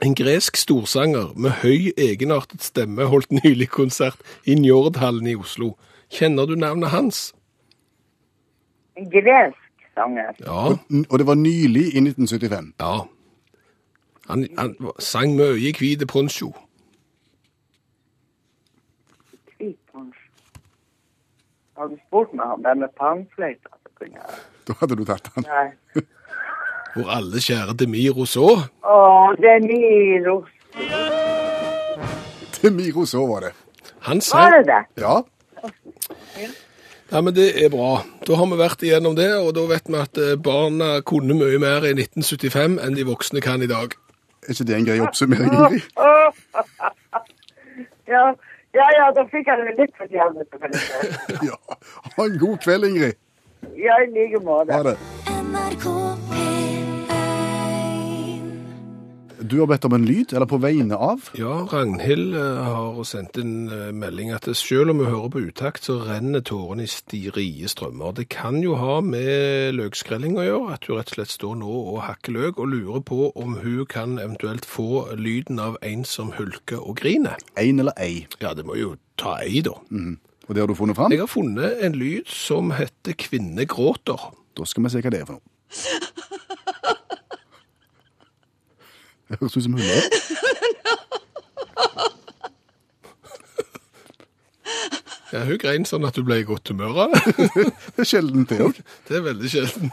En 0.04 0.16
gresk 0.16 0.56
storsanger 0.60 1.32
med 1.36 1.60
høy 1.62 1.92
egenartet 2.00 2.64
stemme 2.64 3.08
holdt 3.08 3.32
nylig 3.32 3.68
konsert 3.72 4.20
i 4.48 4.56
Njordhallen 4.56 5.28
i 5.28 5.36
Oslo. 5.36 5.74
Kjenner 6.12 6.48
du 6.48 6.56
navnet 6.56 6.92
hans? 6.92 7.30
En 8.96 9.08
gresk 9.12 9.65
sanger. 9.96 10.32
Ja. 10.44 10.60
Og, 10.70 10.78
Og 11.10 11.18
det 11.18 11.26
var 11.26 11.34
nylig 11.40 11.86
i 11.94 12.02
1975. 12.04 12.72
Ja. 12.80 12.94
Han, 14.28 14.46
han 14.58 14.76
sang 14.98 15.36
mye 15.38 15.56
i 15.70 15.72
hvite 15.78 16.06
poncho. 16.10 16.52
Har 21.76 21.90
du 21.92 21.96
spurt 22.06 22.32
meg 22.32 22.52
om 22.54 22.62
det 22.64 22.72
med 22.80 22.92
panfløyta? 22.96 23.72
Da 24.66 24.74
hadde 24.80 24.96
du 24.98 25.04
tatt 25.08 25.28
han. 25.34 25.44
Nei. 25.46 25.68
Hvor 26.96 27.10
alle 27.12 27.40
kjære 27.44 27.74
Demiro 27.76 28.24
så. 28.28 28.46
Å, 28.80 28.96
Demiro. 29.40 30.38
Demiro 32.62 33.04
så 33.08 33.26
var 33.28 33.48
det. 33.48 33.52
Han 34.08 34.22
Var 34.32 34.56
det 34.56 34.62
det 34.64 34.72
det? 34.72 35.04
Ja, 35.04 35.16
Ja, 37.12 37.20
men 37.22 37.34
det 37.36 37.52
er 37.62 37.70
bra. 37.70 38.00
Da 38.26 38.34
har 38.38 38.48
vi 38.50 38.58
vært 38.58 38.82
igjennom 38.82 39.14
det, 39.18 39.28
og 39.38 39.52
da 39.54 39.62
vet 39.70 39.86
vi 39.86 39.98
at 40.00 40.18
eh, 40.18 40.34
barna 40.42 40.96
kunne 41.06 41.36
mye 41.38 41.60
mer 41.62 41.86
i 41.86 41.94
1975 41.94 42.80
enn 42.82 42.98
de 42.98 43.06
voksne 43.06 43.42
kan 43.44 43.62
i 43.62 43.70
dag. 43.70 43.94
er 44.46 44.54
ikke 44.54 44.66
det 44.66 44.76
en 44.76 44.88
grei 44.88 44.98
oppsummering, 45.04 45.52
Ingrid? 45.54 45.82
Ja, 48.06 48.20
ja, 48.70 48.84
ja, 48.94 49.06
da 49.16 49.24
fikk 49.32 49.48
jeg 49.50 49.64
det 49.66 49.72
litt 49.80 49.96
for 49.98 50.06
jævlig. 50.06 50.46
Ja. 51.50 51.58
Ha 52.16 52.26
en 52.28 52.38
god 52.38 52.58
kveld, 52.62 52.86
Ingrid. 52.86 53.18
Ja, 53.74 53.98
i 54.04 54.10
like 54.14 54.38
måte. 54.46 54.72
Ha 54.72 54.82
det. 54.86 56.75
NRK 59.46 59.48
P1 59.48 59.50
Du 59.50 59.60
har 59.60 59.66
bedt 59.66 59.84
om 59.84 59.94
en 59.94 60.06
lyd, 60.06 60.32
eller 60.34 60.46
på 60.46 60.58
vegne 60.58 60.96
av. 60.96 61.28
Ja, 61.38 61.66
Ragnhild 61.70 62.34
eh, 62.34 62.66
har 62.66 63.04
sendt 63.06 63.36
inn 63.38 63.68
eh, 63.70 63.92
melding 63.94 64.32
at 64.34 64.48
selv 64.56 64.90
om 64.90 64.98
vi 64.98 65.06
hører 65.06 65.30
på 65.30 65.42
utakt, 65.46 65.86
så 65.86 66.00
renner 66.02 66.42
tårene 66.42 66.86
i 66.86 66.90
stirie 66.90 67.68
strømmer. 67.68 68.14
Det 68.16 68.28
kan 68.32 68.58
jo 68.64 68.76
ha 68.80 69.00
med 69.04 69.76
løkskrelling 69.76 70.38
å 70.38 70.46
gjøre, 70.46 70.74
at 70.74 70.88
hun 70.88 70.98
rett 70.98 71.12
og 71.12 71.18
slett 71.18 71.34
står 71.34 71.58
nå 71.62 71.78
og 71.92 72.02
hakker 72.08 72.34
løk, 72.34 72.58
og 72.58 72.72
lurer 72.72 73.04
på 73.06 73.30
om 73.36 73.58
hun 73.62 73.86
kan 73.86 74.18
eventuelt 74.18 74.66
få 74.66 75.06
lyden 75.14 75.60
av 75.62 75.78
en 75.82 76.04
som 76.04 76.32
hulker 76.36 76.82
og 76.82 76.98
griner. 77.02 77.38
En 77.60 77.82
eller 77.84 77.94
ei. 78.02 78.26
Ja, 78.42 78.54
det 78.56 78.66
må 78.66 78.78
jo 78.80 78.96
ta 79.20 79.38
ei 79.44 79.62
da. 79.66 79.76
Og 80.46 80.54
det 80.54 80.62
har 80.62 80.70
du 80.70 80.78
funnet 80.78 80.98
fram? 80.98 81.14
Jeg 81.14 81.22
har 81.22 81.30
funnet 81.30 81.86
en 81.86 81.98
lyd 81.98 82.26
som 82.30 82.74
heter 82.74 83.18
kvinnegråter. 83.18 84.30
Da 84.56 84.66
skal 84.66 84.86
vi 84.86 84.94
se 84.94 85.02
hva 85.02 85.14
det 85.14 85.22
er 85.22 85.30
for 85.30 85.38
noe. 85.38 85.44
Høres 89.34 89.56
ut 89.56 89.64
som 89.66 89.74
hunder. 89.74 90.02
Ja, 95.34 95.40
hun 95.44 95.58
grein 95.60 95.84
sånn 95.88 96.06
at 96.06 96.14
du 96.16 96.22
ble 96.24 96.38
i 96.40 96.46
godt 96.46 96.70
humør 96.70 97.00
av 97.06 97.14
det. 97.16 97.22
Det 97.96 98.04
er 98.04 98.08
sjelden 98.08 98.46
det 98.48 98.60
òg. 98.62 98.78
Det 99.08 99.18
er 99.18 99.24
veldig 99.26 99.50
sjelden. 99.50 99.90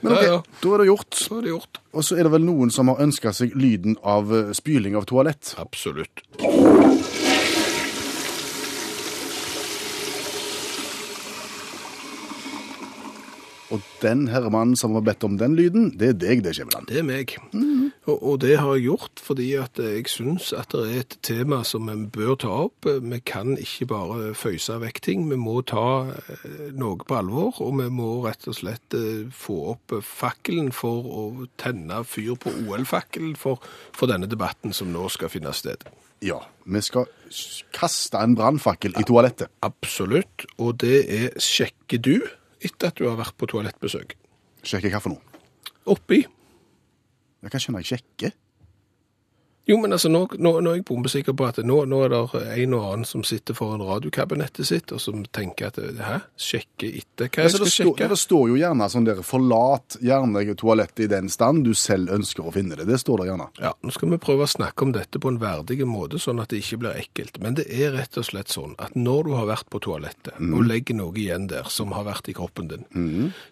Men 0.00 0.14
ok, 0.14 0.20
Ja, 0.22 0.28
ja. 0.30 0.36
da 0.62 0.74
er 0.76 0.82
det 0.84 0.86
gjort. 0.88 1.18
Så 1.18 1.38
er 1.40 1.42
det 1.44 1.50
gjort. 1.52 1.80
Og 1.92 2.06
så 2.06 2.16
er 2.16 2.24
det 2.28 2.32
vel 2.36 2.46
noen 2.46 2.70
som 2.72 2.88
har 2.92 3.02
ønska 3.02 3.32
seg 3.36 3.56
lyden 3.58 3.98
av 4.06 4.30
spyling 4.56 4.94
av 4.96 5.08
toalett. 5.10 5.54
Absolutt. 5.60 6.22
Og 13.70 13.82
den 14.02 14.24
herremannen 14.30 14.74
som 14.78 14.96
har 14.96 15.04
bedt 15.06 15.24
om 15.26 15.36
den 15.38 15.54
lyden, 15.58 15.90
det 15.98 16.08
er 16.10 16.16
deg, 16.18 16.42
det, 16.42 16.56
Skjæveland. 16.58 16.88
Det 16.90 16.98
er 16.98 17.06
meg. 17.06 17.36
og, 18.10 18.16
og 18.16 18.40
det 18.42 18.56
har 18.58 18.74
jeg 18.74 18.88
gjort 18.88 19.22
fordi 19.22 19.46
at 19.60 19.78
jeg 19.78 20.08
syns 20.10 20.50
at 20.56 20.74
det 20.74 20.82
er 20.88 21.04
et 21.04 21.16
tema 21.26 21.60
som 21.66 21.86
vi 21.86 21.96
bør 22.10 22.34
ta 22.42 22.50
opp. 22.66 22.88
Vi 22.88 23.20
kan 23.22 23.54
ikke 23.60 23.86
bare 23.92 24.32
føyse 24.38 24.80
vekk 24.82 25.00
ting. 25.06 25.28
Vi 25.30 25.38
må 25.38 25.60
ta 25.62 25.86
eh, 26.10 26.66
noe 26.74 26.98
på 26.98 27.20
alvor, 27.20 27.62
og 27.62 27.78
vi 27.78 27.86
må 27.94 28.10
rett 28.26 28.48
og 28.50 28.58
slett 28.58 28.98
eh, 28.98 29.30
få 29.30 29.60
opp 29.76 29.94
fakkelen 30.06 30.72
for 30.74 31.06
å 31.06 31.24
tenne 31.60 32.02
fyr 32.08 32.34
på 32.40 32.52
OL-fakkelen 32.64 33.36
for, 33.38 33.62
for 33.94 34.10
denne 34.10 34.30
debatten 34.30 34.74
som 34.74 34.90
nå 34.90 35.06
skal 35.14 35.30
finne 35.30 35.54
sted. 35.54 35.86
Ja, 36.20 36.42
vi 36.68 36.82
skal 36.84 37.06
kaste 37.72 38.20
en 38.20 38.34
brannfakkel 38.36 38.98
i 39.00 39.06
toalettet. 39.08 39.48
Absolutt. 39.64 40.44
Og 40.60 40.76
det 40.82 40.98
er 41.06 41.38
sjekker 41.40 42.02
du 42.02 42.16
etter 42.60 42.90
at 42.90 43.00
du 43.00 43.06
har 43.08 43.18
vært 43.20 43.36
på 43.40 43.48
toalettbesøk. 43.50 44.14
Sjekke 44.66 44.92
hva 44.92 45.00
for 45.02 45.14
noe. 45.14 45.42
Oppi. 45.90 46.20
Jeg 47.40 47.52
kan 47.52 47.62
skjønne 47.62 47.82
jeg 47.82 47.94
sjekker. 47.94 48.34
Jo, 49.70 49.76
men 49.78 49.92
altså, 49.94 50.10
nå, 50.10 50.24
nå, 50.42 50.50
nå 50.64 50.72
er 50.72 50.80
jeg 50.80 50.84
bombesikker 50.88 51.34
på 51.38 51.46
at 51.46 51.60
nå, 51.62 51.76
nå 51.86 51.98
er 52.02 52.10
det 52.10 52.20
en 52.64 52.72
og 52.74 52.86
annen 52.88 53.06
som 53.06 53.22
sitter 53.26 53.54
foran 53.54 53.84
radiokabinettet 53.86 54.66
sitt, 54.66 54.90
og 54.90 54.98
som 55.02 55.22
tenker 55.30 55.70
at 55.70 55.78
hæ, 55.78 56.16
sjekke 56.34 56.88
etter 57.00 57.30
hva 57.30 57.46
jeg 57.46 57.54
skal 57.54 57.70
sjekke? 57.70 58.08
det 58.10 58.18
står 58.18 58.48
jo 58.50 58.58
gjerne 58.58 58.88
sånn 58.90 59.06
dere 59.06 59.22
forlat 59.26 59.98
gjerne 60.02 60.42
toalettet 60.58 61.04
i 61.04 61.10
den 61.12 61.30
stand 61.30 61.62
du 61.68 61.70
selv 61.78 62.10
ønsker 62.16 62.48
å 62.48 62.54
finne 62.54 62.80
det. 62.80 62.88
Det 62.90 62.98
står 62.98 63.22
der 63.22 63.30
gjerne. 63.30 63.46
Ja, 63.62 63.72
nå 63.86 63.94
skal 63.94 64.10
vi 64.10 64.20
prøve 64.22 64.48
å 64.48 64.50
snakke 64.50 64.88
om 64.88 64.94
dette 64.96 65.22
på 65.22 65.30
en 65.30 65.38
verdig 65.42 65.78
måte, 65.86 66.18
sånn 66.18 66.42
at 66.42 66.50
det 66.50 66.64
ikke 66.64 66.80
blir 66.82 66.98
ekkelt. 67.04 67.38
Men 67.44 67.60
det 67.60 67.68
er 67.70 67.94
rett 67.94 68.18
og 68.18 68.26
slett 68.26 68.50
sånn 68.50 68.74
at 68.82 68.98
når 68.98 69.30
du 69.30 69.34
har 69.38 69.50
vært 69.52 69.70
på 69.70 69.82
toalettet 69.86 70.34
og 70.40 70.66
legger 70.66 70.98
noe 70.98 71.14
igjen 71.14 71.46
der 71.50 71.70
som 71.70 71.94
har 71.94 72.08
vært 72.08 72.30
i 72.32 72.34
kroppen 72.36 72.72
din, 72.72 72.86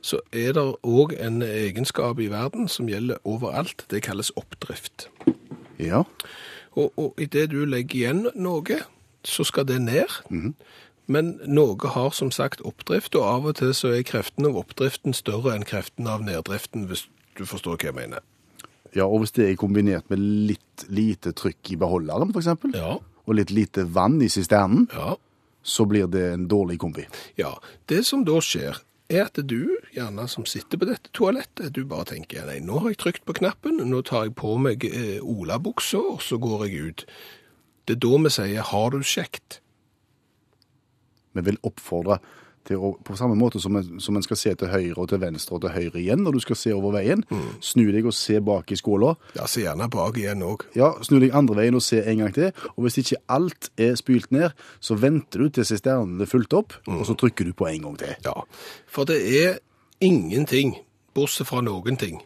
så 0.02 0.18
er 0.34 0.56
det 0.58 0.66
òg 0.82 1.14
en 1.14 1.44
egenskap 1.46 2.18
i 2.18 2.30
verden 2.32 2.66
som 2.72 2.90
gjelder 2.90 3.22
overalt. 3.28 3.86
Det 3.92 4.02
kalles 4.08 4.34
oppdrift. 4.34 5.06
Ja. 5.78 6.04
Og, 6.78 6.92
og 6.96 7.14
i 7.18 7.26
det 7.26 7.48
du 7.50 7.64
legger 7.64 7.98
igjen 7.98 8.26
noe, 8.34 8.80
så 9.26 9.44
skal 9.44 9.66
det 9.68 9.80
ned. 9.82 10.20
Men 11.08 11.38
noe 11.48 11.88
har 11.94 12.10
som 12.16 12.30
sagt 12.34 12.60
oppdrift, 12.68 13.16
og 13.16 13.24
av 13.24 13.46
og 13.50 13.56
til 13.60 13.72
så 13.74 13.94
er 13.96 14.02
kreften 14.06 14.46
av 14.46 14.58
oppdriften 14.60 15.14
større 15.16 15.54
enn 15.56 15.64
kreften 15.66 16.06
av 16.10 16.22
neddriften, 16.26 16.84
hvis 16.90 17.06
du 17.38 17.46
forstår 17.48 17.78
hva 17.78 17.88
jeg 17.90 17.96
mener. 17.96 18.20
ja, 18.96 19.04
og 19.04 19.20
hvis 19.22 19.32
det 19.36 19.46
er 19.50 19.56
kombinert 19.60 20.08
med 20.10 20.18
litt 20.18 20.84
lite 20.88 21.32
trykk 21.36 21.72
i 21.72 21.76
beholderen, 21.76 22.30
eksempel, 22.36 22.72
Ja, 22.76 22.98
og 23.28 23.34
litt 23.36 23.50
lite 23.50 23.84
vann 23.84 24.20
i 24.24 24.28
sisternen, 24.32 24.86
ja, 24.92 25.14
så 25.62 25.84
blir 25.84 26.06
det 26.08 26.22
en 26.32 26.46
dårlig 26.48 26.78
kombi. 26.78 27.04
ja. 27.36 27.54
Det 27.88 28.04
som 28.06 28.24
da 28.24 28.38
skjer, 28.40 28.78
er 29.08 29.24
at 29.24 29.40
du, 29.48 29.78
gjerne 29.94 30.26
som 30.28 30.44
sitter 30.48 30.80
på 30.80 30.88
dette 30.88 31.12
toalettet, 31.16 31.72
du 31.74 31.84
bare 31.88 32.10
tenker, 32.12 32.44
nei, 32.48 32.58
nå 32.64 32.82
har 32.82 32.92
jeg 32.92 33.00
trykt 33.02 33.24
på 33.28 33.38
knappen, 33.40 33.80
nå 33.88 34.02
tar 34.06 34.28
jeg 34.28 34.36
på 34.36 34.56
meg 34.60 34.84
eh, 34.88 35.18
olabuksa, 35.24 36.00
og 36.16 36.20
så 36.24 36.36
går 36.42 36.66
jeg 36.66 36.90
ut. 36.90 37.06
Det 37.88 37.96
er 37.96 38.02
da 38.04 38.20
vi 38.26 38.34
sier, 38.34 38.68
har 38.68 38.92
du 38.92 39.00
sjekt? 39.06 39.62
Vi 41.32 41.44
vil 41.46 41.60
oppfordre 41.64 42.18
til 42.68 42.80
å, 42.80 42.92
på 43.04 43.16
samme 43.18 43.36
måte 43.38 43.60
som 43.62 43.78
som 44.02 44.16
en 44.18 44.24
skal 44.24 44.38
se 44.40 44.52
til 44.58 44.70
høyre 44.72 44.96
og 44.98 45.08
til 45.10 45.20
venstre 45.22 45.56
og 45.56 45.62
til 45.64 45.74
høyre 45.74 46.00
igjen 46.00 46.22
når 46.24 46.38
du 46.38 46.40
skal 46.44 46.58
se 46.58 46.72
over 46.74 46.94
veien, 46.98 47.24
snu 47.64 47.86
deg 47.94 48.08
og 48.08 48.16
se 48.16 48.38
bak 48.44 48.72
i 48.74 48.78
skåla. 48.78 49.14
Ja, 49.38 49.46
se 49.50 49.62
gjerne 49.64 49.88
bak 49.92 50.18
igjen 50.20 50.44
òg. 50.46 50.66
Ja, 50.78 50.92
snu 51.06 51.18
deg 51.22 51.36
andre 51.36 51.60
veien 51.62 51.78
og 51.78 51.84
se 51.84 52.02
en 52.04 52.24
gang 52.24 52.34
til. 52.36 52.50
Og 52.74 52.84
hvis 52.86 53.00
ikke 53.02 53.20
alt 53.38 53.70
er 53.80 53.94
spylt 54.00 54.32
ned, 54.34 54.52
så 54.80 54.98
venter 54.98 55.44
du 55.46 55.54
til 55.58 55.68
sisternen 55.68 56.20
er 56.20 56.30
fulgt 56.30 56.56
opp, 56.56 56.76
og 56.88 57.06
så 57.08 57.16
trykker 57.18 57.48
du 57.48 57.54
på 57.56 57.68
en 57.70 57.88
gang 57.88 57.96
til. 58.02 58.14
Ja, 58.26 58.36
for 58.90 59.08
det 59.08 59.20
er 59.38 59.58
ingenting, 60.04 60.76
bortsett 61.16 61.48
fra 61.48 61.62
noen 61.64 61.96
ting, 61.98 62.20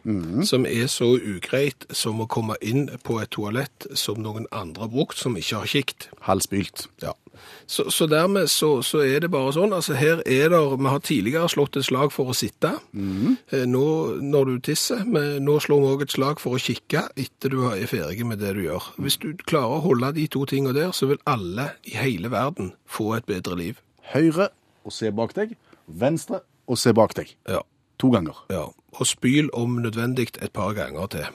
som 0.45 0.67
er 0.69 0.85
så 0.91 1.13
ugreit 1.17 1.87
som 1.95 2.21
å 2.21 2.27
komme 2.29 2.59
inn 2.61 2.85
på 3.05 3.17
et 3.23 3.31
toalett 3.33 3.87
som 3.97 4.21
noen 4.21 4.45
andre 4.53 4.85
har 4.85 4.91
brukt, 4.93 5.17
som 5.17 5.37
ikke 5.39 5.63
har 5.63 5.71
kikt. 5.71 6.09
Halvspylt. 6.27 6.87
Ja. 7.01 7.15
Så, 7.65 7.87
så 7.91 8.07
dermed 8.11 8.49
så, 8.51 8.81
så 8.85 9.01
er 9.05 9.23
det 9.23 9.31
bare 9.33 9.53
sånn, 9.55 9.73
altså 9.75 9.95
her 9.97 10.21
er 10.25 10.51
det, 10.51 10.61
vi 10.77 10.91
har 10.91 11.03
tidligere 11.03 11.49
slått 11.51 11.79
et 11.79 11.87
slag 11.87 12.13
for 12.13 12.31
å 12.31 12.37
sitte, 12.37 12.73
mm. 12.91 13.37
nå 13.71 13.85
når 14.21 14.51
du 14.51 14.55
tisser, 14.69 15.03
men 15.07 15.43
nå 15.47 15.57
slår 15.63 15.81
vi 15.81 15.91
også 15.93 16.07
et 16.07 16.15
slag 16.17 16.43
for 16.43 16.57
å 16.57 16.61
kikke 16.61 17.05
etter 17.19 17.53
du 17.53 17.63
er 17.71 17.87
ferdig 17.89 18.27
med 18.27 18.43
det 18.43 18.53
du 18.57 18.63
gjør. 18.65 18.91
Hvis 19.01 19.19
du 19.23 19.31
klarer 19.47 19.79
å 19.79 19.83
holde 19.87 20.13
de 20.19 20.27
to 20.31 20.45
tingene 20.49 20.75
der, 20.77 20.91
så 20.95 21.09
vil 21.11 21.21
alle 21.29 21.71
i 21.87 21.97
hele 21.97 22.31
verden 22.33 22.73
få 22.85 23.13
et 23.17 23.29
bedre 23.29 23.57
liv. 23.59 23.81
Høyre 24.13 24.51
og 24.83 24.93
se 24.93 25.11
bak 25.15 25.35
deg. 25.37 25.55
Venstre 25.87 26.43
og 26.67 26.79
se 26.79 26.93
bak 26.95 27.15
deg. 27.17 27.35
Ja. 27.49 27.63
To 28.01 28.09
ganger. 28.11 28.35
Ja, 28.49 28.65
og 28.99 29.07
spyl 29.07 29.49
om 29.53 29.77
nødvendig 29.83 30.27
et 30.41 30.51
par 30.51 30.73
ganger 30.73 31.07
til. 31.07 31.25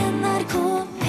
NRK 0.00 0.54
P1 0.56 0.99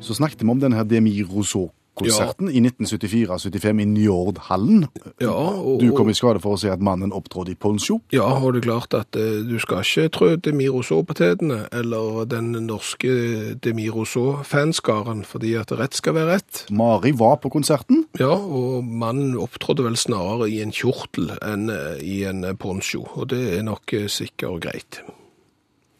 Så 0.00 0.14
snakket 0.14 0.42
vi 0.42 0.48
om 0.50 0.60
denne 0.62 0.84
Demi 0.86 1.10
Rousseau-konserten 1.26 2.48
i 2.54 2.60
1974-75 2.62 3.80
i 3.82 3.86
Njordhallen. 3.90 4.84
Ja, 5.20 5.32
og, 5.34 5.80
Du 5.82 5.90
kom 5.96 6.08
i 6.08 6.14
skade 6.14 6.40
for 6.40 6.54
å 6.54 6.60
si 6.60 6.70
at 6.70 6.80
mannen 6.84 7.10
opptrådte 7.12 7.50
i 7.52 7.58
poncho. 7.58 7.98
ja, 8.14 8.28
og 8.38 8.54
det 8.54 8.62
er 8.62 8.68
klart 8.68 8.94
at 8.94 9.18
eh, 9.18 9.42
du 9.48 9.58
skal 9.58 9.82
ikke 9.82 10.08
trø 10.14 10.30
Demiro 10.38 10.84
Så-potetene, 10.86 11.66
eller 11.74 12.24
den 12.30 12.52
norske 12.68 13.56
Demiro 13.64 14.06
Så-fanskaren, 14.06 15.24
fordi 15.26 15.56
at 15.58 15.74
rett 15.74 15.98
skal 15.98 16.14
være 16.14 16.38
rett. 16.38 16.64
Mari 16.70 17.12
var 17.12 17.40
på 17.42 17.50
konserten. 17.50 18.06
Ja, 18.22 18.32
og 18.38 18.84
mannen 18.86 19.34
opptrådte 19.36 19.84
vel 19.88 19.98
snarere 19.98 20.48
i 20.48 20.62
en 20.62 20.72
kjortel 20.72 21.34
enn 21.42 21.68
eh, 21.74 21.98
i 22.06 22.22
en 22.30 22.46
poncho, 22.56 23.02
og 23.18 23.32
det 23.34 23.42
er 23.58 23.66
nok 23.66 23.92
eh, 23.98 24.06
sikkert 24.06 24.62
greit. 24.62 25.02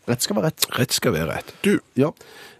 Rett 0.08 0.22
skal 0.24 0.38
være 0.38 0.48
rett. 0.48 0.68
Rett 0.78 0.94
skal 0.96 1.12
være 1.18 1.34
rett. 1.34 1.50
Du, 1.66 1.74
Ja. 1.98 2.14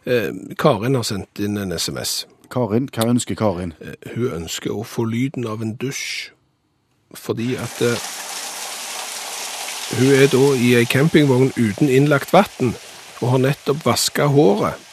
Eh, 0.09 0.33
Karin 0.59 0.97
har 0.99 1.07
sendt 1.07 1.39
inn 1.45 1.59
en 1.61 1.73
SMS. 1.77 2.25
Karin, 2.51 2.89
hva 2.95 3.09
ønsker 3.13 3.37
Karin? 3.37 3.75
Eh, 3.81 4.15
Hun 4.17 4.33
ønsker 4.43 4.73
å 4.73 4.85
få 4.89 5.05
lyden 5.05 5.47
av 5.47 5.63
en 5.63 5.77
dusj, 5.77 6.31
fordi 7.15 7.55
at 7.61 7.83
eh, 7.85 8.09
hun 9.99 10.13
er 10.13 10.27
da 10.33 10.43
i 10.57 10.75
ei 10.77 10.85
campingvogn 10.89 11.53
uten 11.57 11.89
innlagt 11.89 12.33
vann, 12.33 12.75
og 13.21 13.31
har 13.33 13.39
nettopp 13.45 13.85
vaska 13.87 14.27
håret. 14.33 14.85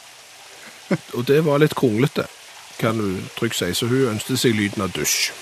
Og 1.18 1.26
det 1.26 1.42
var 1.44 1.58
litt 1.58 1.74
kronglete, 1.74 2.24
kan 2.78 2.98
du 3.00 3.18
trygt 3.36 3.58
si, 3.58 3.72
så 3.74 3.88
hun 3.90 4.12
ønsket 4.14 4.38
seg 4.40 4.54
lyden 4.56 4.84
av 4.86 4.92
dusj. 4.94 5.32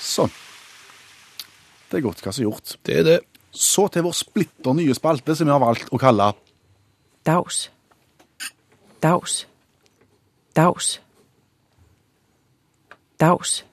Sånn. 0.00 0.32
Det 1.90 1.98
er 2.00 2.04
godt 2.06 2.22
hva 2.24 2.32
som 2.32 2.42
er 2.42 2.48
gjort. 2.48 2.76
Det 2.86 3.00
er 3.00 3.06
det. 3.06 3.18
Så 3.56 3.86
til 3.88 4.04
vår 4.04 4.12
splitter 4.16 4.76
nye 4.76 4.94
spalte, 4.94 5.34
som 5.36 5.48
vi 5.48 5.54
har 5.54 5.62
valgt 5.62 5.88
å 5.90 6.00
kalle 6.00 6.32
Daus. 7.26 7.66
Daus. 9.02 9.46
Daus. 10.56 11.00
Daus. 13.20 13.64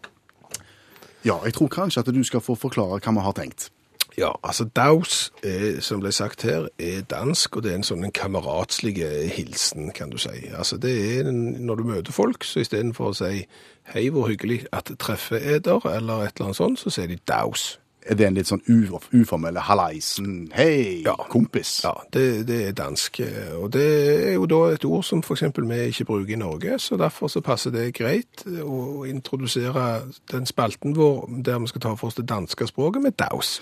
Ja, 1.23 1.37
jeg 1.45 1.53
tror 1.53 1.67
kanskje 1.67 1.99
at 2.03 2.11
du 2.15 2.23
skal 2.23 2.41
få 2.41 2.55
forklare 2.55 2.99
hva 2.99 3.13
vi 3.13 3.23
har 3.27 3.35
tenkt. 3.37 3.69
Ja, 4.17 4.31
altså 4.43 4.63
Daus, 4.63 5.31
er, 5.43 5.79
som 5.81 6.01
ble 6.03 6.11
sagt 6.13 6.43
her, 6.45 6.67
er 6.77 7.01
dansk, 7.09 7.55
og 7.57 7.63
det 7.65 7.71
er 7.71 7.79
en 7.79 7.87
sånn 7.87 8.05
en 8.05 8.13
kameratslig 8.13 8.99
hilsen, 9.33 9.89
kan 9.95 10.13
du 10.13 10.19
si. 10.21 10.51
Altså 10.53 10.77
det 10.77 10.93
er 10.93 11.29
en, 11.31 11.65
når 11.65 11.81
du 11.81 11.83
møter 11.87 12.13
folk, 12.13 12.45
så 12.45 12.61
istedenfor 12.61 13.09
å 13.09 13.15
si 13.17 13.45
hei, 13.93 14.03
hvor 14.13 14.29
hyggelig 14.29 14.67
at 14.71 14.91
treffe 15.01 15.39
der', 15.39 15.89
eller 15.89 16.27
et 16.27 16.35
eller 16.35 16.51
annet 16.51 16.61
sånt, 16.61 16.79
så 16.79 16.93
sier 16.93 17.09
de 17.09 17.17
Daus. 17.27 17.79
Er 18.09 18.15
det 18.15 18.25
en 18.27 18.33
litt 18.35 18.47
sånn 18.49 18.61
u- 18.67 18.99
uformelle 19.21 19.59
hallaisen? 19.63 20.49
Hei, 20.53 21.01
Ja. 21.05 21.15
kompis. 21.29 21.81
Ja, 21.83 21.93
det, 22.11 22.45
det 22.47 22.67
er 22.67 22.71
dansk. 22.73 23.19
eh, 23.19 23.55
Og 23.55 23.71
det 23.71 23.85
er 24.27 24.33
jo 24.33 24.45
da 24.45 24.73
et 24.73 24.85
ord 24.85 25.03
som 25.03 25.21
eksempel 25.21 25.63
vi 25.69 25.75
ikke 25.87 26.05
bruker 26.05 26.33
i 26.33 26.35
Norge, 26.35 26.79
så 26.79 26.97
derfor 26.97 27.27
så 27.31 27.41
passer 27.41 27.71
det 27.71 27.93
greit 27.93 28.43
å 28.45 29.05
introdusere 29.07 30.11
den 30.31 30.45
spalten 30.45 30.93
vår 30.95 31.27
der 31.43 31.59
vi 31.59 31.67
skal 31.67 31.81
ta 31.81 31.95
for 31.95 32.07
oss 32.07 32.15
det 32.15 32.25
danske 32.27 32.67
språket 32.67 33.01
med 33.01 33.13
Daus. 33.17 33.61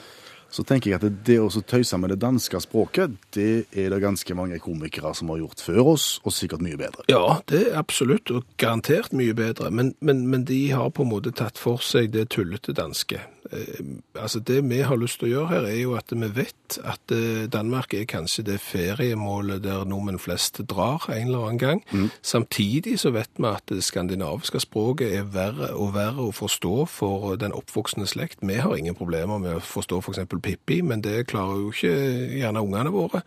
så 0.52 0.66
tenker 0.68 0.90
jeg 0.92 1.00
at 1.04 1.24
det 1.26 1.38
å 1.40 1.48
så 1.50 1.62
tøyse 1.64 1.98
med 1.98 2.10
det 2.10 2.20
danske 2.20 2.60
språket, 2.60 3.12
det 3.32 3.68
er 3.72 3.90
det 3.90 4.02
ganske 4.02 4.36
mange 4.36 4.60
komikere 4.60 5.14
som 5.16 5.30
har 5.30 5.38
gjort 5.38 5.62
før 5.64 5.94
oss, 5.94 6.20
og 6.26 6.34
sikkert 6.34 6.60
mye 6.62 6.76
bedre. 6.76 7.06
Ja, 7.08 7.38
det 7.48 7.70
er 7.72 7.78
absolutt, 7.80 8.30
og 8.32 8.44
garantert 8.58 9.14
mye 9.14 9.34
bedre. 9.34 9.72
Men, 9.72 9.94
men, 10.02 10.28
men 10.28 10.44
de 10.44 10.72
har 10.72 10.90
på 10.92 11.04
en 11.04 11.10
måte 11.14 11.32
tatt 11.32 11.58
for 11.58 11.78
seg 11.80 12.12
det 12.12 12.28
tullete 12.36 12.74
danske. 12.76 13.22
Eh, 13.52 13.86
altså 14.16 14.40
Det 14.40 14.70
vi 14.70 14.80
har 14.80 14.96
lyst 14.96 15.20
til 15.20 15.30
å 15.30 15.32
gjøre 15.32 15.48
her, 15.48 15.68
er 15.68 15.80
jo 15.82 15.96
at 16.00 16.12
vi 16.12 16.30
vet 16.36 16.78
at 16.88 17.12
eh, 17.12 17.48
Danmark 17.52 17.94
er 17.94 18.08
kanskje 18.10 18.46
det 18.48 18.60
feriemålet 18.64 19.64
der 19.64 19.84
nordmenn 19.86 20.20
flest 20.20 20.62
drar 20.70 21.10
en 21.10 21.28
eller 21.28 21.48
annen 21.48 21.60
gang. 21.60 21.84
Samtidig 22.22 23.00
så 23.00 23.12
vet 23.12 23.30
vi 23.38 23.48
at 23.50 23.64
det 23.70 23.84
skandinaviske 23.84 24.64
språket 24.64 25.18
er 25.18 25.28
verre 25.34 25.74
og 25.76 25.94
verre 25.98 26.30
å 26.30 26.36
forstå 26.36 26.86
for 26.92 27.36
den 27.36 27.56
oppvoksende 27.56 28.08
slekt. 28.08 28.40
Vi 28.42 28.62
har 28.62 28.76
ingen 28.76 28.96
problemer 28.96 29.38
med 29.42 29.58
å 29.58 29.66
forstå 29.66 30.00
f.eks. 30.02 30.24
Pippi, 30.42 30.82
men 30.82 31.04
det 31.04 31.28
klarer 31.28 31.60
jo 31.60 31.74
ikke 31.76 31.96
gjerne 32.40 32.64
ungene 32.64 32.94
våre. 32.94 33.22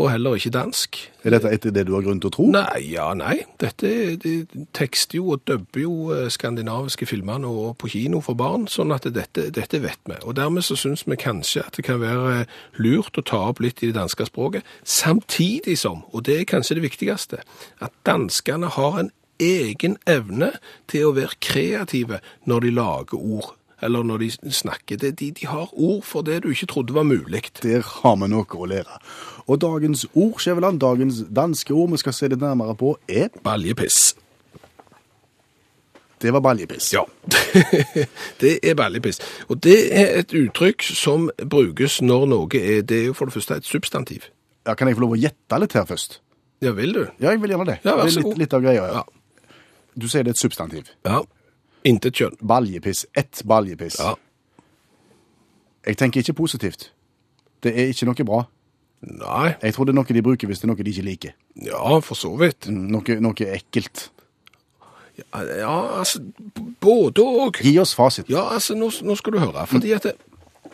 Og 0.00 0.08
heller 0.08 0.38
ikke 0.38 0.50
dansk. 0.54 0.96
Er 1.20 1.34
dette 1.34 1.50
etter 1.52 1.72
det 1.74 1.82
du 1.84 1.92
har 1.92 2.04
grunn 2.04 2.20
til 2.22 2.30
å 2.30 2.32
tro? 2.32 2.46
Nei, 2.54 2.80
ja, 2.94 3.10
nei. 3.12 3.42
Dette 3.60 3.90
de 4.22 4.32
tekster 4.72 5.18
jo 5.18 5.34
og 5.34 5.42
dubber 5.48 5.82
jo 5.82 5.96
eh, 6.14 6.30
skandinaviske 6.32 7.04
filmer 7.10 7.42
nå 7.42 7.52
på 7.76 7.90
kino 7.92 8.22
for 8.24 8.38
barn, 8.38 8.64
sånn 8.72 8.94
at 8.96 9.10
dette, 9.12 9.50
dette 9.52 9.82
vet 9.84 10.00
vi. 10.08 10.16
Og 10.24 10.38
dermed 10.40 10.64
så 10.64 10.78
syns 10.80 11.04
vi 11.04 11.20
kanskje 11.20 11.66
at 11.66 11.76
det 11.76 11.84
kan 11.90 12.00
være 12.00 12.46
lurt 12.80 13.20
å 13.20 13.26
ta 13.28 13.42
opp 13.50 13.60
litt 13.60 13.84
i 13.84 13.90
det 13.90 13.98
danske 13.98 14.30
språket, 14.30 14.64
samtidig 14.82 15.76
som, 15.84 16.06
og 16.16 16.24
det 16.28 16.40
er 16.40 16.48
kanskje 16.54 16.80
det 16.80 16.86
viktigste, 16.88 17.42
at 17.84 17.92
danskene 18.08 18.72
har 18.72 18.96
en 19.02 19.12
egen 19.42 19.98
evne 20.08 20.54
til 20.90 21.08
å 21.08 21.16
være 21.16 21.36
kreative 21.42 22.20
når 22.48 22.64
de 22.64 22.72
lager 22.80 23.20
ord, 23.20 23.52
eller 23.82 24.06
når 24.06 24.22
de 24.22 24.52
snakker. 24.54 24.96
Det, 24.96 25.12
de, 25.20 25.30
de 25.30 25.46
har 25.46 25.70
ord 25.72 26.02
for 26.06 26.22
det 26.26 26.42
du 26.44 26.50
ikke 26.50 26.70
trodde 26.70 26.94
var 26.94 27.06
mulig. 27.08 27.42
Der 27.62 27.82
har 27.82 28.16
vi 28.20 28.30
noe 28.30 28.46
å 28.46 28.68
lære. 28.70 28.98
Og 29.46 29.60
dagens 29.60 30.06
ord, 30.14 30.38
Skjæveland, 30.40 30.80
dagens 30.80 31.24
danske 31.30 31.74
ord 31.74 31.90
vi 31.94 32.02
skal 32.02 32.16
se 32.16 32.30
litt 32.30 32.42
nærmere 32.42 32.76
på, 32.78 32.96
er 33.08 33.32
Baljepiss. 33.44 34.12
Det 36.22 36.30
var 36.30 36.40
baljepiss. 36.40 36.92
Ja, 36.94 37.02
det 38.40 38.52
er 38.62 38.76
baljepiss. 38.78 39.18
Og 39.50 39.58
det 39.64 39.78
er 39.90 40.20
et 40.20 40.34
uttrykk 40.38 40.84
som 40.86 41.26
brukes 41.50 41.98
når 42.02 42.28
noe 42.30 42.60
er 42.60 42.84
Det 42.86 43.00
er 43.00 43.08
jo 43.10 43.16
for 43.18 43.26
det 43.26 43.34
første 43.34 43.58
et 43.58 43.66
substantiv. 43.66 44.28
Ja, 44.66 44.76
kan 44.78 44.86
jeg 44.86 44.94
få 45.00 45.02
lov 45.02 45.16
å 45.16 45.18
gjette 45.18 45.58
litt 45.58 45.74
her 45.74 45.88
først? 45.88 46.20
Ja, 46.62 46.70
vil 46.78 46.94
du? 46.94 47.00
Ja, 47.18 47.32
jeg 47.32 47.42
vil 47.42 47.56
gjerne 47.56 47.66
det. 47.72 47.80
Ja, 47.82 47.96
vær 47.98 48.12
så 48.14 48.22
god. 48.22 48.36
litt, 48.36 48.44
litt 48.44 48.54
av 48.54 48.62
greia. 48.62 48.86
Ja. 48.86 49.02
Ja. 49.02 49.56
Du 49.98 50.06
sier 50.06 50.22
det 50.22 50.36
er 50.36 50.38
et 50.38 50.44
substantiv. 50.44 50.92
Ja. 51.08 51.24
Intet 51.88 52.18
kjønn. 52.18 52.36
Baljepiss. 52.40 53.06
Ett 53.18 53.42
baljepiss. 53.48 53.98
Ja. 54.00 54.14
Jeg 55.86 55.98
tenker 55.98 56.22
ikke 56.22 56.36
positivt. 56.38 56.90
Det 57.62 57.72
er 57.74 57.90
ikke 57.90 58.06
noe 58.06 58.26
bra. 58.26 58.42
Nei. 59.02 59.54
Jeg 59.62 59.74
tror 59.74 59.88
det 59.88 59.94
er 59.94 59.98
noe 59.98 60.14
de 60.14 60.22
bruker 60.22 60.50
hvis 60.50 60.62
det 60.62 60.68
er 60.68 60.70
noe 60.70 60.84
de 60.86 60.92
ikke 60.94 61.06
liker. 61.06 61.38
Ja, 61.66 61.98
for 62.06 62.18
så 62.18 62.30
vidt. 62.38 62.68
Mm, 62.70 62.84
Noe, 62.94 63.16
noe 63.22 63.48
ekkelt. 63.56 64.10
Ja, 65.18 65.42
ja 65.58 65.72
altså, 65.98 66.22
både 66.80 67.24
og. 67.26 67.58
Gi 67.58 67.74
oss 67.82 67.96
fasit. 67.98 68.30
Ja, 68.30 68.46
altså, 68.54 68.78
nå, 68.78 68.92
nå 69.02 69.18
skal 69.18 69.34
du 69.34 69.40
høre. 69.42 69.66
Fordi 69.70 69.94
at 69.96 70.06
det, 70.06 70.14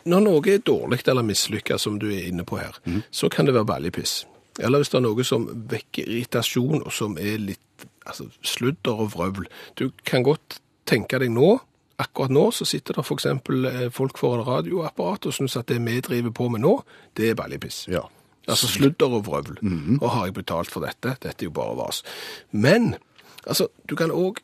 når 0.08 0.24
noe 0.26 0.52
er 0.52 0.60
dårlig 0.64 1.00
eller 1.08 1.24
mislykka, 1.24 1.78
som 1.80 1.96
du 2.00 2.10
er 2.12 2.28
inne 2.28 2.44
på 2.48 2.60
her, 2.60 2.76
så 3.10 3.32
kan 3.32 3.48
det 3.48 3.56
være 3.56 3.68
baljepiss. 3.68 4.20
Eller 4.60 4.82
hvis 4.82 4.92
det 4.92 5.00
er 5.00 5.06
noe 5.06 5.24
som 5.26 5.48
vekker 5.70 6.04
irritasjon, 6.08 6.82
og 6.82 6.92
som 6.92 7.16
er 7.20 7.40
litt 7.40 7.88
altså, 8.06 8.28
sludder 8.42 9.04
og 9.04 9.12
vrøvl. 9.14 9.48
Du 9.78 9.88
kan 10.04 10.24
godt 10.26 10.60
tenke 10.88 11.20
deg 11.20 11.32
nå, 11.34 11.54
akkurat 11.98 12.32
nå, 12.32 12.44
så 12.54 12.66
sitter 12.68 12.98
det 12.98 13.06
for 13.06 13.18
eksempel 13.18 13.68
eh, 13.68 13.88
folk 13.94 14.18
foran 14.20 14.46
radioapparatet 14.46 15.30
og 15.30 15.36
synes 15.40 15.58
at 15.58 15.68
det 15.70 15.80
vi 15.84 15.98
driver 16.04 16.34
på 16.34 16.48
med 16.54 16.64
nå, 16.64 16.78
det 17.18 17.32
er 17.32 17.38
baljepiss. 17.38 17.84
Ja. 17.92 18.04
Altså 18.48 18.68
sludder 18.70 19.18
og 19.18 19.26
vrøvl. 19.26 19.58
Og 20.00 20.10
har 20.10 20.28
jeg 20.28 20.38
betalt 20.38 20.70
for 20.72 20.80
dette? 20.80 21.18
Dette 21.20 21.44
er 21.44 21.50
jo 21.50 21.52
bare 21.52 21.76
vas. 21.76 22.00
Men 22.50 22.94
altså, 23.44 23.68
du 23.90 23.92
kan 23.98 24.14
òg 24.14 24.40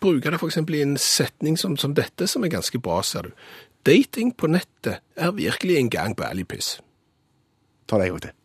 bruke 0.00 0.32
det 0.32 0.40
f.eks. 0.40 0.58
i 0.60 0.82
en 0.82 0.98
setning 1.00 1.56
som, 1.60 1.76
som 1.80 1.94
dette, 1.96 2.28
som 2.28 2.44
er 2.44 2.52
ganske 2.52 2.80
bra, 2.84 3.00
ser 3.02 3.30
du. 3.30 3.32
Dating 3.86 4.34
på 4.36 4.50
nettet 4.52 5.00
er 5.16 5.32
virkelig 5.32 5.78
en 5.78 5.90
gang 5.92 6.16
baljepiss. 6.16 6.74
Ta 7.88 7.96
det 7.96 8.10
en 8.10 8.18
gang 8.18 8.26
til. 8.26 8.36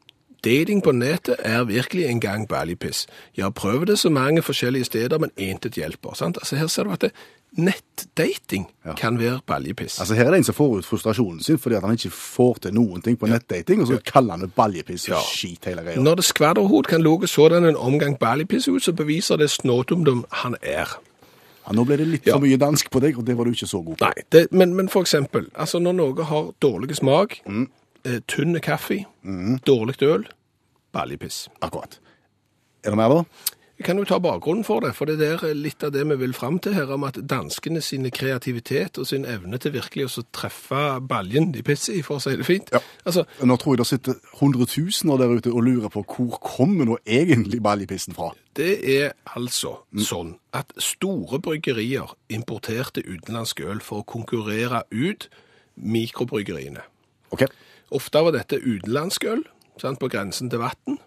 Dating 0.46 0.84
på 0.86 0.92
nettet 0.94 1.36
er 1.40 1.64
virkelig 1.66 2.06
en 2.06 2.20
gang 2.22 2.48
baljepiss. 2.48 3.08
Jeg 3.38 3.46
har 3.46 3.52
prøvd 3.58 3.86
det 3.90 4.00
så 4.00 4.10
mange 4.14 4.42
forskjellige 4.46 4.86
steder, 4.86 5.18
men 5.20 5.32
intet 5.38 5.74
hjelper. 5.80 6.14
Sant? 6.16 6.38
Altså 6.38 6.56
Her 6.56 6.68
ser 6.68 6.84
du 6.84 6.92
at 6.94 7.02
det, 7.02 7.12
nettdating 7.58 8.68
kan 8.98 9.18
være 9.20 9.40
baljepiss. 9.48 10.00
Altså 10.00 10.16
Her 10.16 10.26
er 10.28 10.32
det 10.36 10.38
en 10.38 10.44
som 10.50 10.56
får 10.58 10.78
ut 10.78 10.86
frustrasjonen 10.86 11.40
sin 11.44 11.58
fordi 11.62 11.76
at 11.76 11.84
han 11.86 11.96
ikke 11.98 12.12
får 12.14 12.58
til 12.66 12.74
noen 12.78 13.02
ting 13.02 13.18
på 13.20 13.30
nettdating, 13.32 13.82
og 13.82 13.88
så 13.90 14.00
kaller 14.06 14.36
han 14.38 14.46
det 14.46 14.54
baljepiss 14.56 15.08
og 15.10 15.16
Ja. 15.16 15.22
skit 15.26 15.66
hele 15.66 15.82
greia. 15.82 16.00
Når 16.00 16.16
det 16.16 16.26
skvadderhod 16.26 16.84
kan 16.84 17.02
lukke 17.02 17.28
sådan 17.28 17.66
en 17.66 17.76
omgang 17.76 18.18
baljepiss 18.20 18.68
ut, 18.68 18.84
så 18.84 18.94
beviser 18.94 19.36
det 19.38 19.50
snådumdum 19.50 20.26
han 20.32 20.56
er. 20.62 21.00
Ja, 21.68 21.74
nå 21.74 21.84
ble 21.86 21.98
det 21.98 22.08
litt 22.08 22.28
Ja. 22.28 22.34
for 22.34 22.40
mye 22.46 22.58
dansk 22.58 22.92
på 22.92 23.00
deg, 23.02 23.18
og 23.18 23.26
det 23.26 23.38
var 23.38 23.44
du 23.46 23.52
ikke 23.52 23.68
så 23.68 23.82
god 23.86 23.96
på. 23.98 24.06
Nei, 24.06 24.14
det, 24.32 24.48
men, 24.52 24.76
men 24.76 24.90
for 24.90 25.02
eksempel, 25.02 25.48
altså 25.56 25.80
når 25.80 25.94
noe 25.94 26.24
har 26.24 26.52
dårlig 26.62 26.96
smak, 26.96 27.40
eh, 27.48 27.66
tynne 28.32 28.62
kaffe, 28.64 29.04
dårlig 29.68 30.02
øl, 30.06 30.26
baljepiss. 30.96 31.46
Akkurat. 31.62 32.00
Er 32.86 32.94
det 32.94 33.00
mer, 33.00 33.10
da? 33.10 33.54
Vi 33.78 33.84
kan 33.84 33.98
jo 34.00 34.06
ta 34.08 34.22
bakgrunnen 34.24 34.64
for 34.64 34.80
det, 34.80 34.94
for 34.96 35.10
det 35.10 35.18
der 35.20 35.42
er 35.44 35.56
litt 35.58 35.84
av 35.84 35.90
det 35.92 36.06
vi 36.08 36.16
vil 36.22 36.34
fram 36.34 36.62
til 36.64 36.78
her, 36.78 36.88
om 36.96 37.04
at 37.04 37.18
danskene 37.28 37.82
sine 37.84 38.08
kreativitet 38.14 38.96
og 39.02 39.08
sin 39.10 39.26
evne 39.28 39.60
til 39.60 39.74
virkelig 39.74 40.06
å 40.08 40.24
treffe 40.32 40.84
baljen 41.04 41.50
de 41.52 41.64
pisser 41.66 41.98
i, 41.98 42.04
for 42.06 42.16
å 42.16 42.24
si 42.24 42.38
det 42.40 42.48
fint. 42.48 42.72
Ja. 42.72 42.80
Altså, 43.04 43.26
Nå 43.44 43.58
tror 43.60 43.76
jeg 43.76 43.82
det 43.82 43.88
sitter 43.90 44.22
hundretusener 44.40 45.20
der 45.20 45.36
ute 45.36 45.52
og 45.52 45.68
lurer 45.68 45.92
på 45.92 46.06
hvor 46.08 46.40
kommer 46.40 46.88
nå 46.88 46.98
egentlig 47.04 47.60
baljepissen 47.64 48.16
fra. 48.16 48.32
det 48.56 48.80
er 48.88 49.12
altså 49.36 49.82
sånn 50.00 50.38
at 50.56 50.72
store 50.80 51.42
bryggerier 51.44 52.16
importerte 52.32 53.04
utenlandsk 53.04 53.60
øl 53.60 53.84
for 53.84 54.00
å 54.00 54.08
konkurrere 54.08 54.86
ut 54.96 55.28
mikrobryggeriene. 55.76 56.88
Ok. 57.36 57.44
Ofte 57.92 58.24
var 58.26 58.34
dette 58.36 58.60
utenlandsk 58.62 59.24
øl, 59.30 59.44
sant, 59.82 60.00
på 60.00 60.10
grensen 60.10 60.50
til 60.50 60.60
vatten. 60.60 61.00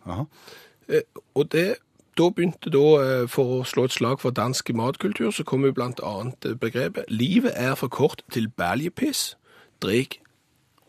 Eh, 0.89 1.03
og 1.35 1.53
det, 1.53 1.79
da 2.18 2.29
begynte 2.31 2.70
da, 2.70 2.85
eh, 3.03 3.29
for 3.29 3.59
å 3.59 3.64
slå 3.66 3.89
et 3.89 3.97
slag 3.97 4.20
for 4.20 4.35
dansk 4.35 4.70
matkultur, 4.74 5.31
så 5.35 5.45
kom 5.45 5.64
jo 5.64 5.74
annet 5.74 6.45
eh, 6.45 6.55
begrepet 6.55 7.05
«Livet 7.09 7.53
er 7.55 7.74
for 7.74 7.89
kort 7.89 8.22
til 8.31 8.49
baljepiss, 8.49 9.37
Drik 9.83 10.20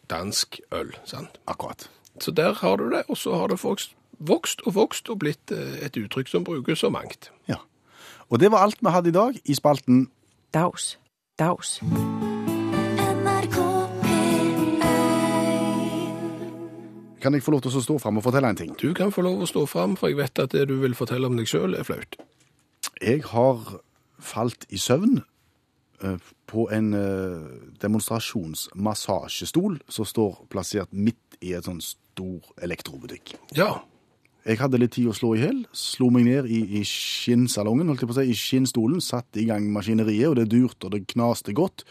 dansk 0.10 0.60
øl». 0.72 0.94
Sant? 1.06 1.40
Akkurat. 1.48 1.90
Så 2.20 2.32
der 2.32 2.54
har 2.54 2.78
du 2.78 2.90
det, 2.90 3.04
og 3.08 3.18
så 3.18 3.36
har 3.36 3.48
det 3.48 3.64
vokst, 3.64 3.96
vokst 4.20 4.62
og 4.66 4.76
vokst 4.76 5.10
og 5.10 5.20
blitt 5.20 5.52
et 5.52 5.98
uttrykk 5.98 6.28
som 6.28 6.44
brukes 6.44 6.80
så 6.80 6.90
mangt. 6.90 7.32
Ja. 7.48 7.62
Og 8.30 8.40
det 8.40 8.52
var 8.52 8.66
alt 8.66 8.82
vi 8.82 8.90
hadde 8.90 9.10
i 9.10 9.16
dag 9.16 9.40
i 9.46 9.54
spalten 9.54 10.10
Daus. 10.54 10.98
Dags. 11.40 11.80
Kan 17.20 17.36
jeg 17.36 17.44
få 17.44 17.52
lov 17.52 17.62
til 17.66 17.76
å 17.76 17.84
stå 17.84 17.98
fram 18.00 18.20
og 18.20 18.24
fortelle 18.24 18.48
en 18.54 18.60
ting? 18.60 18.72
Du 18.80 18.94
kan 18.96 19.12
få 19.12 19.22
lov 19.26 19.42
å 19.44 19.48
stå 19.50 19.66
fram, 19.68 19.98
for 20.00 20.08
jeg 20.12 20.20
vet 20.22 20.40
at 20.40 20.54
det 20.56 20.68
du 20.70 20.78
vil 20.80 20.96
fortelle 20.96 21.28
om 21.28 21.36
deg 21.40 21.48
selv 21.52 21.76
er 21.76 21.84
flaut. 21.88 22.16
Jeg 23.04 23.24
har 23.34 23.58
falt 24.24 24.66
i 24.72 24.80
søvn 24.80 25.20
eh, 26.04 26.18
på 26.50 26.68
en 26.76 26.94
eh, 26.96 27.44
demonstrasjonsmassasjestol 27.84 29.80
som 29.92 30.08
står 30.08 30.46
plassert 30.52 30.92
midt 30.96 31.40
i 31.44 31.54
et 31.56 31.68
sånn 31.68 31.82
stor 31.84 32.40
elektrobutikk. 32.64 33.36
Ja, 33.56 33.82
Jeg 34.48 34.58
hadde 34.62 34.80
litt 34.80 34.94
tid 34.96 35.10
å 35.12 35.14
slå 35.14 35.34
i 35.36 35.42
hjel, 35.44 35.66
slo 35.76 36.08
meg 36.16 36.24
ned 36.26 36.48
i, 36.48 36.80
i 36.80 36.82
skinnsalongen, 36.88 37.90
holdt 37.92 38.02
jeg 38.06 38.10
på 38.10 38.16
å 38.16 38.18
si, 38.22 38.32
i 38.32 38.38
skinnstolen, 38.40 39.02
satte 39.04 39.42
i 39.42 39.46
gang 39.50 39.68
maskineriet, 39.76 40.30
og 40.32 40.38
det 40.40 40.48
durte 40.50 40.88
og 40.88 40.94
det 40.96 41.04
knaste 41.12 41.52
godt, 41.54 41.84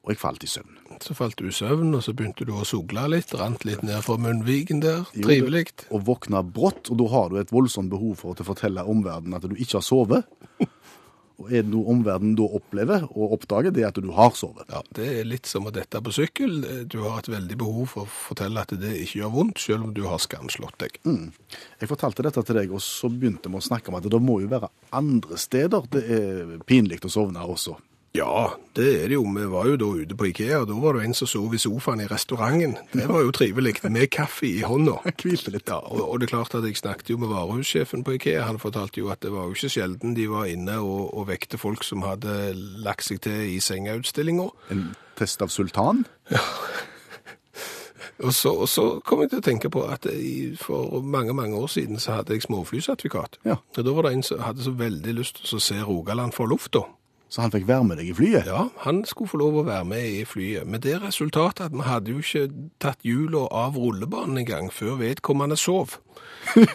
og 0.00 0.14
jeg 0.14 0.20
falt 0.20 0.44
i 0.44 0.48
søvn. 0.48 0.78
så 1.04 1.14
falt 1.16 1.36
du 1.36 1.48
i 1.48 1.52
søvn, 1.52 1.92
og 1.94 2.02
så 2.04 2.14
begynte 2.16 2.46
du 2.48 2.54
å 2.56 2.64
sogle 2.64 3.06
litt, 3.12 3.34
rant 3.36 3.64
litt 3.68 3.82
ned 3.84 4.00
fra 4.04 4.16
munnviken 4.20 4.80
der, 4.80 5.04
trivelig. 5.12 5.66
Og 5.92 6.06
våkna 6.08 6.42
brått, 6.42 6.88
og 6.88 7.00
da 7.02 7.08
har 7.12 7.28
du 7.28 7.40
et 7.40 7.52
voldsomt 7.52 7.92
behov 7.92 8.22
for 8.22 8.32
å 8.32 8.48
fortelle 8.48 8.86
omverdenen 8.88 9.36
at 9.36 9.44
du 9.44 9.56
ikke 9.56 9.80
har 9.80 9.86
sovet. 9.86 10.30
Og 11.40 11.48
er 11.48 11.62
det 11.64 11.72
noe 11.72 11.88
omverdenen 11.88 12.34
da 12.36 12.44
opplever 12.58 13.06
og 13.08 13.32
oppdager, 13.38 13.72
det 13.72 13.86
er 13.86 13.88
at 13.88 14.00
du 14.04 14.10
har 14.12 14.34
sovet. 14.36 14.66
Ja, 14.68 14.82
det 14.96 15.06
er 15.08 15.24
litt 15.24 15.48
som 15.48 15.64
å 15.64 15.72
dette 15.72 16.02
på 16.04 16.12
sykkel. 16.12 16.58
Du 16.84 16.98
har 17.06 17.22
et 17.22 17.30
veldig 17.32 17.56
behov 17.62 17.94
for 17.94 18.04
å 18.04 18.12
fortelle 18.12 18.60
at 18.60 18.74
det 18.76 18.92
ikke 19.06 19.22
gjør 19.22 19.32
vondt, 19.38 19.62
selv 19.62 19.88
om 19.88 19.94
du 19.96 20.02
har 20.04 20.20
skamslått 20.20 20.76
deg. 20.84 20.98
Jeg 21.00 21.88
fortalte 21.88 22.26
dette 22.26 22.44
til 22.44 22.60
deg, 22.60 22.74
og 22.76 22.84
så 22.84 23.08
begynte 23.08 23.48
vi 23.48 23.56
å 23.56 23.64
snakke 23.64 23.88
om 23.88 23.96
at 23.96 24.10
det 24.12 24.20
må 24.20 24.42
jo 24.44 24.52
være 24.52 24.68
andre 25.00 25.40
steder 25.40 25.88
det 25.96 26.04
er 26.12 26.58
pinlig 26.68 27.00
å 27.08 27.14
sovne 27.16 27.48
også. 27.48 27.78
Ja, 28.12 28.56
det 28.74 29.04
er 29.04 29.08
det 29.08 29.14
jo. 29.14 29.22
Vi 29.22 29.44
var 29.52 29.68
jo 29.70 29.76
da 29.78 29.88
ute 30.02 30.16
på 30.18 30.26
Ikea, 30.32 30.64
og 30.64 30.66
da 30.66 30.74
var 30.82 30.96
det 30.96 31.04
en 31.06 31.14
som 31.14 31.28
sov 31.30 31.54
i 31.54 31.60
sofaen 31.62 32.02
i 32.02 32.08
restauranten. 32.10 32.74
Det 32.90 33.06
var 33.06 33.22
jo 33.22 33.30
trivelig, 33.30 33.76
med 33.86 34.10
kaffe 34.10 34.48
i 34.48 34.64
hånda. 34.66 34.96
Jeg 35.06 35.14
hvilte 35.22 35.54
litt. 35.54 35.70
Ja, 35.70 35.78
og, 35.78 36.02
og 36.08 36.18
det 36.18 36.26
er 36.26 36.34
klart 36.34 36.56
at 36.58 36.66
jeg 36.66 36.80
snakket 36.80 37.12
jo 37.14 37.20
med 37.22 37.30
varehussjefen 37.30 38.02
på 38.02 38.16
Ikea. 38.18 38.48
Han 38.48 38.58
fortalte 38.58 38.98
jo 38.98 39.12
at 39.14 39.22
det 39.22 39.30
var 39.30 39.46
jo 39.46 39.54
ikke 39.54 39.70
sjelden 39.70 40.18
de 40.18 40.26
var 40.30 40.50
inne 40.50 40.80
og, 40.82 41.14
og 41.14 41.28
vekte 41.30 41.60
folk 41.60 41.86
som 41.86 42.02
hadde 42.02 42.50
lagt 42.82 43.06
seg 43.06 43.22
til 43.22 43.54
i 43.54 43.60
sengeutstillinga. 43.62 44.48
En 44.74 44.88
test 45.20 45.46
av 45.46 45.54
sultan. 45.54 46.02
Og 48.20 48.34
så, 48.36 48.50
og 48.52 48.68
så 48.68 48.82
kom 49.00 49.22
jeg 49.22 49.30
til 49.32 49.40
å 49.40 49.44
tenke 49.44 49.70
på 49.72 49.80
at 49.88 50.04
for 50.60 51.00
mange, 51.00 51.32
mange 51.32 51.56
år 51.56 51.70
siden 51.72 51.96
så 51.96 52.18
hadde 52.18 52.36
jeg 52.36 52.44
småflysertifikat. 52.44 53.38
Ja. 53.48 53.56
Og 53.78 53.86
da 53.86 53.94
var 53.96 54.04
det 54.04 54.10
en 54.12 54.24
som 54.26 54.42
hadde 54.44 54.66
så 54.66 54.74
veldig 54.76 55.14
lyst 55.16 55.40
til 55.46 55.56
å 55.56 55.62
se 55.64 55.78
Rogaland 55.80 56.36
fra 56.36 56.44
lufta. 56.50 56.82
Så 57.30 57.44
han 57.44 57.52
fikk 57.54 57.68
være 57.68 57.86
med 57.86 58.00
deg 58.00 58.10
i 58.10 58.14
flyet? 58.16 58.48
Ja, 58.50 58.64
han 58.82 59.04
skulle 59.06 59.30
få 59.30 59.38
lov 59.38 59.60
å 59.60 59.66
være 59.68 59.86
med 59.86 60.02
i 60.02 60.24
flyet. 60.26 60.66
Med 60.66 60.82
det 60.82 60.96
resultatet 61.04 61.68
at 61.68 61.74
vi 61.76 61.86
hadde 61.86 62.10
jo 62.10 62.22
ikke 62.24 62.48
tatt 62.82 63.06
hjula 63.06 63.44
av 63.54 63.78
rullebanen 63.78 64.42
engang 64.42 64.70
før 64.74 64.98
vedkommende 64.98 65.58
sov. 65.60 66.00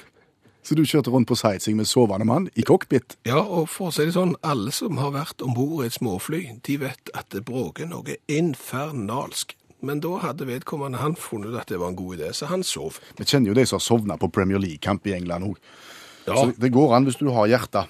Så 0.66 0.74
du 0.74 0.82
kjørte 0.82 1.12
rundt 1.14 1.28
på 1.30 1.36
sightseeing 1.38 1.78
med 1.78 1.86
sovende 1.86 2.26
mann 2.26 2.48
i 2.58 2.64
cockpit? 2.66 3.20
Ja, 3.28 3.44
og 3.44 3.68
for 3.70 3.92
å 3.92 3.94
si 3.94 4.08
det 4.08 4.16
sånn, 4.16 4.34
alle 4.42 4.72
som 4.74 4.98
har 4.98 5.12
vært 5.14 5.44
om 5.46 5.54
bord 5.54 5.84
i 5.84 5.92
et 5.92 5.98
småfly, 6.00 6.40
de 6.66 6.80
vet 6.82 7.12
at 7.14 7.28
det 7.36 7.44
bråker 7.46 7.86
noe 7.92 8.16
infernalsk. 8.32 9.54
Men 9.86 10.02
da 10.02 10.16
hadde 10.24 10.48
vedkommende 10.50 11.04
han 11.04 11.14
funnet 11.20 11.54
at 11.60 11.70
det 11.70 11.78
var 11.84 11.92
en 11.92 12.00
god 12.00 12.18
idé, 12.18 12.32
så 12.34 12.50
han 12.50 12.66
sov. 12.66 12.98
Vi 13.20 13.28
kjenner 13.28 13.52
jo 13.52 13.60
de 13.60 13.68
som 13.68 13.78
har 13.78 13.86
sovna 13.86 14.18
på 14.18 14.32
Premier 14.34 14.64
League-kamp 14.64 15.06
i 15.06 15.14
England 15.20 15.52
òg. 15.52 15.62
Ja. 16.26 16.40
Så 16.40 16.56
det 16.58 16.74
går 16.74 16.96
an 16.98 17.06
hvis 17.06 17.20
du 17.22 17.30
har 17.36 17.52
hjerte. 17.52 17.86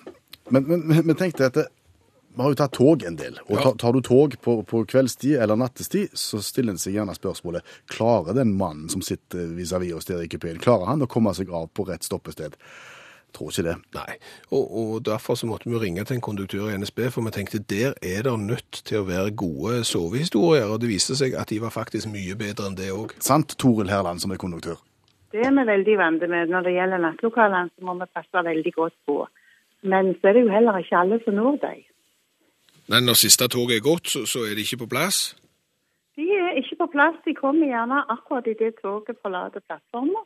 Men, 0.51 0.67
vi 0.67 0.81
men, 0.81 1.05
men 1.07 1.15
tenk 1.15 1.37
deg 1.39 1.53
at 1.53 1.61
det, 1.61 1.69
vi 2.35 2.41
har 2.43 2.51
jo 2.51 2.57
tatt 2.59 2.73
tog 2.75 3.03
en 3.07 3.15
del. 3.19 3.37
Og 3.47 3.55
Ja. 3.57 3.61
tar, 3.63 3.75
tar 3.81 3.93
du 3.93 4.01
tog 4.01 4.35
på, 4.41 4.57
på 4.67 4.83
kveldstid 4.85 5.37
eller 5.41 5.55
nattestid, 5.55 6.09
så 6.13 6.41
stiller 6.43 6.75
en 6.75 6.81
seg 6.81 6.93
gjerne 6.97 7.15
spørsmålet 7.15 7.63
klarer 7.87 8.35
den 8.35 8.57
mannen 8.59 8.89
som 8.91 9.01
sitter 9.01 9.47
vis-à-vis 9.55 9.93
oss 9.95 10.05
der 10.05 10.21
i 10.23 10.27
kupeen, 10.27 10.59
klarer 10.59 10.85
han 10.91 11.01
å 11.01 11.07
komme 11.07 11.33
seg 11.33 11.49
av 11.49 11.69
på 11.73 11.87
rett 11.87 12.03
stoppested? 12.03 12.57
Tror 13.35 13.51
ikke 13.51 13.63
det. 13.67 13.75
Nei, 13.97 14.13
og, 14.55 14.63
og 14.79 14.91
derfor 15.03 15.35
så 15.35 15.47
måtte 15.49 15.67
vi 15.67 15.75
ringe 15.81 16.05
til 16.07 16.15
en 16.15 16.23
konduktør 16.23 16.69
i 16.71 16.77
NSB, 16.79 17.09
for 17.11 17.25
vi 17.25 17.33
tenkte 17.35 17.59
der 17.59 17.95
er 17.99 18.21
det 18.23 18.35
nødt 18.39 18.81
til 18.87 19.01
å 19.01 19.07
være 19.09 19.33
gode 19.35 19.81
sovehistorier, 19.83 20.69
og 20.71 20.79
det 20.83 20.87
viste 20.93 21.17
seg 21.19 21.35
at 21.35 21.51
de 21.51 21.59
var 21.59 21.73
faktisk 21.75 22.07
mye 22.13 22.37
bedre 22.39 22.69
enn 22.69 22.77
det 22.79 22.91
òg. 22.95 23.11
Sant, 23.19 23.57
Toril 23.59 23.91
Herland 23.91 24.23
som 24.23 24.31
er 24.31 24.39
konduktør? 24.39 24.79
Det 25.35 25.43
er 25.43 25.51
vi 25.51 25.65
veldig 25.67 25.97
vant 25.99 26.23
med. 26.31 26.47
Når 26.47 26.63
det 26.63 26.75
gjelder 26.77 27.01
nattlokalene, 27.03 27.73
så 27.75 27.83
må 27.83 27.97
vi 27.99 28.07
passe 28.15 28.45
veldig 28.47 28.71
godt 28.77 28.95
på. 29.09 29.17
Men 29.83 30.13
så 30.21 30.29
er 30.31 30.37
det 30.37 30.45
jo 30.45 30.53
heller 30.55 30.79
ikke 30.79 31.01
alle 31.01 31.19
som 31.25 31.35
når 31.35 31.59
dem. 31.65 31.83
Men 32.91 33.03
når 33.07 33.17
siste 33.23 33.47
toget 33.49 33.79
er 33.79 33.87
gått, 33.89 34.07
så, 34.13 34.25
så 34.29 34.45
er 34.45 34.55
de 34.55 34.65
ikke 34.65 34.83
på 34.83 34.91
plass. 34.93 35.35
De 36.15 36.25
er 36.37 36.57
ikke 36.61 36.77
på 36.83 36.87
plass. 36.93 37.17
De 37.25 37.33
kommer 37.37 37.67
gjerne 37.67 38.03
akkurat 38.13 38.47
idet 38.47 38.75
toget 38.81 39.17
forlater 39.21 39.63
plattformen. 39.67 40.23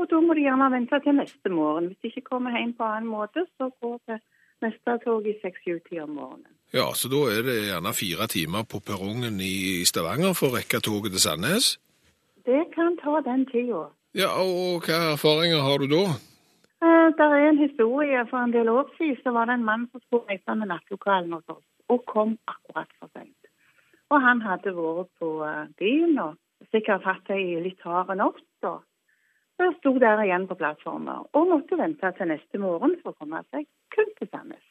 Og 0.00 0.08
da 0.10 0.20
må 0.24 0.34
de 0.34 0.46
gjerne 0.46 0.70
vente 0.72 0.98
til 1.04 1.14
neste 1.16 1.52
morgen. 1.52 1.90
Hvis 1.90 2.00
de 2.02 2.10
ikke 2.12 2.28
kommer 2.32 2.56
hjem 2.56 2.72
på 2.78 2.86
annen 2.88 3.10
måte, 3.12 3.44
så 3.58 3.68
går 3.82 3.98
det 4.10 4.18
neste 4.64 4.96
tog 5.04 5.26
i 5.28 5.36
6-7-tida 5.44 6.06
om 6.06 6.16
morgenen. 6.16 6.48
Ja, 6.72 6.86
så 6.94 7.08
da 7.10 7.20
er 7.34 7.42
det 7.46 7.56
gjerne 7.66 7.92
fire 7.98 8.26
timer 8.30 8.66
på 8.72 8.78
perrongen 8.86 9.40
i 9.42 9.82
Stavanger 9.90 10.36
for 10.38 10.50
å 10.50 10.58
rekke 10.58 10.78
toget 10.86 11.16
til 11.16 11.22
Sandnes. 11.24 11.72
Det 12.46 12.62
kan 12.74 12.96
ta 13.00 13.20
den 13.26 13.42
tida. 13.50 13.88
Ja, 14.16 14.30
og 14.40 14.86
hva 14.86 15.00
erfaringer 15.14 15.62
har 15.66 15.82
du 15.82 15.88
da? 15.90 16.04
Eh, 16.80 17.08
Der 17.18 17.30
er 17.36 17.48
en 17.48 17.58
historie. 17.58 18.22
For 18.30 18.38
en 18.38 18.52
del 18.52 18.68
år 18.68 18.86
siden 18.98 19.18
så 19.24 19.32
var 19.36 19.44
det 19.50 19.54
en 19.58 19.64
mann 19.64 19.88
som 19.92 20.00
skulle 20.06 20.28
reise 20.30 20.54
med 20.54 20.70
nattlokalen 20.72 21.32
hos 21.32 21.44
oss, 21.48 21.64
og 21.92 22.04
kom 22.10 22.36
akkurat 22.50 22.90
for 22.98 23.10
seint. 23.14 23.36
Og 24.10 24.22
han 24.22 24.42
hadde 24.42 24.74
vært 24.74 25.10
på 25.22 25.32
eh, 25.46 25.66
byen 25.78 26.18
og 26.22 26.38
sikkert 26.72 27.06
hatt 27.06 27.30
ei 27.34 27.60
litt 27.62 27.82
hard 27.86 28.12
natt. 28.18 28.42
og 28.66 28.82
Så 29.58 29.70
sto 29.78 29.94
der 30.02 30.22
igjen 30.24 30.48
på 30.50 30.58
plattformen 30.58 31.26
og 31.36 31.48
måtte 31.52 31.78
vente 31.78 32.12
til 32.16 32.32
neste 32.32 32.58
morgen 32.62 32.96
for 33.02 33.12
å 33.12 33.20
komme 33.22 33.42
seg 33.50 33.68
kun 33.94 34.12
til 34.18 34.30
Sandnes. 34.30 34.66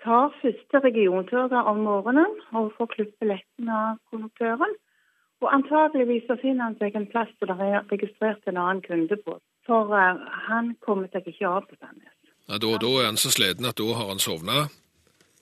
Tar 0.00 0.32
første 0.40 0.80
regiontoget 0.80 1.66
om 1.70 1.82
morgenen 1.84 2.38
og 2.56 2.72
får 2.78 2.94
klippet 2.94 3.18
billetten 3.20 3.68
av 3.68 3.98
konduktøren. 4.10 4.72
Og 5.40 5.52
antageligvis 5.54 6.26
så 6.28 6.36
finner 6.40 6.68
han 6.68 6.78
seg 6.80 6.96
en 6.96 7.08
plass 7.08 7.30
hvor 7.38 7.52
det 7.52 7.66
er 7.66 7.84
registrert 7.92 8.48
en 8.48 8.60
annen 8.60 8.82
kunde 8.84 9.16
på. 9.24 9.38
For 9.68 9.92
eh, 9.96 10.24
han 10.48 10.74
kommer 10.84 11.08
seg 11.12 11.28
ikke 11.30 11.48
av 11.48 11.68
på 11.68 11.78
Sandnes. 11.78 12.16
Da, 12.50 12.58
da 12.58 12.90
er 12.98 13.06
han 13.06 13.20
så 13.20 13.30
sliten 13.30 13.68
at 13.68 13.78
da 13.78 13.92
har 13.94 14.08
han 14.10 14.18
sovna. 14.18 14.64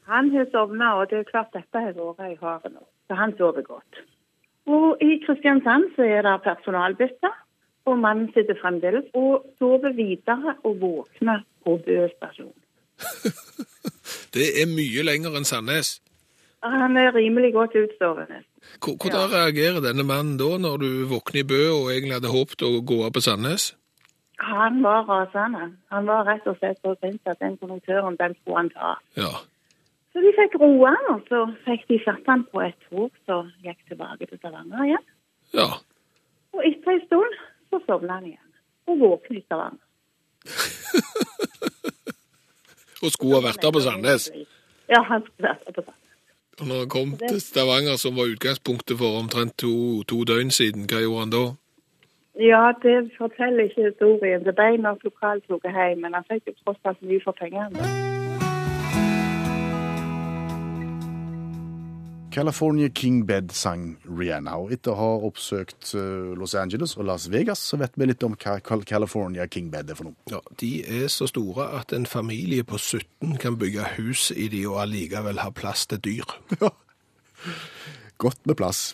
Han 0.09 0.31
har 0.35 0.47
sovna, 0.53 0.95
og 0.99 1.11
det 1.11 1.19
er 1.19 1.29
klart 1.29 1.53
dette 1.57 1.83
har 1.85 1.93
vært 1.97 2.25
ei 2.25 2.37
hare 2.41 2.73
nå. 2.73 2.85
Så 3.09 3.17
han 3.19 3.35
sover 3.39 3.65
godt. 3.67 4.01
Og 4.69 5.03
i 5.05 5.19
Kristiansand 5.25 5.93
så 5.97 6.05
er 6.05 6.25
det 6.27 6.35
personalbytte. 6.45 7.31
Og 7.89 7.97
mannen 7.99 8.29
sitter 8.35 8.57
fremdeles 8.61 9.07
og 9.17 9.47
sover 9.59 9.95
videre 9.97 10.55
og 10.69 10.81
våkner 10.81 11.45
på 11.65 11.79
Bø 11.87 12.03
stasjon. 12.17 12.53
Det 14.37 14.49
er 14.61 14.69
mye 14.69 15.05
lenger 15.09 15.37
enn 15.39 15.49
Sandnes. 15.49 15.99
Han 16.63 16.97
er 17.01 17.15
rimelig 17.15 17.53
godt 17.55 17.77
utsovende. 17.81 18.43
Hvordan 18.85 18.99
Hvordan 19.01 19.33
reagerer 19.33 19.81
denne 19.81 20.05
mannen 20.05 20.37
da, 20.41 20.51
når 20.59 20.77
du 20.85 20.91
våkner 21.13 21.41
i 21.41 21.49
Bø 21.53 21.63
og 21.79 21.93
egentlig 21.95 22.19
hadde 22.19 22.35
håpet 22.35 22.65
å 22.67 22.73
gå 22.91 22.99
av 23.07 23.15
på 23.17 23.25
Sandnes? 23.25 23.71
Han 24.39 24.83
var 24.83 25.07
rasende. 25.09 25.71
Han 25.93 26.07
var 26.07 26.27
rett 26.29 26.47
og 26.47 26.59
slett 26.59 26.79
så 26.83 26.95
sint 27.01 27.23
at 27.27 27.41
den 27.41 27.57
konduktøren, 27.57 28.19
den 28.21 28.37
skulle 28.41 28.61
han 28.61 28.71
ta. 28.75 28.91
Ja. 29.17 29.33
Så 30.19 30.23
de 30.25 30.33
fikk 30.35 30.57
roe 30.59 30.89
han, 30.91 31.05
og 31.13 31.21
så 31.31 31.45
fikk 31.63 31.85
de 31.93 31.97
satt 32.03 32.27
han 32.27 32.41
på 32.51 32.59
et 32.65 32.75
tog 32.89 33.13
som 33.29 33.53
gikk 33.63 33.77
tilbake 33.87 34.27
til 34.27 34.41
Stavanger 34.41 34.81
igjen. 34.83 35.05
Ja. 35.55 35.67
Og 36.57 36.65
etter 36.67 36.97
en 36.97 37.05
stund 37.05 37.37
så 37.71 37.79
sovna 37.85 38.17
han 38.17 38.27
igjen. 38.27 38.49
Og 38.91 38.99
våknet 38.99 39.39
i 39.39 39.43
Stavanger. 39.45 39.85
Og 43.05 43.15
skulle 43.15 43.39
ha 43.39 43.45
vært 43.47 43.63
der 43.63 43.77
på 43.77 43.85
Sandnes. 43.85 44.27
Ja, 44.91 45.05
han 45.07 45.23
skulle 45.29 45.53
vært 45.53 45.63
der 45.69 45.79
på 45.79 45.87
Sandnes. 45.87 46.27
Og 46.59 46.67
når 46.67 46.83
han 46.83 46.93
kom 46.97 47.15
til 47.23 47.39
Stavanger, 47.47 48.03
som 48.03 48.19
var 48.19 48.35
utgangspunktet 48.35 48.99
for 48.99 49.23
omtrent 49.23 49.55
to, 49.63 50.03
to 50.03 50.25
døgn 50.27 50.51
siden, 50.51 50.91
hva 50.91 51.05
gjorde 51.05 51.29
han 51.29 51.35
da? 51.37 51.45
Ja, 52.49 52.65
det 52.83 52.97
forteller 53.21 53.71
ikke 53.71 53.93
historien. 53.93 54.43
Det 54.43 54.59
ble 54.59 54.83
nok 54.83 55.07
lokaltoget 55.07 55.79
hjem, 55.79 56.03
men 56.03 56.19
han 56.19 56.27
fikk 56.27 56.51
jo 56.51 56.59
tross 56.65 56.83
alt 56.91 57.07
mye 57.07 57.23
for 57.23 57.39
pengene. 57.39 57.87
California 62.31 62.89
King 62.91 63.23
Bed 63.27 63.51
sang 63.57 63.97
Rihanna, 64.05 64.59
og 64.61 64.73
etter 64.75 64.93
å 64.93 64.99
ha 64.99 65.09
oppsøkt 65.29 65.95
eh, 65.97 66.35
Los 66.39 66.55
Angeles 66.59 66.93
og 66.99 67.07
Las 67.09 67.27
Vegas, 67.33 67.63
så 67.71 67.79
vet 67.81 67.97
vi 67.97 68.09
litt 68.11 68.23
om 68.27 68.37
hva 68.37 68.59
California 68.61 69.47
King 69.49 69.71
Bed 69.73 69.91
er 69.91 69.99
for 69.99 70.11
noe. 70.11 70.19
Ja, 70.31 70.43
De 70.61 70.71
er 70.85 71.09
så 71.13 71.27
store 71.31 71.71
at 71.81 71.95
en 71.97 72.07
familie 72.07 72.67
på 72.69 72.79
17 72.79 73.39
kan 73.41 73.57
bygge 73.59 73.89
hus 73.97 74.29
i 74.37 74.51
de 74.53 74.67
og 74.69 74.83
allikevel 74.85 75.41
ha 75.41 75.51
plass 75.57 75.87
til 75.89 76.03
dyr. 76.05 76.37
Godt 78.23 78.45
med 78.47 78.59
plass. 78.61 78.93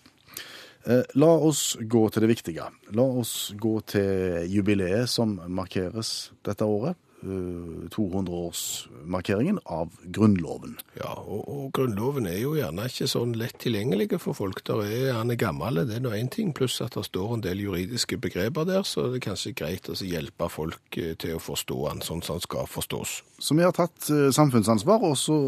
Eh, 0.86 1.02
La 1.18 1.32
oss 1.34 1.74
gå 1.80 2.06
til 2.14 2.24
det 2.24 2.30
viktige. 2.36 2.68
La 2.94 3.08
oss 3.20 3.52
gå 3.58 3.78
til 3.88 4.46
jubileet 4.52 5.10
som 5.10 5.40
markeres 5.48 6.30
dette 6.46 6.64
året. 6.68 6.94
Eh, 7.24 7.88
200-årsmarkeringen 7.94 9.58
av 9.64 9.92
Grunnloven. 10.04 10.76
Ja, 10.98 11.14
og, 11.20 11.42
og 11.48 11.64
Grunnloven 11.76 12.28
er 12.30 12.38
jo 12.42 12.54
gjerne 12.58 12.86
ikke 12.90 13.08
sånn 13.10 13.34
lett 13.40 13.58
tilgjengelig 13.64 14.20
for 14.22 14.36
folk. 14.36 14.62
Der 14.68 14.84
er, 14.84 15.08
han 15.18 15.32
er 15.32 15.40
gammel, 15.40 15.82
det 15.88 15.98
er 15.98 16.04
nå 16.04 16.14
én 16.16 16.30
ting, 16.32 16.52
pluss 16.56 16.80
at 16.84 16.96
det 16.98 17.06
står 17.08 17.36
en 17.36 17.44
del 17.44 17.64
juridiske 17.64 18.18
begreper 18.22 18.68
der, 18.68 18.84
så 18.88 19.08
det 19.08 19.20
er 19.20 19.26
kanskje 19.30 19.54
greit 19.58 19.90
å 19.90 19.96
hjelpe 19.98 20.50
folk 20.52 21.00
eh, 21.00 21.14
til 21.20 21.38
å 21.38 21.42
forstå 21.42 21.80
han 21.88 22.04
sånn 22.04 22.22
som 22.24 22.38
han 22.38 22.44
skal 22.44 22.68
forstås. 22.70 23.16
Så 23.38 23.56
vi 23.58 23.66
har 23.66 23.74
tatt 23.76 24.10
eh, 24.12 24.30
samfunnsansvar, 24.34 25.04
og 25.08 25.16
så 25.20 25.38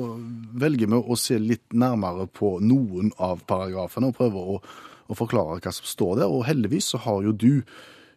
velger 0.57 0.91
vi 0.93 1.03
å 1.03 1.19
se 1.21 1.39
litt 1.43 1.77
nærmere 1.77 2.29
på 2.31 2.57
noen 2.65 3.13
av 3.23 3.45
paragrafene 3.49 4.11
og 4.11 4.19
prøve 4.19 4.47
å, 4.57 4.61
å 5.07 5.19
forklare 5.19 5.61
hva 5.61 5.75
som 5.75 5.89
står 5.89 6.23
der. 6.23 6.33
Og 6.33 6.47
heldigvis 6.49 6.93
så 6.95 7.03
har 7.07 7.23
jo 7.27 7.35
du 7.37 7.53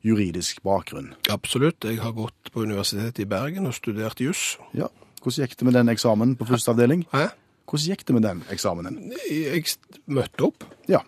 juridisk 0.06 0.64
bakgrunn. 0.64 1.14
Absolutt. 1.32 1.84
Jeg 1.84 2.00
har 2.04 2.16
gått 2.16 2.52
på 2.54 2.64
Universitetet 2.64 3.24
i 3.24 3.28
Bergen 3.30 3.68
og 3.68 3.76
studert 3.78 4.22
juss. 4.24 4.58
Ja. 4.78 4.88
Hvordan 5.20 5.44
gikk 5.44 5.58
det 5.60 5.68
med 5.68 5.76
den 5.76 5.92
eksamen 5.92 6.36
på 6.40 6.48
første 6.48 6.72
avdeling? 6.72 7.06
Hæ? 7.12 7.30
Hvordan 7.70 7.92
gikk 7.92 8.06
det 8.08 8.16
med 8.16 8.26
den 8.26 8.44
eksamenen? 8.54 9.14
Jeg 9.30 9.66
møtte 10.08 10.48
opp. 10.48 10.66
Ja. 10.90 11.04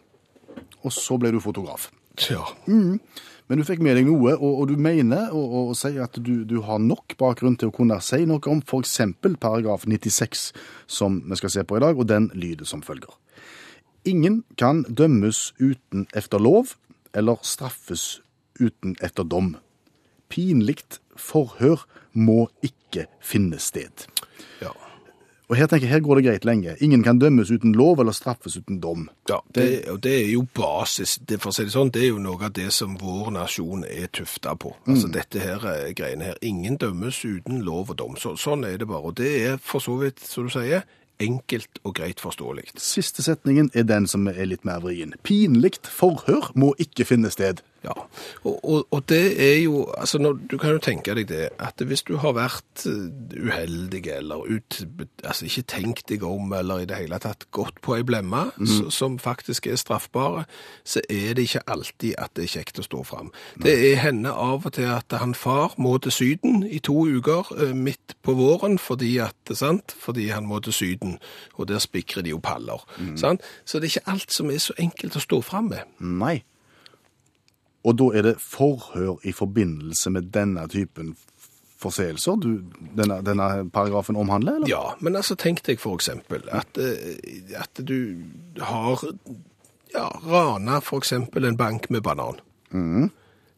Og 0.83 0.93
så 0.93 1.17
ble 1.21 1.31
du 1.31 1.39
fotograf. 1.43 1.89
Tja. 2.19 2.43
Men 2.67 3.59
du 3.59 3.63
fikk 3.67 3.81
med 3.83 3.97
deg 3.97 4.05
noe, 4.07 4.35
og, 4.35 4.61
og 4.61 4.69
du 4.69 4.77
mener 4.79 5.31
og, 5.35 5.55
og 5.61 5.71
sier 5.79 6.03
at 6.05 6.19
du, 6.19 6.43
du 6.47 6.59
har 6.67 6.79
nok 6.79 7.15
bakgrunn 7.19 7.57
til 7.59 7.71
å 7.71 7.75
kunne 7.75 7.97
si 8.03 8.21
noe 8.27 8.43
om 8.51 8.61
f.eks. 8.63 8.99
paragraf 9.41 9.87
96, 9.87 10.51
som 10.87 11.21
vi 11.27 11.39
skal 11.39 11.55
se 11.55 11.65
på 11.67 11.79
i 11.79 11.83
dag, 11.83 11.97
og 11.97 12.07
den 12.11 12.29
lyder 12.35 12.67
som 12.69 12.83
følger. 12.85 13.15
Ingen 14.07 14.41
kan 14.57 14.83
dømmes 14.87 15.51
uten 15.59 16.07
efter 16.17 16.41
lov, 16.41 16.75
eller 17.13 17.41
straffes 17.43 18.21
uten 18.61 18.95
etter 19.01 19.27
dom. 19.27 19.55
Pinligt 20.31 21.01
forhør 21.19 21.83
må 22.13 22.45
ikke 22.63 23.07
finne 23.23 23.59
sted. 23.59 24.07
Ja. 24.61 24.71
Og 25.51 25.57
her 25.59 25.67
tenker 25.67 25.83
jeg, 25.83 25.91
her 25.91 26.03
går 26.05 26.19
det 26.19 26.23
greit 26.29 26.45
lenge. 26.47 26.77
Ingen 26.79 27.01
kan 27.03 27.19
dømmes 27.19 27.49
uten 27.51 27.73
lov 27.75 27.99
eller 27.99 28.15
straffes 28.15 28.55
uten 28.55 28.79
dom. 28.79 29.09
Ja, 29.27 29.41
det, 29.55 29.89
og 29.91 29.99
det 30.03 30.13
er 30.21 30.29
jo 30.31 30.45
basis, 30.55 31.17
det, 31.27 31.41
for 31.43 31.51
å 31.51 31.55
si 31.55 31.65
det 31.67 31.73
sånn, 31.73 31.91
det 31.91 32.05
er 32.05 32.13
jo 32.13 32.21
noe 32.23 32.39
av 32.47 32.53
det 32.55 32.69
som 32.71 32.95
vår 32.99 33.33
nasjon 33.35 33.83
er 33.83 34.07
tufta 34.15 34.55
på. 34.55 34.71
Altså 34.87 35.11
dette 35.11 35.43
her 35.43 35.65
eh, 35.73 35.91
greiene 35.97 36.29
her. 36.29 36.39
Ingen 36.39 36.79
dømmes 36.79 37.19
uten 37.25 37.59
lov 37.67 37.91
og 37.91 37.99
dom. 37.99 38.15
Så, 38.15 38.37
sånn 38.39 38.63
er 38.69 38.79
det 38.79 38.87
bare. 38.87 39.11
Og 39.11 39.19
det 39.19 39.33
er 39.41 39.59
for 39.59 39.83
så 39.83 39.97
vidt, 39.99 40.23
som 40.23 40.47
du 40.47 40.55
sier, 40.55 40.87
enkelt 41.21 41.83
og 41.83 41.97
greit 41.99 42.23
forståelig. 42.23 42.69
Siste 42.79 43.23
setningen 43.25 43.69
er 43.75 43.85
den 43.89 44.07
som 44.07 44.31
er 44.31 44.47
litt 44.47 44.63
mer 44.67 44.79
vrien. 44.83 45.17
Pinligt 45.27 45.89
forhør 45.91 46.53
må 46.55 46.71
ikke 46.79 47.05
finne 47.11 47.31
sted. 47.33 47.59
Ja, 47.83 47.95
og, 48.45 48.59
og, 48.61 48.83
og 48.93 48.99
det 49.09 49.23
er 49.41 49.55
jo, 49.63 49.87
altså 49.97 50.19
når, 50.21 50.35
du 50.51 50.57
kan 50.61 50.75
jo 50.75 50.77
tenke 50.85 51.15
deg 51.17 51.25
det, 51.31 51.47
at 51.57 51.81
hvis 51.81 52.03
du 52.05 52.11
har 52.21 52.35
vært 52.37 52.83
eh, 52.85 53.07
uheldig 53.41 54.03
eller 54.19 54.43
ut, 54.53 54.77
altså 55.25 55.47
ikke 55.47 55.63
tenkt 55.71 56.03
deg 56.11 56.21
om, 56.27 56.51
eller 56.53 56.83
i 56.83 56.85
det 56.85 56.99
hele 56.99 57.17
tatt 57.23 57.47
gått 57.51 57.79
på 57.81 57.95
ei 57.97 58.03
blemme 58.05 58.43
s- 58.61 58.93
som 58.93 59.15
faktisk 59.17 59.65
er 59.71 59.79
straffbare, 59.81 60.43
så 60.85 61.01
er 61.09 61.33
det 61.33 61.47
ikke 61.47 61.63
alltid 61.73 62.13
at 62.21 62.35
det 62.37 62.43
er 62.45 62.51
kjekt 62.59 62.77
å 62.83 62.85
stå 62.85 63.01
fram. 63.07 63.31
Det 63.57 63.73
er 63.89 63.97
henne 64.03 64.29
av 64.29 64.67
og 64.69 64.73
til 64.77 64.85
at 64.93 65.17
han 65.17 65.33
far 65.33 65.73
må 65.81 65.95
til 66.05 66.13
syden 66.13 66.61
i 66.69 66.77
to 66.85 66.99
uker 67.09 67.49
eh, 67.57 67.73
midt 67.73 68.13
på 68.21 68.37
våren, 68.37 68.77
fordi 68.77 69.15
at, 69.25 69.55
sant, 69.57 69.95
fordi 69.97 70.27
han 70.29 70.45
må 70.45 70.61
til 70.61 70.73
syden, 70.77 71.17
og 71.57 71.67
der 71.73 71.81
spikrer 71.81 72.21
de 72.21 72.35
jo 72.35 72.43
paller, 72.45 72.85
sant? 73.17 73.41
Så 73.65 73.79
det 73.81 73.89
er 73.89 73.97
ikke 73.97 74.11
alt 74.13 74.31
som 74.37 74.53
er 74.53 74.61
så 74.61 74.77
enkelt 74.77 75.17
å 75.17 75.25
stå 75.25 75.41
fram 75.41 75.73
med. 75.73 75.89
Nei. 75.99 76.43
Og 77.83 77.97
da 77.97 78.09
er 78.17 78.27
det 78.29 78.37
forhør 78.41 79.21
i 79.25 79.33
forbindelse 79.33 80.13
med 80.13 80.31
denne 80.35 80.67
typen 80.69 81.15
forseelser 81.81 82.37
du, 82.37 82.49
denne, 82.97 83.21
denne 83.25 83.47
paragrafen 83.73 84.19
omhandler, 84.19 84.59
eller? 84.59 84.69
Ja, 84.69 84.83
men 85.01 85.17
altså 85.17 85.37
tenk 85.39 85.63
deg 85.65 85.81
eksempel 85.81 86.45
at, 86.53 86.77
eh, 86.77 87.55
at 87.57 87.81
du 87.81 88.21
har 88.61 89.01
ja, 89.93 90.05
rana 90.27 90.77
eksempel 90.81 91.49
en 91.49 91.57
bank 91.57 91.89
med 91.89 92.05
banan. 92.05 92.37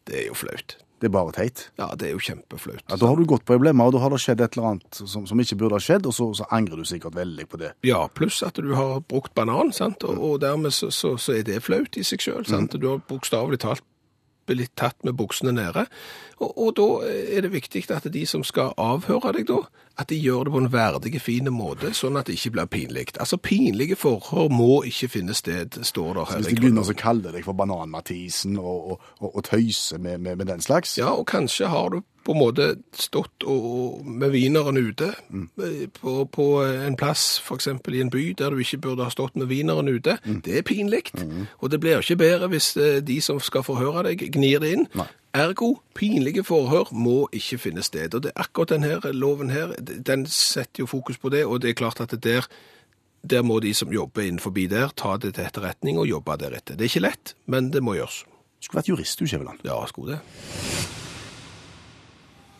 Det 0.04 0.22
er 0.22 0.26
jo 0.30 0.34
flaut. 0.38 0.78
Det 1.00 1.10
er 1.10 1.12
bare 1.12 1.32
teit. 1.36 1.66
Ja, 1.76 1.90
det 1.98 2.06
er 2.08 2.12
jo 2.14 2.22
kjempeflaut. 2.22 2.84
Ja, 2.88 2.96
da 2.96 3.08
har 3.10 3.18
du 3.18 3.26
gått 3.28 3.44
på 3.44 3.52
ei 3.56 3.60
blemme, 3.60 3.84
og 3.84 3.92
da 3.92 4.00
har 4.00 4.12
det 4.14 4.22
skjedd 4.22 4.40
et 4.40 4.54
eller 4.56 4.70
annet 4.70 5.00
som, 5.04 5.26
som 5.28 5.40
ikke 5.42 5.58
burde 5.60 5.76
ha 5.76 5.84
skjedd, 5.84 6.06
og 6.08 6.14
så, 6.16 6.30
så 6.38 6.46
angrer 6.54 6.80
du 6.80 6.88
sikkert 6.88 7.18
veldig 7.18 7.44
på 7.50 7.60
det. 7.60 7.74
Ja, 7.84 8.06
pluss 8.08 8.40
at 8.46 8.56
du 8.56 8.72
har 8.78 9.02
brukt 9.04 9.34
banan, 9.36 9.74
sant? 9.76 10.06
Og, 10.08 10.16
og 10.16 10.38
dermed 10.40 10.72
så, 10.72 10.88
så, 10.94 11.16
så 11.20 11.36
er 11.36 11.44
det 11.44 11.60
flaut 11.66 11.98
i 12.00 12.06
seg 12.06 12.24
sjøl. 12.24 12.46
sant? 12.48 12.78
Du 12.80 12.88
har 12.88 13.02
bokstavelig 13.10 13.60
talt 13.66 13.84
blitt 14.46 14.74
tatt 14.76 15.00
med 15.04 15.16
buksene 15.18 15.54
nede. 15.54 15.86
Og, 16.40 16.50
og 16.50 16.74
da 16.78 16.88
er 17.08 17.46
det 17.46 17.52
viktig 17.54 17.84
at 17.94 18.06
de 18.12 18.24
som 18.26 18.44
skal 18.46 18.74
avhøre 18.80 19.34
deg 19.38 19.48
da, 19.50 19.62
at 20.00 20.10
de 20.10 20.18
gjør 20.18 20.48
det 20.48 20.54
på 20.54 20.62
en 20.62 20.72
verdig, 20.72 21.20
fin 21.22 21.50
måte, 21.54 21.92
sånn 21.94 22.18
at 22.18 22.26
det 22.26 22.38
ikke 22.38 22.54
blir 22.56 22.70
pinlig. 22.70 23.06
Altså, 23.22 23.38
pinlige 23.38 23.96
forhold 23.96 24.50
må 24.54 24.82
ikke 24.88 25.12
finne 25.18 25.36
sted, 25.38 25.78
står 25.86 26.18
det 26.18 26.26
her 26.30 26.42
Hvis 26.42 26.50
i 26.50 26.56
de 26.56 26.64
begynner 26.64 26.90
å 26.90 26.98
kalle 26.98 27.34
deg 27.34 27.46
for 27.46 27.58
Banan-Mathisen 27.58 28.58
og, 28.58 28.96
og, 29.20 29.30
og 29.30 29.44
tøyse 29.46 29.98
med, 29.98 30.18
med, 30.18 30.40
med 30.40 30.50
den 30.50 30.64
slags 30.64 30.98
Ja, 30.98 31.14
og 31.14 31.28
kanskje 31.30 31.70
har 31.70 31.94
du 31.94 32.02
på 32.24 32.34
en 32.34 32.40
måte 32.40 32.68
stått 32.96 33.46
og, 33.48 34.04
med 34.04 34.32
vineren 34.34 34.78
ute 34.80 35.10
mm. 35.28 35.48
på, 35.98 36.14
på 36.32 36.46
en 36.64 36.96
plass, 36.98 37.42
eksempel 37.54 37.98
i 37.98 38.04
en 38.04 38.12
by, 38.12 38.24
der 38.38 38.54
du 38.54 38.62
ikke 38.62 38.80
burde 38.86 39.06
ha 39.06 39.12
stått 39.12 39.36
med 39.40 39.50
vineren 39.52 39.88
ute. 39.88 40.16
Det 40.24 40.58
er 40.58 40.66
pinlig, 40.66 41.06
og 41.58 41.70
det 41.70 41.80
blir 41.82 42.00
ikke 42.00 42.20
bedre 42.20 42.48
hvis 42.52 42.74
eh, 42.76 43.00
de 43.04 43.20
som 43.24 43.40
skal 43.42 43.66
forhøre 43.66 44.08
deg, 44.08 44.26
gnir 44.34 44.62
det 44.64 44.74
inn. 44.78 44.88
Nei. 44.98 45.08
Ergo, 45.34 45.72
pinlige 45.98 46.44
forhør 46.46 46.92
må 46.94 47.24
ikke 47.34 47.58
finne 47.58 47.82
sted. 47.82 48.14
Og 48.14 48.22
det 48.22 48.30
er 48.30 48.44
akkurat 48.44 48.70
denne 48.76 49.14
loven 49.16 49.50
her, 49.50 49.74
den 49.80 50.28
setter 50.30 50.84
jo 50.84 50.86
fokus 50.86 51.18
på 51.18 51.32
det, 51.34 51.42
og 51.44 51.64
det 51.64 51.72
er 51.72 51.80
klart 51.82 52.00
at 52.04 52.14
det 52.14 52.22
der 52.22 52.48
der 53.24 53.42
må 53.42 53.56
de 53.60 53.74
som 53.74 53.92
jobber 53.92 54.22
innenfor 54.22 54.52
der, 54.52 54.90
ta 54.96 55.16
det 55.16 55.34
til 55.34 55.44
etterretning 55.44 55.98
og 55.98 56.08
jobbe 56.08 56.36
deretter. 56.36 56.76
Det 56.76 56.84
er 56.84 56.92
ikke 56.92 57.06
lett, 57.06 57.34
men 57.46 57.72
det 57.72 57.82
må 57.82 57.94
gjøres. 57.96 58.24
Skulle 58.60 58.82
vært 58.82 58.88
jurist, 58.88 59.20
du, 59.20 59.26
Skjæveland. 59.26 59.64
Ja, 59.64 59.80
skulle 59.86 60.18
det. 60.18 61.03